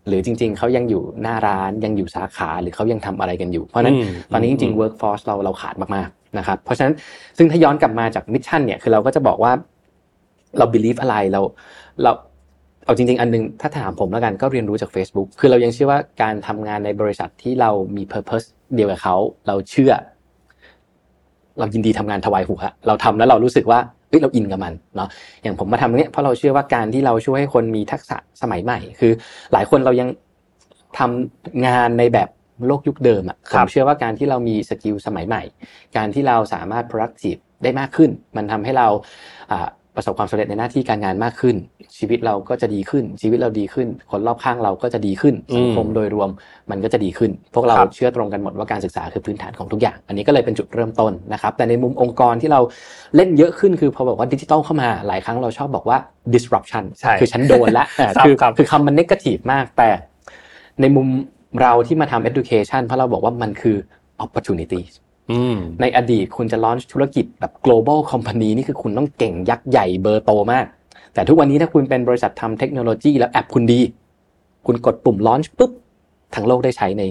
[0.09, 3.97] หรือจริง ๆเขายังอยู่หน้าร้านยังอยู่สาขาหรือเขายังทำอะไรกันอยู่ เพราะนั้น
[4.33, 6.95] ตอนนี้จริงๆ workforce เราเราขาดมากๆนะครับเพราะฉะนั้น
[7.37, 9.53] ซึ่งถ้าย้อนกลับมาจาก mission เนี่ยคือเราก็จะบอกว่า
[10.59, 11.41] เรา believe อะไรเรา
[12.03, 12.13] เรา
[12.85, 19.93] เอาจริง ๆ อันนึงถ้าถามผมแล้วกันก็เรียนรู้จาก Facebook คือเรายังเชื่อว่าการทำงานในบริษัทที่เรามี purpose เดียวกับเขาเราเชื่อ
[21.59, 25.09] เรายินดีทำงานถวายหัวเราทำแล้วเรารู้สึกว่า เฮ้ยเราอินกับมันเนาะ
[25.43, 29.13] อย่างผมมาทำตรงนี้เพราะเราเชื่อว่าการที่เราช่วยให้คนมีทักษะสมัยใหม่ คือ
[29.53, 30.09] หลายคนเรายัง
[30.99, 32.29] ทำงานในแบบ
[32.67, 35.43] โลกยุคเดิมอะผมเชื่อว่าการที่เรามีสกิลสมัยใหม่
[35.97, 38.89] การที่เราสามารถ productive ได้มากขึ้น มันทำให้เรา
[39.97, 41.57] ประสบความสำเร็จในหน้าที่การงานมากขึ้น
[41.99, 46.31] ชีวิตเราก็จะดีขึ้น ชีวิตเราดีขึ้น คนรอบข้างเราก็จะดีขึ้นสังคมโดยรวม
[46.71, 52.61] มันก็จะดีขึ้น พวกเราเชื่อตรงกันหมดว่าการศึกษาคือพื้นฐานของทุกอย่าง อันนี้ก็เลยเป็นจุดเริ่มต้นนะครับ แต่ในมุมองค์กรที่เรา
[53.17, 55.99] เล่นเยอะขึ้นคือพอบอกว่าดิจิตอลเข้ามาหลายครั้งเราชอบบอกว่า
[56.35, 56.85] disruption
[57.21, 57.85] คือฉันโดนละ
[58.25, 59.89] คือคือคำมัน negative มาก แต่
[60.81, 61.07] ในมุม
[61.63, 63.77] เราที่มาทำ education เพราะเราบอกว่ามันคือ
[64.25, 64.81] opportunity
[65.81, 70.67] ในอดีตคุณจะลอนธุรกิจแบบ global company นี่คือคุณต้องเก่งยักษ์ใหญ่เบอร์โตมาก
[71.15, 73.81] แต่ทุกวันนี้ถ้าคุณเป็นบริษัททำเทคโนโลยีแล้วแอปคุณดี
[74.67, 75.73] คุณกดปุ่มลอนปุ๊บ
[76.35, 77.03] ทั้งโลกได้ใช้ใน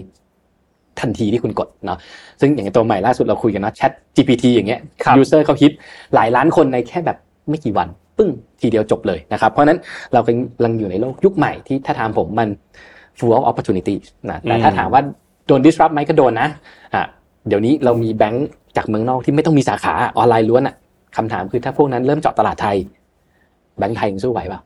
[1.00, 1.98] ทันทีที่คุณกดเนาะ
[2.42, 4.80] ซึ่งอย่างตัวใหม่ล่าสุดเราคุยกันนะ Chat GPT อย่างเงี้ย
[5.20, 5.72] user เขาฮิต
[6.16, 7.18] หลายล้านคนในแค่แบบ
[7.50, 7.88] ไม่กี่วัน
[8.18, 8.30] ปึ้ง
[8.62, 9.80] ทีเดียวจบเลยนะครับ เพราะนั้น
[10.14, 12.50] เรากำลังอยู่ในโลกยุคใหม่ที่ถ้าถามผมมัน
[13.18, 13.96] full of opportunity
[14.30, 15.02] นะแต่ถ้าถามว่า
[15.48, 16.50] โดน disrupt ไหมก็โดนนะ
[16.96, 17.04] อะ
[17.48, 20.76] เดี๋ยวนี้เรามีแบงก์จากเมืองนอกที่ไม่ต้องมีสาขาออนไลน์ล้วนอะ
[21.18, 22.78] คำถามคือถ้าพวกนั้นเริ่มเจาะตลาดไทย
[23.78, 24.62] แบงก์ไทยยังสู้ไหวเปล่า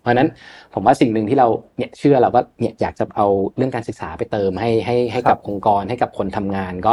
[0.00, 0.28] เพราะนั้น
[0.74, 3.26] ผมว่าสิ่งหนึ่งที่เราเนี่ยเชื่อเราก็เนี่ยอยากจะเอา
[3.56, 6.92] เรื่องการศึกษาไปเติมให้ให้ให้กับองค์กรให้กับคนทำงาน ก็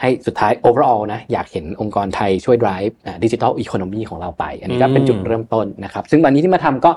[0.00, 6.90] ให้สุดท้าย overall นะอยากเห็นองค์กรไทยช่วย drive digital economy ของเราไป อันนี้ก็เป็นจุดเริ่มต้นนะครับ ซึ่งวันนี้ที่มาทำก็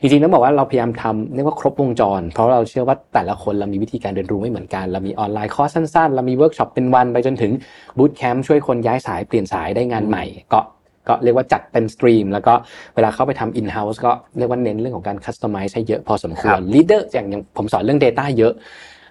[0.00, 7.52] จริงๆต้องบอกว่าเราพยายามทำเรียกว่าครบวงจร เพราะเราเชื่อว่าแต่ละคนเรามีวิธีการเรียนรู้ไม่เหมือนกัน เรามีออนไลน์คอร์สสั้นๆ เรามีเวิร์กช็อปเป็นวันไปจนถึง
[7.98, 10.60] bootcamp ช่วยคนย้ายสายเปลี่ยนสายได้งานใหม่ ก็
[11.08, 12.54] ก็เรียกว่าจัดเป็น stream แล้วก็
[12.94, 18.52] เวลาเข้าไปทำ in-house ก็เรียกว่าเน้นเรื่องของการ customize ให้เยอะพอสมควร leader อย่างอย่างผมสอนเรื่อง Data เยอะ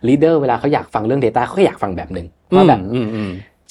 [0.08, 2.80] leader เวลาเขาอยากฟังเรื่อง Data เขาก็อยากฟังแบบหนึ่งว่าแบบ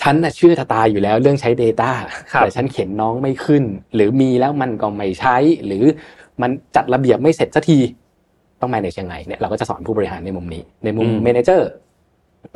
[0.02, 1.90] ฉันน่ะเชื่อตาอยู่แล้วเรื่องใช้ Data
[2.38, 3.64] แต่ฉันเขียนน้องไม่ขึ้น
[3.94, 5.36] หรือมีแล้วมันก็ไม่ใช้
[5.66, 5.84] หรือ
[6.42, 7.78] มันจัดระเบียบไม่เสร็จสักที
[8.60, 11.62] ต้อง manage ยังไงเนี่ยเราก็จะสอนผู้บริหารในมุมนี้ ในมุม manager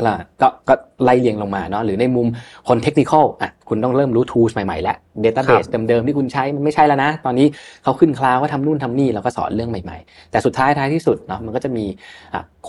[0.06, 0.74] ล่ะก็ก็
[1.04, 2.26] ไล่เรียงลงมาเนาะหรือในมุม
[2.68, 3.12] คนเทคนิค
[3.42, 7.46] อะคุณต้องเริ่มรู้ tools ใหม่ๆแล้ว database เดิมๆที่คุณใช้มันไม่ใช่แล้วนะ ตอนนี้
[7.84, 11.84] เขาขึ้นคลาวว่าทำนู่นทำนี่เราก็สอนเรื่องใหม่ๆ แต่สุดท้ายท้ายที่สุดเนาะมันก็จะมี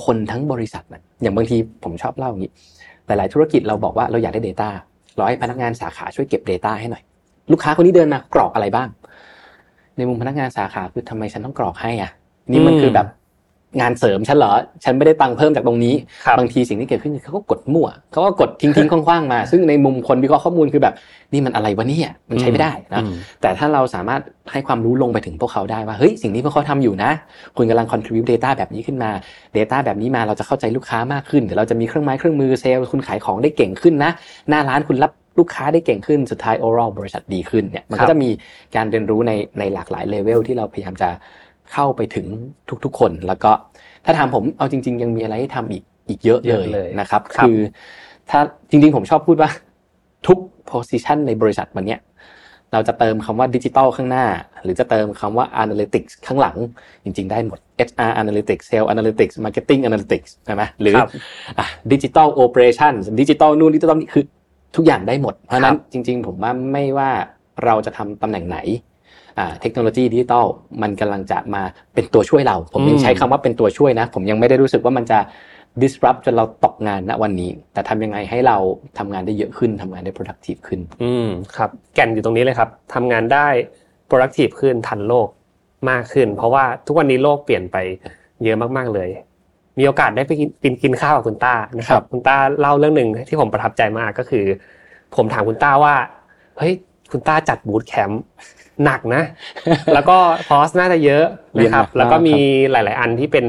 [0.04, 2.52] คนทั้งบริษัทนะอย่างบางทีผมชอบเล่าอย่างนี้
[3.08, 4.70] หลายๆธุรกิจเราบอกว่าเราอยากได้ data
[5.20, 7.04] รอให้พนักงานสาขาช่วยเก็บ Data ให้หน่อย
[7.52, 8.88] ลูกค้าคนนี้เดินมากรอกอะไรบ้าง
[9.98, 12.12] ในมุมพนักงานสาขาคือทำไมฉันต้องกรอกให้อะ
[12.52, 13.08] นี่มันคือแบบ
[13.82, 15.94] งานเสริมฉันเหรอ ฉันไม่ได้ตังค์เพิ่มจากตรงนี้
[16.40, 20.94] บางทีสิ่งที่เกิดขึ้นคือเขาก็กดมั่วเขาก็กดทิ้งทิ้งคว้างๆมา ซึ่งในมุมคนวิเคราะห์ข้อมูลคือแบบ
[21.34, 23.02] นี่มันอะไรวะเนี่ยมันใช้ไม่ได้นะ
[23.42, 24.22] แต่ถ้าเราสามารถ
[24.52, 27.12] ให้ความรู้ลงไปถึงพวกเขาได้ว่าเฮ้ยสิ่งที่พวกเขาทำอยู่นะ
[27.58, 29.12] คุณกำลัง contribute data แบบนี้ขึ้นมา
[29.58, 34.12] data แบบนี้มาเราจะเข้าใจลูกค้ามากขึ้นเดี๋ยวเราจะมีเครื่องไม้เครื่องมือเซลล์คุณขายของได้เก่งขึ้นนะ
[34.50, 38.30] หน้าร้านคุณรับ ลูกค้าได้เก่งขึ้นสุดท้าย overall บริษัทดีขึ้นเนี่ยมันก็จะมี
[38.76, 41.10] การเรียนรู้ในในหลากหลายเลเวลที่เราพยายามจะ
[41.74, 42.26] เข้าไปถึง
[42.84, 43.52] ทุกๆคน แล้วก็
[44.06, 46.40] ถ้าถามผมเอาจริง ๆ ยังมีอะไรให้ทำอีกอีกเยอะ
[46.74, 47.58] เลยนะครับ คือ
[48.30, 49.50] ถ้าจริง ๆ ผมชอบพูดว่า
[50.28, 50.40] ทุก
[50.72, 51.98] position ในบริษัทวันนี้
[52.74, 54.26] เราจะเติมคำว่าดิจิตอลข้างหน้า
[54.64, 56.58] หรือจะเติมคำว่า analytics ข้างหลัง
[57.04, 57.60] จริง ๆ ได้หมด
[57.90, 60.96] HR analytics sales analytics marketing analytics ใช่ไหมหรือ
[61.60, 64.26] อะ digital operations digital นู่น digital นี่คือ
[64.76, 67.10] ทุกอย่างได้หมด เพราะนั้นจริง ๆ ผมว่าไม่ว่า
[67.66, 68.58] เราจะทำตำแหน่งไหน
[69.62, 70.46] เทคโนโลยีดิจิตอล
[70.82, 71.62] มันกำลังจะมา
[71.94, 75.20] เป็นตัวช่วยเรา ผมยังใช้คำว่าเป็นตัวช่วยนะ ผมยังไม่ได้รู้สึกว่ามันจะ
[75.82, 78.58] disrupt จนเราตกงานณวันนี้ แต่ทำยังไงให้เรา
[78.98, 83.48] ทำงานได้เยอะขึ้นทำงานได้ productive ขึ้น อืมครับ แก่นอยู่ตรงนี้เลยครับทำงานได้
[84.10, 85.28] productive ขึ้นทันโลก
[85.90, 87.78] มากขึ้น เพราะว่าทุกวันนี้โลกเปลี่ยนไป
[88.44, 89.10] เยอะมากๆเลย
[89.80, 94.46] มีโอกาสได้ไปกินกินข้าวกับคุณต้านะครับ คุณต้าเล่าเรื่องหนึ่งที่ผมประทับใจมากก็คือ
[95.16, 95.96] ผมถามคุณต้าว่า
[96.58, 96.74] เฮ้ย
[97.12, 98.24] คุณต้าจัดบูตแคมป์
[98.86, 99.24] หนักนะ
[99.94, 100.18] แล้วก็
[100.48, 101.26] คอสน่าจะเยอะ
[101.60, 102.38] นะครับ แล้วก็มี
[102.72, 103.46] หลาย ๆ อันที่เป็น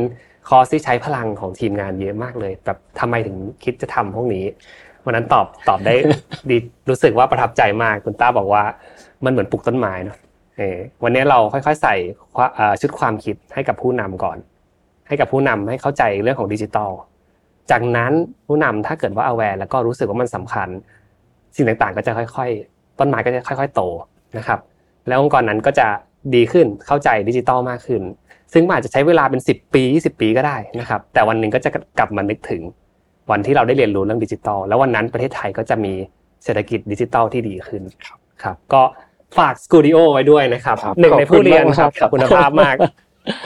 [0.49, 4.45] คอสที่ใช้พลังของทีมงานเยอะมากเลยแบบทำไมถึงคิดจะทำพวกนี้
[5.05, 5.95] วันนั้นตอบตอบได้
[6.51, 6.57] ดี
[6.89, 8.65] รู้สึกว่าประทับใจมากคุณต้าบอกว่า
[9.25, 10.19] มันเหมือนปลูกต้นไม้เนาะ
[10.59, 11.95] เออวันนี้เราค่อย ๆ ใส่
[12.81, 14.39] ชุดความคิดให้กับผู้นำก่อน
[15.09, 16.91] ให้กับผู้นำให้เข้าใจเรื่องของดิจิทัล
[17.71, 18.13] จากนั้น
[18.47, 20.69] ผู้นำถ้าเกิดว่า aware แล้วก็รู้สึกว่ามันสำคัญ
[21.57, 23.83] สิ่งต่างๆ ก็จะค่อยๆ ต้นไม้ก็จะค่อย ๆ โต
[24.39, 24.61] นะครับ
[25.09, 25.87] แล้วองค์กรนั้นก็จะ
[26.35, 28.03] ดีขึ้นเข้าใจดิจิตอลมากขึ้น
[28.53, 32.63] ซึ่งอาจจะใช้เวลาเป็น 10 ปี 20 ปีก็ได้นะครับ แต่วันหนึ่งก็จะกลับมานึกถึง
[33.31, 35.93] วันที่เราได้เรียนรู้เรื่องดิจิตอลแล้ววันนั้นประเทศไทยก็จะมี
[36.45, 38.83] เศรษฐกิจดิจิตอลที่ดีขึ้นครับ ก็
[39.39, 42.77] ฝาก Skooldio ไว้ด้วยนะครับหนึ่งในผู้เรียนครับคุณภาพมาก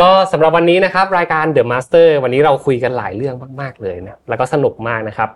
[0.01, 5.31] ก็สำหรับวันนี้นะครับรายการ Remaster วันนี้เราคุยกันหลายเรื่องมาก ๆเลยนะแล้วก็สนุกมากนะครับ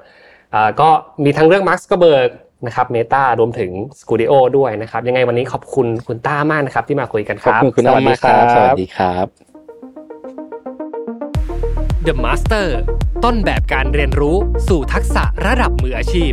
[0.80, 0.88] ก็
[1.24, 2.30] มีทั้งเรื่องมาร์คสกเบิร์ก
[2.66, 3.70] นะครับเมตารวมถึง
[4.00, 9.26] สกูดิโอด้วยนะครับยังไงวันนี้ขอบคุณคุณต้ามากนะครับที่มาคุยกันครับขอบคุณคุณมากครับสวัสดีครับ
[12.06, 12.66] The Master
[13.24, 14.36] ต้นแบบการเรียนรู้
[14.68, 16.32] สู่ทักษะระดับมืออาชีพ